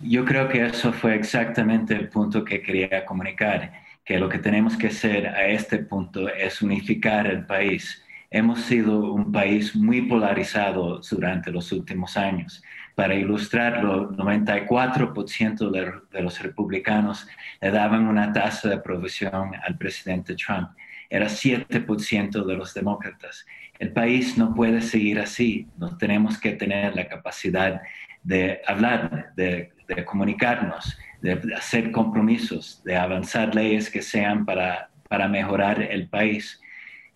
Yo 0.00 0.24
creo 0.24 0.48
que 0.48 0.64
eso 0.66 0.92
fue 0.92 1.14
exactamente 1.14 1.94
el 1.94 2.08
punto 2.08 2.44
que 2.44 2.62
quería 2.62 3.04
comunicar, 3.04 3.72
que 4.04 4.18
lo 4.18 4.28
que 4.28 4.38
tenemos 4.38 4.76
que 4.76 4.88
hacer 4.88 5.26
a 5.26 5.46
este 5.46 5.78
punto 5.78 6.28
es 6.28 6.62
unificar 6.62 7.26
el 7.26 7.44
país. 7.46 8.02
Hemos 8.30 8.60
sido 8.60 9.12
un 9.12 9.32
país 9.32 9.74
muy 9.74 10.02
polarizado 10.02 11.00
durante 11.10 11.50
los 11.50 11.72
últimos 11.72 12.16
años 12.16 12.62
para 12.94 13.14
ilustrarlo, 13.14 14.10
94% 14.12 15.70
de, 15.70 16.22
los 16.22 16.42
republicanos 16.42 17.26
le 17.60 17.70
daban 17.70 18.06
una 18.06 18.32
tasa 18.32 18.68
de 18.68 18.74
aprobación 18.76 19.52
al 19.62 19.76
presidente 19.78 20.34
Trump. 20.34 20.70
Era 21.08 21.26
7% 21.26 22.44
de 22.44 22.54
los 22.54 22.74
demócratas. 22.74 23.46
El 23.78 23.92
país 23.92 24.36
no 24.36 24.54
puede 24.54 24.80
seguir 24.80 25.18
así. 25.18 25.66
Nos 25.78 25.98
tenemos 25.98 26.38
que 26.38 26.52
tener 26.52 26.94
la 26.94 27.08
capacidad 27.08 27.80
de 28.22 28.60
hablar, 28.66 29.32
de, 29.34 29.72
comunicarnos, 30.04 30.98
de 31.20 31.40
hacer 31.56 31.90
compromisos, 31.90 32.82
de 32.84 32.96
avanzar 32.96 33.54
leyes 33.54 33.90
que 33.90 34.02
sean 34.02 34.44
para, 34.44 34.90
para 35.08 35.26
mejorar 35.26 35.82
el 35.82 36.08
país. 36.08 36.60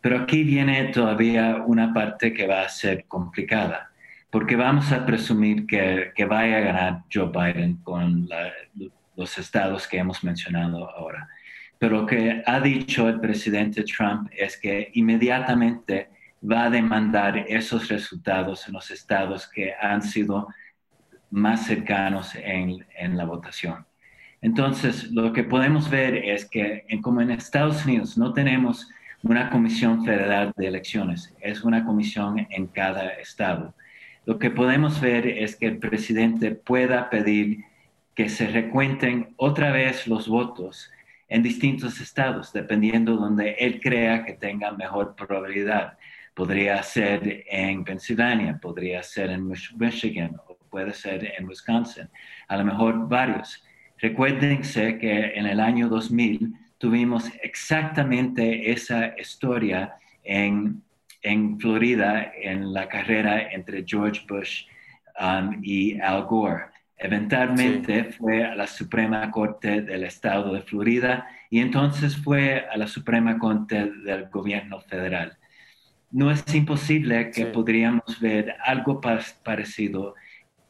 Pero 0.00 0.20
aquí 0.20 0.42
viene 0.42 0.84
todavía 0.88 1.62
una 1.66 1.92
parte 1.94 2.32
que 2.32 2.46
va 2.46 2.62
a 2.62 2.68
ser 2.68 3.04
complicada 3.04 3.90
porque 4.34 4.56
vamos 4.56 4.90
a 4.90 5.06
presumir 5.06 5.64
que, 5.64 6.10
que 6.12 6.24
vaya 6.24 6.56
a 6.56 6.60
ganar 6.60 7.02
Joe 7.08 7.30
Biden 7.30 7.76
con 7.84 8.28
los 9.14 9.38
estados 9.38 9.86
que 9.86 9.98
hemos 9.98 10.24
mencionado 10.24 10.90
ahora. 10.90 11.28
Pero 11.78 12.00
lo 12.00 12.04
que 12.04 12.42
ha 12.44 12.58
dicho 12.58 13.08
el 13.08 13.20
presidente 13.20 13.84
Trump 13.84 14.28
es 14.36 14.56
que 14.56 14.90
inmediatamente 14.94 16.08
va 16.42 16.64
a 16.64 16.70
demandar 16.70 17.44
esos 17.46 17.86
resultados 17.86 18.66
en 18.66 18.74
los 18.74 18.90
estados 18.90 19.46
que 19.46 19.72
han 19.80 20.02
sido 20.02 20.48
más 21.30 21.66
cercanos 21.66 22.34
en, 22.34 22.84
en 22.98 23.16
la 23.16 23.26
votación. 23.26 23.86
Entonces, 24.42 25.12
lo 25.12 25.32
que 25.32 25.44
podemos 25.44 25.88
ver 25.88 26.16
es 26.16 26.44
que 26.44 26.84
en, 26.88 27.02
como 27.02 27.20
en 27.20 27.30
Estados 27.30 27.84
Unidos 27.84 28.18
no 28.18 28.32
tenemos 28.32 28.90
una 29.22 29.48
comisión 29.48 30.04
federal 30.04 30.52
de 30.56 30.66
elecciones, 30.66 31.32
es 31.40 31.62
una 31.62 31.84
comisión 31.84 32.48
en 32.50 32.66
cada 32.66 33.10
estado 33.10 33.72
lo 34.26 34.38
que 34.38 34.50
podemos 34.50 35.00
ver 35.00 35.26
es 35.26 35.56
que 35.56 35.66
el 35.66 35.78
presidente 35.78 36.52
pueda 36.52 37.10
pedir 37.10 37.64
que 38.14 38.28
se 38.28 38.46
recuenten 38.46 39.34
otra 39.36 39.72
vez 39.72 40.06
los 40.06 40.28
votos 40.28 40.90
en 41.28 41.42
distintos 41.42 42.00
estados, 42.00 42.52
dependiendo 42.52 43.16
donde 43.16 43.56
él 43.58 43.80
crea 43.80 44.24
que 44.24 44.34
tenga 44.34 44.72
mejor 44.72 45.14
probabilidad. 45.16 45.98
Podría 46.32 46.82
ser 46.82 47.44
en 47.48 47.84
Pensilvania, 47.84 48.58
podría 48.60 49.02
ser 49.02 49.30
en 49.30 49.48
Michigan 49.48 50.36
o 50.46 50.56
puede 50.70 50.92
ser 50.92 51.32
en 51.38 51.46
Wisconsin, 51.46 52.08
a 52.48 52.56
lo 52.56 52.64
mejor 52.64 53.08
varios. 53.08 53.64
Recuérdense 53.98 54.98
que 54.98 55.32
en 55.34 55.46
el 55.46 55.60
año 55.60 55.88
2000 55.88 56.52
tuvimos 56.78 57.30
exactamente 57.42 58.70
esa 58.72 59.18
historia 59.18 59.94
en 60.24 60.82
en 61.24 61.58
Florida 61.58 62.32
en 62.40 62.72
la 62.72 62.86
carrera 62.86 63.50
entre 63.50 63.82
George 63.84 64.20
Bush 64.28 64.66
um, 65.18 65.58
y 65.62 65.98
Al 65.98 66.24
Gore. 66.26 66.66
Eventualmente 66.96 68.04
fue 68.04 68.44
a 68.44 68.54
la 68.54 68.66
Suprema 68.66 69.30
Corte 69.30 69.80
del 69.80 70.04
Estado 70.04 70.52
de 70.52 70.60
Florida 70.60 71.26
y 71.50 71.60
entonces 71.60 72.16
fue 72.16 72.66
a 72.70 72.76
la 72.76 72.86
Suprema 72.86 73.38
Corte 73.38 73.90
del 74.04 74.28
Gobierno 74.28 74.80
Federal. 74.80 75.36
No 76.10 76.30
es 76.30 76.44
imposible 76.54 77.30
que 77.30 77.46
podríamos 77.46 78.20
ver 78.20 78.54
algo 78.62 79.00
parecido 79.00 80.14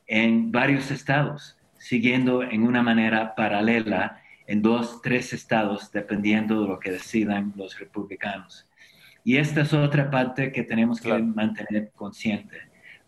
en 0.06 0.50
varios 0.50 0.90
estados, 0.90 1.58
siguiendo 1.78 2.42
en 2.42 2.62
una 2.62 2.82
manera 2.82 3.34
paralela 3.34 4.22
en 4.46 4.62
dos, 4.62 5.02
tres 5.02 5.32
estados, 5.32 5.90
dependiendo 5.92 6.62
de 6.62 6.68
lo 6.68 6.78
que 6.78 6.92
decidan 6.92 7.52
los 7.56 7.78
republicanos. 7.78 8.66
Y 9.24 9.38
esta 9.38 9.62
es 9.62 9.72
otra 9.72 10.10
parte 10.10 10.52
que 10.52 10.62
tenemos 10.62 11.00
que 11.00 11.18
mantener 11.18 11.90
consciente, 11.92 12.58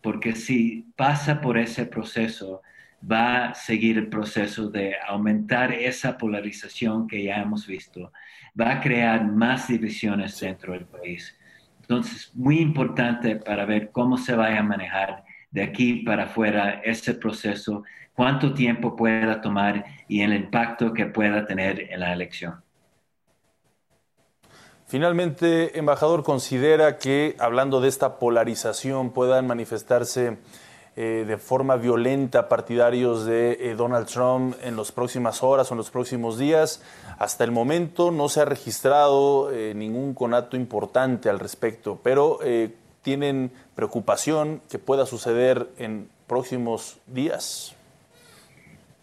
porque 0.00 0.34
si 0.34 0.86
pasa 0.96 1.42
por 1.42 1.58
ese 1.58 1.84
proceso, 1.84 2.62
va 3.08 3.48
a 3.48 3.54
seguir 3.54 3.98
el 3.98 4.08
proceso 4.08 4.70
de 4.70 4.94
aumentar 5.06 5.72
esa 5.72 6.16
polarización 6.16 7.06
que 7.06 7.22
ya 7.22 7.42
hemos 7.42 7.66
visto, 7.66 8.12
va 8.58 8.72
a 8.72 8.80
crear 8.80 9.26
más 9.26 9.68
divisiones 9.68 10.40
dentro 10.40 10.72
del 10.72 10.86
país. 10.86 11.38
Entonces, 11.82 12.34
muy 12.34 12.60
importante 12.60 13.36
para 13.36 13.66
ver 13.66 13.90
cómo 13.92 14.16
se 14.16 14.34
vaya 14.34 14.60
a 14.60 14.62
manejar 14.62 15.22
de 15.50 15.62
aquí 15.62 15.96
para 16.02 16.24
afuera 16.24 16.80
ese 16.82 17.14
proceso, 17.14 17.84
cuánto 18.14 18.54
tiempo 18.54 18.96
pueda 18.96 19.40
tomar 19.40 19.84
y 20.08 20.22
el 20.22 20.34
impacto 20.34 20.92
que 20.92 21.06
pueda 21.06 21.46
tener 21.46 21.92
en 21.92 22.00
la 22.00 22.12
elección. 22.12 22.65
Finalmente, 24.88 25.78
embajador, 25.78 26.22
considera 26.22 26.96
que, 26.96 27.34
hablando 27.40 27.80
de 27.80 27.88
esta 27.88 28.20
polarización, 28.20 29.10
puedan 29.10 29.46
manifestarse 29.46 30.38
eh, 30.94 31.24
de 31.26 31.36
forma 31.36 31.74
violenta 31.76 32.48
partidarios 32.48 33.26
de 33.26 33.58
eh, 33.60 33.74
Donald 33.74 34.06
Trump 34.06 34.56
en 34.62 34.76
las 34.76 34.92
próximas 34.92 35.42
horas 35.42 35.70
o 35.70 35.74
en 35.74 35.78
los 35.78 35.90
próximos 35.90 36.38
días. 36.38 36.80
Hasta 37.18 37.44
el 37.44 37.50
momento 37.50 38.12
no 38.12 38.28
se 38.28 38.40
ha 38.40 38.44
registrado 38.46 39.50
eh, 39.52 39.74
ningún 39.74 40.14
conato 40.14 40.56
importante 40.56 41.28
al 41.28 41.40
respecto, 41.40 41.98
pero 42.02 42.38
tienen 43.02 43.52
preocupación 43.74 44.62
que 44.70 44.78
pueda 44.78 45.04
suceder 45.04 45.68
en 45.78 46.08
próximos 46.26 46.98
días. 47.06 47.75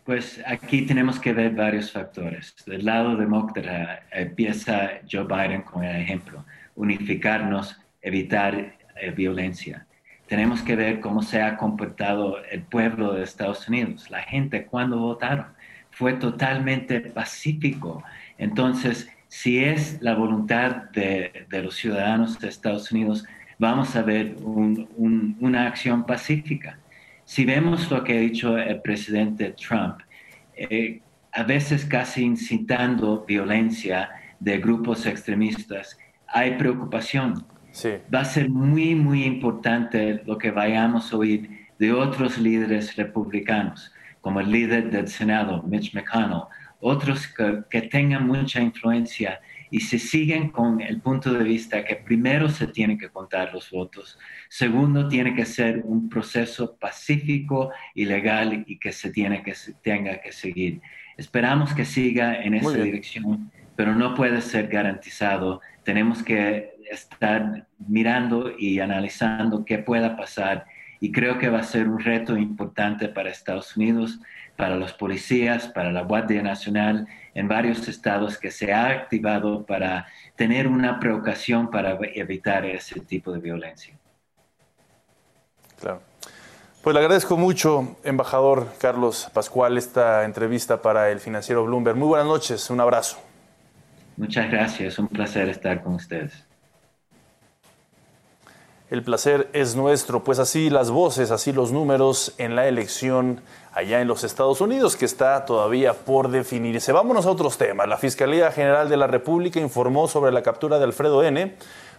Pues 0.03 0.41
aquí 0.45 0.81
tenemos 0.81 1.17
que 1.17 1.31
ver 1.31 1.55
varios 1.55 1.91
factores. 1.91 2.53
Del 2.65 2.83
lado 2.83 3.15
demócrata 3.15 4.03
empieza 4.11 4.99
Joe 5.09 5.23
Biden 5.23 5.61
con 5.61 5.81
el 5.85 5.95
ejemplo, 6.01 6.43
unificarnos, 6.75 7.79
evitar 8.01 8.75
eh, 8.99 9.11
violencia. 9.11 9.87
Tenemos 10.27 10.61
que 10.61 10.75
ver 10.75 10.99
cómo 10.99 11.21
se 11.21 11.41
ha 11.41 11.55
comportado 11.55 12.43
el 12.51 12.63
pueblo 12.63 13.13
de 13.13 13.23
Estados 13.23 13.69
Unidos, 13.69 14.09
la 14.09 14.23
gente 14.23 14.65
cuando 14.65 14.97
votaron. 14.97 15.45
Fue 15.91 16.13
totalmente 16.13 16.99
pacífico. 16.99 18.03
Entonces, 18.37 19.09
si 19.29 19.63
es 19.63 20.01
la 20.01 20.15
voluntad 20.15 20.89
de, 20.91 21.47
los 21.49 21.75
ciudadanos 21.75 22.39
de 22.39 22.49
Estados 22.49 22.91
Unidos, 22.91 23.25
vamos 23.57 23.95
a 23.95 24.01
ver 24.01 24.35
una 24.43 25.67
acción 25.67 26.05
pacífica 26.05 26.77
si 27.25 27.45
vemos 27.45 27.89
lo 27.89 28.03
que 28.03 28.17
ha 28.17 28.19
dicho 28.19 28.57
el 28.57 28.81
presidente 28.81 29.51
Trump, 29.51 29.99
eh, 30.55 31.01
a 31.31 31.43
veces 31.43 31.85
casi 31.85 32.23
incitando 32.23 33.25
violencia 33.25 34.09
de 34.39 34.59
grupos 34.59 35.05
extremistas, 35.05 35.97
hay 36.27 36.57
preocupación. 36.57 37.45
Va 38.13 38.19
a 38.19 38.25
ser 38.25 38.49
muy, 38.49 38.93
muy 38.93 39.23
importante 39.23 40.21
lo 40.25 40.37
que 40.37 40.51
vayamos 40.51 41.11
a 41.11 41.17
oír 41.17 41.67
de 41.79 41.91
otros 41.91 42.37
líderes 42.37 42.95
republicanos, 42.95 43.91
como 44.21 44.39
el 44.39 44.51
líder 44.51 44.91
del 44.91 45.07
Senado, 45.07 45.63
Mitch 45.63 45.93
McConnell, 45.95 46.43
otros 46.79 47.27
que, 47.27 47.63
que 47.69 47.81
tengan 47.83 48.27
mucha 48.27 48.61
influencia 48.61 49.39
y 49.73 49.79
se 49.79 49.97
siguen 49.97 50.49
con 50.49 50.81
el 50.81 51.01
punto 51.01 51.33
de 51.33 51.43
vista 51.43 51.83
que 51.83 51.95
primero 51.95 52.47
se 52.47 52.67
tienen 52.67 52.95
que 52.95 53.09
contar 53.09 53.51
los 53.51 53.71
votos, 53.71 54.19
segundo 54.47 55.07
tiene 55.07 55.33
que 55.33 55.47
ser 55.47 55.81
un 55.83 56.09
proceso 56.09 56.77
pacífico 56.77 57.71
y 57.95 58.05
legal 58.05 58.65
y 58.67 58.77
que 58.77 58.91
se 58.91 59.09
tiene 59.09 59.41
que 59.41 59.55
tenga 59.81 60.21
que 60.21 60.31
seguir. 60.31 60.79
Esperamos 61.17 61.73
que 61.73 61.85
siga 61.85 62.43
en 62.43 62.53
esa 62.53 62.77
dirección, 62.77 63.51
pero 63.75 63.95
no 63.95 64.13
puede 64.13 64.41
ser 64.41 64.67
garantizado. 64.67 65.59
Tenemos 65.83 66.21
que 66.21 66.75
estar 66.91 67.65
mirando 67.79 68.53
y 68.55 68.79
analizando 68.79 69.65
qué 69.65 69.79
pueda 69.79 70.15
pasar 70.15 70.67
y 70.99 71.11
creo 71.11 71.39
que 71.39 71.49
va 71.49 71.61
a 71.61 71.63
ser 71.63 71.89
un 71.89 71.99
reto 71.99 72.37
importante 72.37 73.09
para 73.09 73.31
Estados 73.31 73.75
Unidos, 73.75 74.19
para 74.55 74.75
los 74.75 74.93
policías, 74.93 75.67
para 75.67 75.91
la 75.91 76.03
Guardia 76.03 76.41
Nacional 76.41 77.07
en 77.33 77.47
varios 77.47 77.87
estados 77.87 78.37
que 78.37 78.51
se 78.51 78.73
ha 78.73 78.89
activado 78.89 79.65
para 79.65 80.07
tener 80.35 80.67
una 80.67 80.99
precaución 80.99 81.69
para 81.69 81.97
evitar 82.13 82.65
ese 82.65 82.99
tipo 82.99 83.31
de 83.31 83.39
violencia. 83.39 83.97
Claro. 85.79 86.01
Pues 86.83 86.93
le 86.93 86.99
agradezco 86.99 87.37
mucho, 87.37 87.95
embajador 88.03 88.67
Carlos 88.79 89.29
Pascual, 89.33 89.77
esta 89.77 90.25
entrevista 90.25 90.81
para 90.81 91.09
el 91.11 91.19
financiero 91.19 91.65
Bloomberg. 91.65 91.95
Muy 91.95 92.09
buenas 92.09 92.27
noches, 92.27 92.69
un 92.69 92.81
abrazo. 92.81 93.19
Muchas 94.17 94.51
gracias, 94.51 94.99
un 94.99 95.07
placer 95.07 95.49
estar 95.49 95.81
con 95.81 95.95
ustedes. 95.95 96.45
El 98.93 99.01
placer 99.01 99.49
es 99.53 99.75
nuestro, 99.75 100.23
pues 100.23 100.37
así 100.37 100.69
las 100.69 100.91
voces, 100.91 101.31
así 101.31 101.51
los 101.51 101.71
números 101.71 102.35
en 102.37 102.55
la 102.55 102.67
elección 102.67 103.41
allá 103.73 104.01
en 104.01 104.07
los 104.07 104.23
Estados 104.23 104.61
Unidos, 104.61 104.95
que 104.95 105.05
está 105.05 105.45
todavía 105.45 105.93
por 105.93 106.29
definirse. 106.29 106.91
Vámonos 106.91 107.25
a 107.25 107.31
otros 107.31 107.57
temas. 107.57 107.87
La 107.87 107.97
Fiscalía 107.97 108.51
General 108.51 108.87
de 108.89 108.97
la 108.97 109.07
República 109.07 109.59
informó 109.59 110.07
sobre 110.07 110.31
la 110.31 110.43
captura 110.43 110.77
de 110.77 110.83
Alfredo 110.83 111.23
N., 111.23 111.55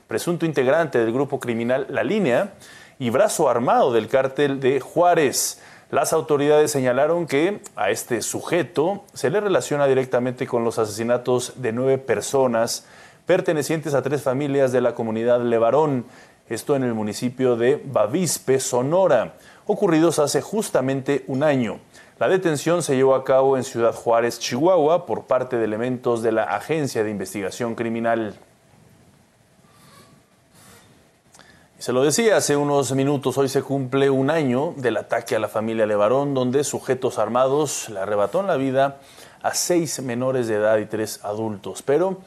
presunto 0.07 0.47
integrante 0.47 1.01
del 1.01 1.13
grupo 1.13 1.41
criminal 1.41 1.89
La 1.89 2.05
Línea 2.05 2.55
y 3.01 3.11
brazo 3.11 3.49
armado 3.49 3.93
del 3.93 4.07
cártel 4.07 4.61
de 4.61 4.79
Juárez. 4.79 5.61
Las 5.91 6.13
autoridades 6.13 6.71
señalaron 6.71 7.27
que 7.27 7.61
a 7.75 7.91
este 7.91 8.23
sujeto 8.23 9.03
se 9.15 9.31
le 9.31 9.41
relaciona 9.41 9.89
directamente 9.89 10.47
con 10.47 10.63
los 10.63 10.79
asesinatos 10.79 11.55
de 11.57 11.73
nueve 11.73 11.99
personas 11.99 12.87
pertenecientes 13.27 13.95
a 13.95 14.03
tres 14.03 14.23
familias 14.23 14.71
de 14.71 14.81
la 14.81 14.95
comunidad 14.95 15.41
Levarón, 15.41 16.05
esto 16.49 16.77
en 16.77 16.85
el 16.85 16.95
municipio 16.95 17.57
de 17.57 17.83
Bavispe, 17.85 18.61
Sonora 18.61 19.35
ocurridos 19.67 20.19
hace 20.19 20.41
justamente 20.41 21.25
un 21.27 21.43
año. 21.43 21.79
La 22.19 22.29
detención 22.29 22.83
se 22.83 22.97
llevó 22.97 23.15
a 23.15 23.25
cabo 23.25 23.57
en 23.57 23.65
Ciudad 23.65 23.95
Juárez, 23.95 24.39
Chihuahua, 24.39 25.07
por 25.07 25.25
parte 25.25 25.57
de 25.57 25.65
elementos 25.65 26.23
de 26.23 26.33
la 26.33 26.45
Agencia 26.45 27.03
de 27.03 27.11
Investigación 27.11 27.75
Criminal. 27.75 28.35
Se 31.79 31.93
lo 31.93 32.05
decía 32.05 32.37
hace 32.37 32.57
unos 32.57 32.93
minutos, 32.93 33.37
hoy 33.37 33.49
se 33.49 33.63
cumple 33.63 34.09
un 34.11 34.31
año 34.31 34.75
del 34.77 34.97
ataque 34.97 35.37
a 35.37 35.39
la 35.39 35.49
familia 35.49 35.87
Levarón, 35.87 36.33
donde 36.33 36.65
sujetos 36.65 37.19
armados 37.19 37.89
le 37.91 38.01
arrebató 38.01 38.43
la 38.43 38.57
vida 38.57 39.01
a 39.43 39.55
seis 39.55 40.01
menores 40.01 40.47
de 40.47 40.55
edad 40.55 40.79
y 40.79 40.87
tres 40.87 41.21
adultos. 41.25 41.83
Pero, 41.83 42.19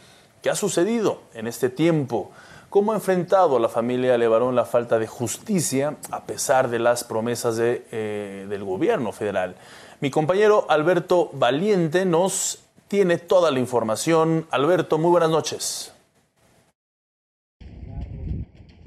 ¿qué 0.44 0.50
ha 0.50 0.56
sucedido 0.56 1.22
en 1.34 1.48
este 1.48 1.70
tiempo? 1.70 2.32
¿Cómo 2.70 2.92
ha 2.92 2.96
enfrentado 2.96 3.60
la 3.60 3.70
familia 3.70 4.18
Levarón 4.18 4.54
la 4.54 4.66
falta 4.66 5.00
de 5.00 5.08
justicia 5.08 5.96
a 6.12 6.26
pesar 6.26 6.70
de 6.70 6.80
las 6.80 7.06
promesas 7.06 7.58
eh, 7.62 8.46
del 8.50 8.64
gobierno 8.66 9.14
federal? 9.14 9.56
Mi 10.02 10.12
compañero 10.12 10.66
Alberto 10.68 11.30
Valiente 11.32 12.06
nos 12.06 12.60
tiene 12.90 13.20
toda 13.20 13.52
la 13.52 13.60
información. 13.60 14.48
Alberto, 14.52 14.98
muy 14.98 15.12
buenas 15.12 15.30
noches. 15.30 15.94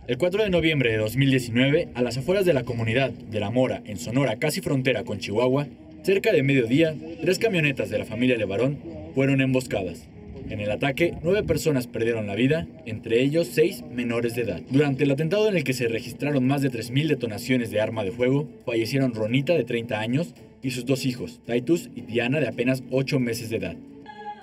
El 0.07 0.18
4 0.18 0.43
de 0.43 0.51
noviembre 0.51 0.91
de 0.91 0.99
2019, 0.99 1.89
a 1.95 2.03
las 2.03 2.18
afueras 2.18 2.45
de 2.45 2.53
la 2.53 2.64
comunidad 2.64 3.11
de 3.11 3.41
La 3.41 3.49
Mora, 3.49 3.81
en 3.87 3.97
Sonora, 3.97 4.37
casi 4.37 4.61
frontera 4.61 5.05
con 5.05 5.20
Chihuahua, 5.20 5.68
cerca 6.03 6.33
de 6.33 6.43
mediodía, 6.43 6.95
tres 7.22 7.39
camionetas 7.39 7.89
de 7.89 7.99
la 7.99 8.05
familia 8.05 8.37
Levarón 8.37 8.78
fueron 9.14 9.41
emboscadas. 9.41 10.07
En 10.51 10.59
el 10.59 10.72
ataque, 10.72 11.14
nueve 11.22 11.44
personas 11.44 11.86
perdieron 11.86 12.26
la 12.26 12.34
vida, 12.34 12.66
entre 12.84 13.22
ellos 13.22 13.48
seis 13.53 13.84
menores 13.88 14.34
de 14.34 14.42
edad. 14.42 14.61
Durante 14.68 15.05
el 15.05 15.11
atentado 15.12 15.48
en 15.48 15.57
el 15.57 15.62
que 15.62 15.72
se 15.72 15.86
registraron 15.86 16.44
más 16.44 16.61
de 16.61 16.72
3.000 16.72 17.07
detonaciones 17.07 17.70
de 17.70 17.80
arma 17.80 18.03
de 18.03 18.11
fuego, 18.11 18.48
fallecieron 18.66 19.14
Ronita 19.14 19.55
de 19.55 19.62
30 19.62 20.01
años 20.01 20.34
y 20.61 20.72
sus 20.72 20.84
dos 20.84 21.07
hijos, 21.07 21.40
Titus 21.46 21.88
y 21.94 22.01
Diana 22.01 22.40
de 22.40 22.48
apenas 22.48 22.82
8 22.90 23.20
meses 23.20 23.48
de 23.48 23.59
edad. 23.59 23.76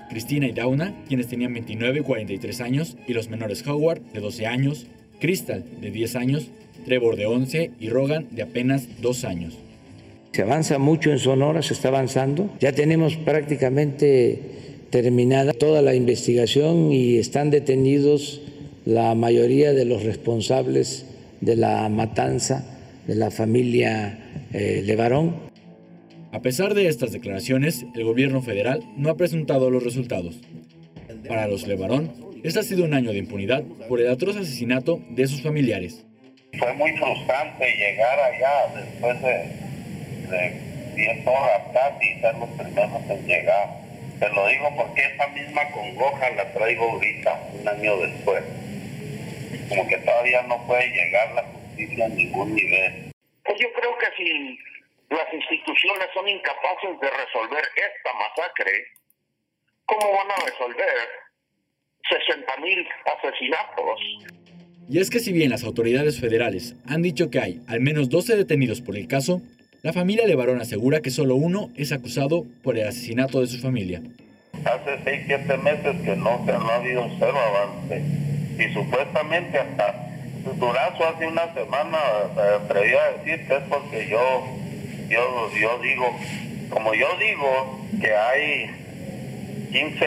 Cristina 0.10 0.47
y 0.47 0.53
Dauna, 0.53 0.95
quienes 1.10 1.28
tenían 1.28 1.53
29 1.53 1.99
y 1.99 2.03
43 2.03 2.62
años, 2.62 2.97
y 3.05 3.14
los 3.14 3.28
menores 3.28 3.68
Howard, 3.68 3.99
de 4.14 4.22
12 4.22 4.47
años, 4.47 4.88
Crystal, 5.20 5.66
de 5.82 5.91
10 5.91 6.16
años, 6.16 6.51
Trevor, 6.86 7.18
de 7.18 7.26
11, 7.26 7.72
y 7.82 7.89
Rogan, 7.89 8.28
de 8.32 8.43
apenas 8.43 8.88
2 9.01 9.26
años. 9.26 9.58
Se 10.32 10.43
avanza 10.43 10.78
mucho 10.78 11.12
en 11.12 11.20
Sonora, 11.20 11.62
se 11.62 11.74
está 11.74 11.89
avanzando. 11.89 12.49
Ya 12.62 12.72
tenemos 12.72 13.18
prácticamente 13.18 14.66
terminada 14.90 15.54
toda 15.54 15.82
la 15.82 15.96
investigación 15.96 16.92
y 16.92 17.18
están 17.18 17.50
detenidos 17.50 18.42
la 18.86 19.14
mayoría 19.16 19.74
de 19.74 19.86
los 19.86 20.04
responsables 20.04 21.06
de 21.42 21.56
la 21.56 21.88
matanza 21.90 22.66
de 23.06 23.16
la 23.16 23.32
familia 23.32 24.20
eh, 24.54 24.82
Levarón. 24.86 25.48
A 26.32 26.42
pesar 26.42 26.74
de 26.74 26.88
estas 26.88 27.12
declaraciones, 27.12 27.86
el 27.96 28.04
gobierno 28.04 28.42
federal 28.42 28.84
no 28.98 29.10
ha 29.10 29.18
presentado 29.18 29.70
los 29.70 29.84
resultados. 29.84 30.40
Para 31.28 31.48
los 31.48 31.68
Levarón, 31.68 32.12
este 32.44 32.60
ha 32.60 32.64
sido 32.64 32.86
un 32.86 32.94
año 32.94 33.12
de 33.12 33.18
impunidad 33.18 33.64
por 33.90 34.00
el 34.00 34.10
atroz 34.10 34.36
asesinato 34.38 35.02
de 35.10 35.28
sus 35.28 35.42
familiares. 35.42 36.06
Fue 36.58 36.74
muy 36.74 36.92
frustrante 36.98 37.66
llegar 37.66 38.20
allá 38.20 38.74
después 38.76 39.22
de, 39.22 40.38
de 40.38 40.96
10 40.96 41.28
horas 41.28 41.62
casi 41.74 42.22
ser 42.22 42.36
los 42.38 42.50
primeros 42.50 43.02
en 43.10 43.28
llegar 43.28 43.87
te 44.20 44.30
lo 44.30 44.47
digo 44.47 44.76
porque 44.76 45.01
esa 45.01 45.28
misma 45.28 45.70
congoja 45.72 46.30
la 46.32 46.51
traigo 46.53 46.91
ahorita, 46.91 47.49
un 47.53 47.68
año 47.68 47.97
después. 47.97 48.43
Como 49.70 49.88
que 49.88 49.97
todavía 49.97 50.41
no 50.43 50.65
puede 50.65 50.88
llegar 50.89 51.34
la 51.36 51.43
justicia 51.43 52.05
a 52.05 52.09
ningún 52.09 52.55
nivel. 52.55 53.11
Pues 53.43 53.59
yo 53.59 53.68
creo 53.74 53.97
que 53.97 54.07
si 54.18 54.59
las 55.09 55.34
instituciones 55.34 56.07
son 56.13 56.28
incapaces 56.28 56.99
de 56.99 57.09
resolver 57.09 57.63
esta 57.76 58.13
masacre, 58.13 58.72
¿cómo 59.86 60.11
van 60.13 60.32
a 60.32 60.45
resolver 60.45 61.09
60 62.09 62.57
mil 62.57 62.88
asesinatos? 63.05 63.99
Y 64.89 64.99
es 64.99 65.09
que 65.09 65.20
si 65.20 65.34
bien 65.34 65.49
las 65.49 65.63
autoridades 65.63 66.20
federales 66.20 66.76
han 66.88 67.01
dicho 67.01 67.30
que 67.30 67.39
hay 67.39 67.61
al 67.68 67.82
menos 67.82 68.09
12 68.09 68.38
detenidos 68.38 68.82
por 68.82 68.95
el 68.95 69.07
caso, 69.07 69.41
la 69.84 69.94
familia 69.94 70.26
Levarón 70.26 70.60
asegura 70.62 71.02
que 71.02 71.12
solo 71.12 71.36
uno 71.36 71.70
es 71.76 71.92
acusado 71.92 72.46
por 72.64 72.78
el 72.78 72.88
asesinato 72.88 73.42
de 73.42 73.48
su 73.48 73.60
familia. 73.60 74.02
Hace 74.66 75.00
6, 75.04 75.24
7 75.28 75.58
meses 75.58 75.96
que 76.04 76.16
no, 76.16 76.40
no 76.46 76.70
ha 76.70 76.76
habido 76.76 77.04
un 77.04 77.16
cero 77.20 77.38
avance. 77.38 78.02
Y 78.58 78.74
supuestamente 78.74 79.60
hasta 79.60 80.08
Durazo 80.56 81.08
hace 81.08 81.28
una 81.28 81.54
semana 81.54 82.00
se 82.34 82.42
atrevió 82.42 83.00
a 83.00 83.12
decir 83.12 83.48
que 83.48 83.56
es 83.56 83.64
porque 83.70 84.08
yo, 84.10 84.44
yo, 85.10 85.52
yo 85.60 85.80
digo, 85.80 86.16
como 86.70 86.94
yo 86.94 87.08
digo 87.20 87.80
que 88.02 88.16
hay 88.16 88.72
15 89.72 90.06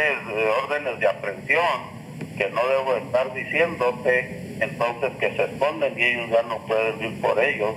órdenes 0.64 0.99
de 0.99 1.07
aprehensión 1.07 2.01
que 2.37 2.49
no 2.51 2.61
debo 2.66 2.97
estar 2.97 3.33
diciéndote, 3.35 4.57
entonces 4.61 5.11
que 5.21 5.37
se 5.37 5.45
esconden 5.45 5.99
y 5.99 6.03
ellos 6.03 6.31
ya 6.31 6.43
no 6.43 6.59
pueden 6.66 7.05
ir 7.05 7.21
por 7.21 7.39
ellos. 7.39 7.75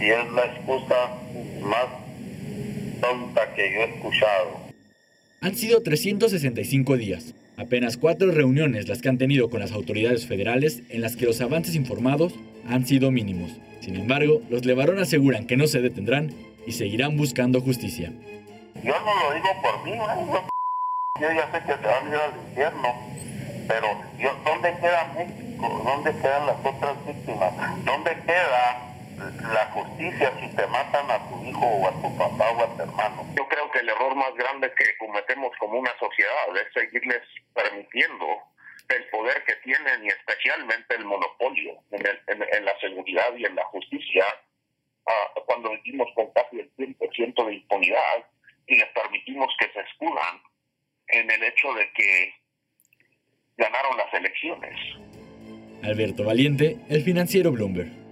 Y 0.00 0.10
es 0.10 0.32
la 0.32 0.44
excusa 0.44 0.94
más 1.62 1.86
tonta 3.00 3.54
que 3.54 3.72
yo 3.72 3.80
he 3.80 3.94
escuchado. 3.94 4.68
Han 5.40 5.54
sido 5.54 5.82
365 5.82 6.96
días, 6.96 7.34
apenas 7.56 7.96
cuatro 7.96 8.30
reuniones 8.32 8.88
las 8.88 9.00
que 9.00 9.08
han 9.08 9.18
tenido 9.18 9.50
con 9.50 9.60
las 9.60 9.72
autoridades 9.72 10.26
federales 10.26 10.82
en 10.88 11.00
las 11.00 11.16
que 11.16 11.26
los 11.26 11.40
avances 11.40 11.74
informados 11.74 12.34
han 12.68 12.86
sido 12.86 13.10
mínimos. 13.10 13.52
Sin 13.80 13.96
embargo, 13.96 14.42
los 14.50 14.64
Levarón 14.64 14.98
aseguran 14.98 15.46
que 15.46 15.56
no 15.56 15.66
se 15.66 15.80
detendrán 15.80 16.34
y 16.66 16.72
seguirán 16.72 17.16
buscando 17.16 17.60
justicia. 17.60 18.12
Yo 18.82 18.94
no 19.00 19.28
lo 19.28 19.34
digo 19.34 19.48
por 19.62 19.84
mí, 19.84 19.92
yo 21.20 21.32
ya 21.32 21.50
sé 21.50 21.58
que 21.66 21.72
se 21.72 21.86
van 21.86 22.06
a 22.06 22.08
ir 22.08 22.14
al 22.14 22.48
infierno, 22.48 22.94
pero 23.66 23.86
yo, 24.20 24.30
¿dónde 24.44 24.74
queda 24.80 25.12
México? 25.16 25.82
¿Dónde 25.84 26.12
quedan 26.20 26.46
las 26.46 26.56
otras 26.64 27.06
víctimas? 27.06 27.52
¿Dónde 27.84 28.10
queda 28.26 28.87
la 29.18 29.66
justicia 29.72 30.32
si 30.40 30.54
te 30.54 30.66
matan 30.66 31.10
a 31.10 31.28
tu 31.28 31.44
hijo 31.44 31.66
o 31.66 31.88
a 31.88 31.92
tu 32.02 32.16
papá 32.16 32.50
o 32.50 32.64
a 32.64 32.76
tu 32.76 32.82
hermano. 32.82 33.26
Yo 33.36 33.48
creo 33.48 33.70
que 33.70 33.80
el 33.80 33.88
error 33.88 34.14
más 34.14 34.34
grande 34.34 34.72
que 34.76 34.96
cometemos 34.98 35.50
como 35.58 35.78
una 35.78 35.92
sociedad 35.98 36.56
es 36.56 36.72
seguirles 36.72 37.22
permitiendo 37.54 38.26
el 38.88 39.04
poder 39.10 39.42
que 39.44 39.54
tienen 39.56 40.04
y 40.04 40.08
especialmente 40.08 40.94
el 40.96 41.04
monopolio 41.04 41.82
en, 41.90 42.64
la 42.64 42.78
seguridad 42.80 43.34
y 43.36 43.44
en 43.44 43.54
la 43.54 43.64
justicia 43.66 44.24
uh, 45.06 45.40
cuando 45.44 45.70
vivimos 45.70 46.08
con 46.14 46.30
casi 46.32 46.60
el 46.60 46.74
100% 46.76 47.46
de 47.46 47.54
impunidad 47.54 48.24
y 48.66 48.76
les 48.76 48.88
permitimos 48.88 49.48
que 49.58 49.70
se 49.72 49.80
escudan 49.80 50.40
en 51.08 51.30
el 51.30 51.42
hecho 51.42 51.72
de 51.74 51.90
que 51.92 52.34
ganaron 53.56 53.96
las 53.96 54.12
elecciones. 54.14 54.78
Alberto 55.82 56.24
Valiente, 56.24 56.76
el 56.88 57.02
financiero 57.02 57.52
Bloomberg. 57.52 58.07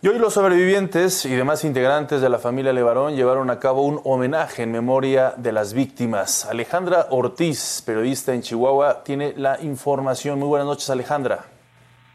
Y 0.00 0.06
hoy 0.06 0.20
los 0.20 0.34
sobrevivientes 0.34 1.26
y 1.26 1.34
demás 1.34 1.64
integrantes 1.64 2.20
de 2.20 2.28
la 2.28 2.38
familia 2.38 2.72
Levarón 2.72 3.16
llevaron 3.16 3.50
a 3.50 3.58
cabo 3.58 3.82
un 3.82 4.00
homenaje 4.04 4.62
en 4.62 4.70
memoria 4.70 5.32
de 5.36 5.50
las 5.50 5.74
víctimas. 5.74 6.46
Alejandra 6.48 7.06
Ortiz, 7.10 7.82
periodista 7.84 8.32
en 8.32 8.42
Chihuahua, 8.42 9.02
tiene 9.02 9.32
la 9.36 9.60
información. 9.60 10.38
Muy 10.38 10.46
buenas 10.46 10.68
noches, 10.68 10.88
Alejandra. 10.88 11.46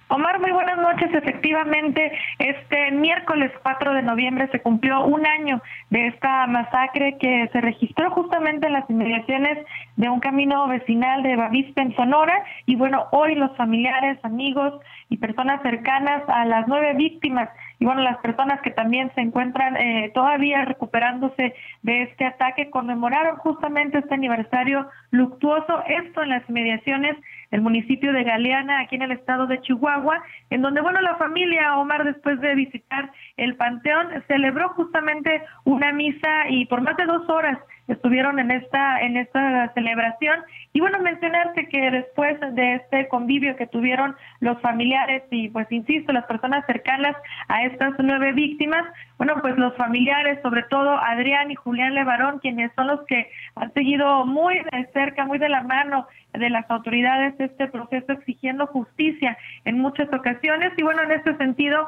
Omar, 0.08 0.40
muy 0.40 0.52
buenas 0.52 0.78
noches. 0.78 1.10
Efectivamente, 1.12 2.12
este 2.38 2.92
miércoles 2.92 3.52
4 3.64 3.94
de 3.96 4.04
noviembre 4.04 4.48
se 4.52 4.62
cumplió 4.62 5.04
un 5.06 5.26
año 5.26 5.60
de 5.90 6.08
esta 6.08 6.46
masacre 6.46 7.18
que 7.18 7.50
se 7.52 7.62
registró 7.62 8.12
justamente 8.12 8.68
en 8.68 8.74
las 8.74 8.88
inmediaciones 8.90 9.66
de 9.96 10.10
un 10.10 10.20
camino 10.20 10.68
vecinal 10.68 11.24
de 11.24 11.36
Bavispe 11.36 11.82
en 11.82 11.96
Sonora. 11.96 12.44
Y 12.68 12.76
bueno, 12.76 13.08
hoy 13.12 13.34
los 13.34 13.58
familiares, 13.58 14.20
amigos 14.24 14.80
y 15.10 15.18
personas 15.18 15.64
cercanas 15.64 16.22
a 16.28 16.46
las 16.46 16.68
nueve 16.68 16.94
víctimas 16.94 17.50
y 17.84 17.86
bueno, 17.86 18.02
las 18.02 18.20
personas 18.20 18.62
que 18.62 18.72
también 18.72 19.12
se 19.14 19.20
encuentran 19.20 19.76
eh, 19.76 20.10
todavía 20.14 20.64
recuperándose 20.64 21.54
de 21.82 22.04
este 22.04 22.24
ataque 22.24 22.70
conmemoraron 22.70 23.36
justamente 23.36 23.98
este 23.98 24.14
aniversario 24.14 24.88
luctuoso, 25.12 25.84
esto 25.86 26.24
en 26.24 26.30
las 26.30 26.48
inmediaciones 26.48 27.18
del 27.54 27.62
municipio 27.62 28.12
de 28.14 28.24
Galeana, 28.24 28.80
aquí 28.80 28.96
en 28.96 29.04
el 29.04 29.12
estado 29.12 29.46
de 29.46 29.62
Chihuahua, 29.62 30.24
en 30.50 30.64
donde, 30.64 30.82
bueno, 30.82 31.00
la 31.02 31.18
familia 31.18 31.78
Omar, 31.78 32.04
después 32.04 32.42
de 32.42 32.56
visitar 32.56 33.12
el 33.38 33.56
panteón, 33.58 34.08
celebró 34.28 34.70
justamente 34.70 35.44
una 35.64 35.92
misa 35.92 36.50
y 36.50 36.66
por 36.66 36.82
más 36.82 36.98
de 36.98 37.06
dos 37.06 37.30
horas 37.30 37.60
estuvieron 37.88 38.40
en 38.40 38.52
esta 38.52 39.02
en 39.02 39.18
esta 39.18 39.72
celebración. 39.74 40.40
Y 40.72 40.80
bueno 40.80 41.00
mencionarte 41.00 41.68
que 41.68 41.92
después 41.92 42.40
de 42.54 42.76
este 42.76 43.08
convivio 43.08 43.56
que 43.56 43.68
tuvieron 43.68 44.16
los 44.40 44.60
familiares 44.62 45.24
y 45.30 45.50
pues 45.50 45.70
insisto 45.72 46.14
las 46.14 46.26
personas 46.26 46.66
cercanas 46.66 47.16
a 47.50 47.64
estas 47.66 47.94
nueve 48.00 48.32
víctimas 48.34 48.84
bueno 49.18 49.36
pues 49.42 49.58
los 49.58 49.76
familiares 49.76 50.40
sobre 50.42 50.64
todo 50.64 50.98
Adrián 50.98 51.52
y 51.52 51.56
Julián 51.56 51.94
Levarón 51.94 52.40
quienes 52.40 52.72
son 52.76 52.88
los 52.88 53.02
que 53.06 53.30
han 53.56 53.72
seguido 53.74 54.26
muy 54.26 54.56
de 54.56 54.90
cerca 54.94 55.26
muy 55.26 55.38
de 55.38 55.50
la 55.50 55.64
mano 55.64 56.08
de 56.34 56.50
las 56.50 56.70
autoridades 56.70 57.36
este 57.40 57.68
proceso 57.68 58.12
exigiendo 58.12 58.68
justicia 58.68 59.38
en 59.66 59.80
muchas 59.80 60.12
ocasiones. 60.14 60.74
Y 60.78 60.84
bueno 60.84 61.04
en 61.04 61.12
este 61.12 61.36
sentido 61.38 61.88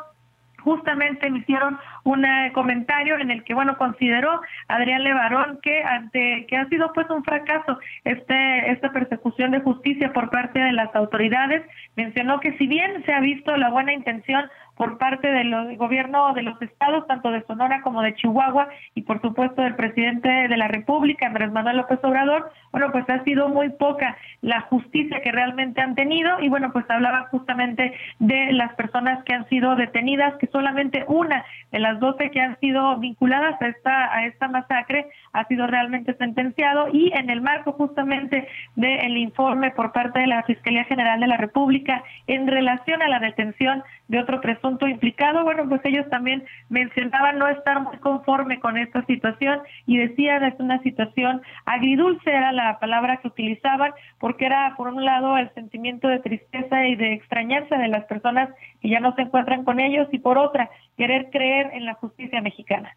justamente 0.65 1.29
me 1.29 1.39
hicieron 1.39 1.77
un 2.03 2.25
eh, 2.25 2.51
comentario 2.53 3.17
en 3.19 3.29
el 3.29 3.43
que 3.43 3.53
bueno 3.53 3.77
consideró 3.77 4.41
Adrián 4.67 5.03
Levarón 5.03 5.59
que 5.61 5.83
ante 5.83 6.47
que 6.47 6.57
ha 6.57 6.67
sido 6.69 6.91
pues 6.91 7.07
un 7.11 7.23
fracaso 7.23 7.77
este 8.03 8.71
esta 8.71 8.91
persecución 8.91 9.51
de 9.51 9.59
justicia 9.61 10.11
por 10.11 10.31
parte 10.31 10.59
de 10.59 10.73
las 10.73 10.93
autoridades. 10.95 11.61
Mencionó 11.95 12.39
que 12.39 12.57
si 12.57 12.65
bien 12.65 13.03
se 13.05 13.13
ha 13.13 13.19
visto 13.19 13.55
la 13.55 13.69
buena 13.69 13.93
intención 13.93 14.43
por 14.75 14.97
parte 14.97 15.27
del 15.27 15.77
gobierno 15.77 16.33
de 16.33 16.43
los 16.43 16.61
estados, 16.61 17.07
tanto 17.07 17.31
de 17.31 17.43
Sonora 17.43 17.81
como 17.81 18.01
de 18.01 18.15
Chihuahua, 18.15 18.67
y 18.93 19.03
por 19.03 19.21
supuesto 19.21 19.61
del 19.61 19.75
presidente 19.75 20.29
de 20.29 20.57
la 20.57 20.67
República, 20.67 21.27
Andrés 21.27 21.51
Manuel 21.51 21.77
López 21.77 21.99
Obrador, 22.03 22.51
bueno, 22.71 22.91
pues 22.91 23.09
ha 23.09 23.23
sido 23.23 23.49
muy 23.49 23.69
poca 23.69 24.17
la 24.41 24.61
justicia 24.61 25.21
que 25.21 25.31
realmente 25.31 25.81
han 25.81 25.95
tenido, 25.95 26.39
y 26.41 26.49
bueno, 26.49 26.71
pues 26.73 26.85
hablaba 26.89 27.27
justamente 27.31 27.93
de 28.19 28.51
las 28.53 28.73
personas 28.75 29.23
que 29.23 29.33
han 29.33 29.47
sido 29.47 29.75
detenidas, 29.75 30.35
que 30.35 30.47
solamente 30.47 31.05
una 31.07 31.45
de 31.71 31.79
las 31.79 31.99
doce 31.99 32.31
que 32.31 32.41
han 32.41 32.59
sido 32.59 32.97
vinculadas 32.97 33.61
a 33.61 33.67
esta, 33.67 34.13
a 34.13 34.25
esta 34.25 34.47
masacre 34.47 35.07
ha 35.33 35.45
sido 35.45 35.67
realmente 35.67 36.13
sentenciado, 36.15 36.89
y 36.91 37.11
en 37.13 37.29
el 37.29 37.41
marco 37.41 37.71
justamente 37.73 38.47
del 38.75 39.17
informe 39.17 39.71
por 39.71 39.91
parte 39.91 40.19
de 40.19 40.27
la 40.27 40.43
Fiscalía 40.43 40.83
General 40.83 41.19
de 41.19 41.27
la 41.27 41.37
República 41.37 42.03
en 42.27 42.47
relación 42.47 43.01
a 43.01 43.07
la 43.07 43.19
detención 43.19 43.83
de 44.07 44.19
otro 44.19 44.41
presunto 44.65 44.87
implicado, 44.87 45.43
bueno, 45.43 45.69
pues 45.69 45.81
ellos 45.83 46.09
también 46.09 46.43
mencionaban 46.69 47.37
no 47.37 47.47
estar 47.47 47.81
muy 47.81 47.97
conforme 47.97 48.59
con 48.59 48.77
esta 48.77 49.05
situación 49.05 49.59
y 49.85 49.97
decían 49.97 50.43
es 50.43 50.59
una 50.59 50.81
situación 50.81 51.41
agridulce, 51.65 52.31
era 52.31 52.51
la 52.51 52.79
palabra 52.79 53.17
que 53.17 53.27
utilizaban, 53.27 53.91
porque 54.19 54.47
era 54.47 54.73
por 54.75 54.87
un 54.87 55.05
lado 55.05 55.37
el 55.37 55.53
sentimiento 55.53 56.07
de 56.07 56.19
tristeza 56.19 56.87
y 56.87 56.95
de 56.95 57.13
extrañarse 57.13 57.75
de 57.75 57.87
las 57.89 58.05
personas 58.05 58.49
que 58.81 58.89
ya 58.89 58.99
no 58.99 59.13
se 59.13 59.21
encuentran 59.21 59.63
con 59.65 59.79
ellos 59.79 60.07
y 60.11 60.17
por 60.17 60.39
otra, 60.39 60.71
querer 60.97 61.29
creer 61.29 61.71
en 61.73 61.85
la 61.85 61.93
justicia 61.93 62.41
mexicana. 62.41 62.95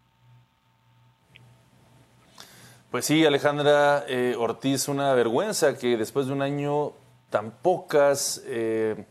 Pues 2.89 3.05
sí, 3.05 3.23
Alejandra 3.27 4.05
eh, 4.07 4.33
Ortiz, 4.35 4.87
una 4.87 5.13
vergüenza 5.13 5.77
que 5.77 5.97
después 5.97 6.25
de 6.25 6.33
un 6.33 6.41
año 6.41 6.93
tan 7.29 7.51
pocas... 7.51 8.43
Eh, 8.47 9.05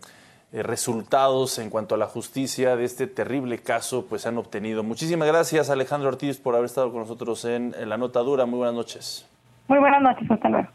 eh, 0.51 0.63
resultados 0.63 1.59
en 1.59 1.69
cuanto 1.69 1.95
a 1.95 1.99
la 1.99 2.07
justicia 2.07 2.75
de 2.75 2.85
este 2.87 3.07
terrible 3.07 3.59
caso 3.59 4.07
pues 4.09 4.23
se 4.23 4.29
han 4.29 4.39
obtenido. 4.39 4.83
Muchísimas 4.83 5.29
gracias 5.29 5.69
Alejandro 5.69 6.09
Ortiz 6.09 6.39
por 6.39 6.55
haber 6.55 6.65
estado 6.65 6.91
con 6.91 7.01
nosotros 7.01 7.45
en, 7.45 7.75
La 7.87 7.99
Nota 7.99 8.21
Dura. 8.21 8.47
Muy 8.47 8.57
buenas 8.57 8.75
noches. 8.75 9.29
Muy 9.67 9.79
buenas 9.79 10.01
noches, 10.01 10.31
hasta 10.31 10.49
luego. 10.49 10.69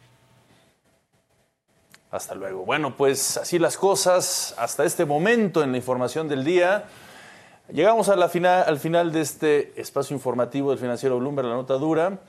Hasta 2.12 2.36
luego. 2.36 2.66
Bueno, 2.66 2.96
pues 2.96 3.38
así 3.38 3.58
las 3.58 3.76
cosas 3.76 4.54
hasta 4.60 4.84
este 4.84 5.06
momento 5.06 5.64
en 5.64 5.72
la 5.72 5.78
información 5.78 6.28
del 6.28 6.44
día. 6.44 6.84
Llegamos 7.72 8.10
a 8.10 8.16
la 8.16 8.30
final, 8.30 8.66
al 8.68 8.78
final 8.78 9.12
de 9.12 9.22
este 9.22 9.82
espacio 9.82 10.16
informativo 10.16 10.70
del 10.70 10.78
financiero 10.78 11.18
Bloomberg, 11.18 11.48
La 11.48 11.56
Nota 11.56 11.74
Dura. 11.76 12.20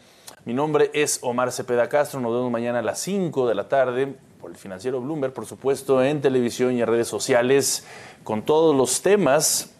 Mi 0.46 0.54
nombre 0.54 0.90
es 0.94 1.18
Omar 1.20 1.52
Cepeda 1.52 1.90
Castro. 1.90 2.20
Nos 2.20 2.32
vemos 2.32 2.50
mañana 2.50 2.78
a 2.78 2.82
las 2.82 3.00
5 3.00 3.46
de 3.46 3.54
la 3.54 3.68
tarde 3.68 4.16
el 4.48 4.56
financiero 4.56 5.00
Bloomberg, 5.00 5.32
por 5.32 5.46
supuesto, 5.46 6.02
en 6.02 6.20
televisión 6.20 6.74
y 6.74 6.80
en 6.80 6.86
redes 6.86 7.08
sociales, 7.08 7.84
con 8.22 8.42
todos 8.42 8.74
los 8.74 9.02
temas 9.02 9.70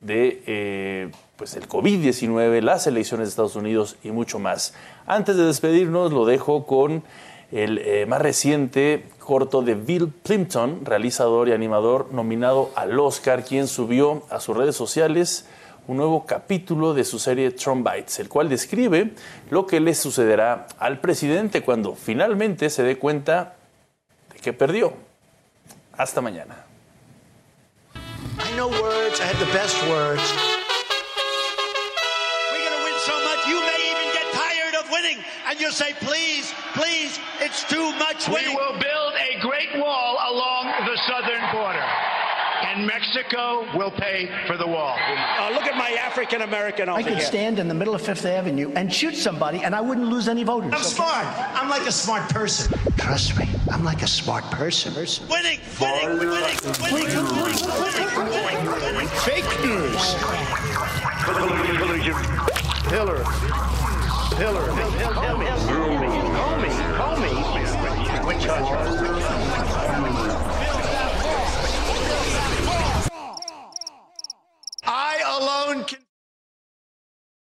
de 0.00 0.42
eh, 0.46 1.10
pues 1.36 1.56
el 1.56 1.68
COVID-19, 1.68 2.60
las 2.60 2.86
elecciones 2.86 3.28
de 3.28 3.30
Estados 3.30 3.56
Unidos 3.56 3.96
y 4.02 4.10
mucho 4.10 4.38
más. 4.38 4.74
Antes 5.06 5.36
de 5.36 5.44
despedirnos, 5.44 6.12
lo 6.12 6.24
dejo 6.24 6.66
con 6.66 7.02
el 7.52 7.78
eh, 7.78 8.06
más 8.06 8.20
reciente 8.20 9.04
corto 9.18 9.62
de 9.62 9.74
Bill 9.74 10.08
Plimpton, 10.08 10.84
realizador 10.84 11.48
y 11.48 11.52
animador 11.52 12.12
nominado 12.12 12.70
al 12.74 12.98
Oscar, 12.98 13.44
quien 13.44 13.66
subió 13.66 14.22
a 14.30 14.40
sus 14.40 14.56
redes 14.56 14.76
sociales 14.76 15.46
un 15.88 15.98
nuevo 15.98 16.26
capítulo 16.26 16.94
de 16.94 17.04
su 17.04 17.18
serie 17.18 17.52
Trump 17.52 17.88
Bites, 17.88 18.18
el 18.18 18.28
cual 18.28 18.48
describe 18.48 19.12
lo 19.50 19.66
que 19.66 19.80
le 19.80 19.94
sucederá 19.94 20.66
al 20.78 21.00
presidente 21.00 21.62
cuando 21.62 21.94
finalmente 21.94 22.70
se 22.70 22.82
dé 22.82 22.98
cuenta 22.98 23.55
que 24.42 24.52
perdió. 24.52 24.94
Hasta 25.96 26.20
mañana. 26.20 26.64
I 28.38 28.52
know 28.56 28.68
words, 28.68 29.20
I 29.20 29.24
have 29.24 29.38
the 29.38 29.52
best 29.52 29.76
words. 29.88 30.22
We're 32.52 32.64
going 32.64 32.76
to 32.78 32.84
win 32.84 32.98
so 33.00 33.16
much, 33.24 33.46
you 33.48 33.60
may 33.60 33.80
even 33.90 34.12
get 34.12 34.26
tired 34.32 34.74
of 34.74 34.90
winning. 34.90 35.24
And 35.48 35.58
you'll 35.58 35.72
say, 35.72 35.94
please, 36.00 36.52
please, 36.74 37.18
it's 37.40 37.64
too 37.64 37.92
much 37.98 38.28
winning. 38.28 38.50
We 38.50 38.56
will 38.56 38.78
build 38.78 39.14
a 39.16 39.40
great 39.40 39.78
wall 39.80 40.18
along 40.30 40.66
the 40.84 40.96
southern 41.08 41.42
border 41.52 41.84
and 42.76 42.86
Mexico 42.86 43.66
will 43.76 43.90
pay 43.90 44.30
for 44.46 44.56
the 44.56 44.66
wall. 44.66 44.96
Uh, 45.38 45.50
look 45.52 45.64
at 45.64 45.76
my 45.76 45.90
African 45.92 46.42
American 46.42 46.88
I 46.88 47.02
could 47.02 47.14
here. 47.14 47.24
stand 47.24 47.58
in 47.58 47.68
the 47.68 47.74
middle 47.74 47.94
of 47.94 48.02
Fifth 48.02 48.24
Avenue 48.26 48.70
and 48.76 48.92
shoot 48.92 49.14
somebody, 49.16 49.62
and 49.62 49.74
I 49.74 49.80
wouldn't 49.80 50.08
lose 50.08 50.28
any 50.28 50.44
voters. 50.44 50.72
I'm 50.74 50.82
smart. 50.82 51.26
I'm 51.54 51.68
like 51.70 51.86
a 51.86 51.92
smart 51.92 52.28
person. 52.30 52.78
Trust 52.98 53.38
me, 53.38 53.48
I'm 53.70 53.82
like 53.84 54.02
a 54.02 54.06
smart 54.06 54.44
person. 54.50 54.94
Winning, 54.94 55.60
winning, 55.80 56.18
winning, 56.18 56.18
winning, 56.92 57.24
winning, 57.80 58.66
winning, 58.82 59.08
Fake 59.24 59.44
news. 59.64 60.14
Hillary. 61.26 62.04
Hillary. 62.90 63.24
Hillary. 64.36 64.72
Comey. 65.16 65.46
Comey. 66.36 66.72
Comey. 66.98 68.26
Which 68.26 68.46
one? 68.46 69.75
I 74.86 75.22
alone 75.40 75.84
can. 75.84 76.05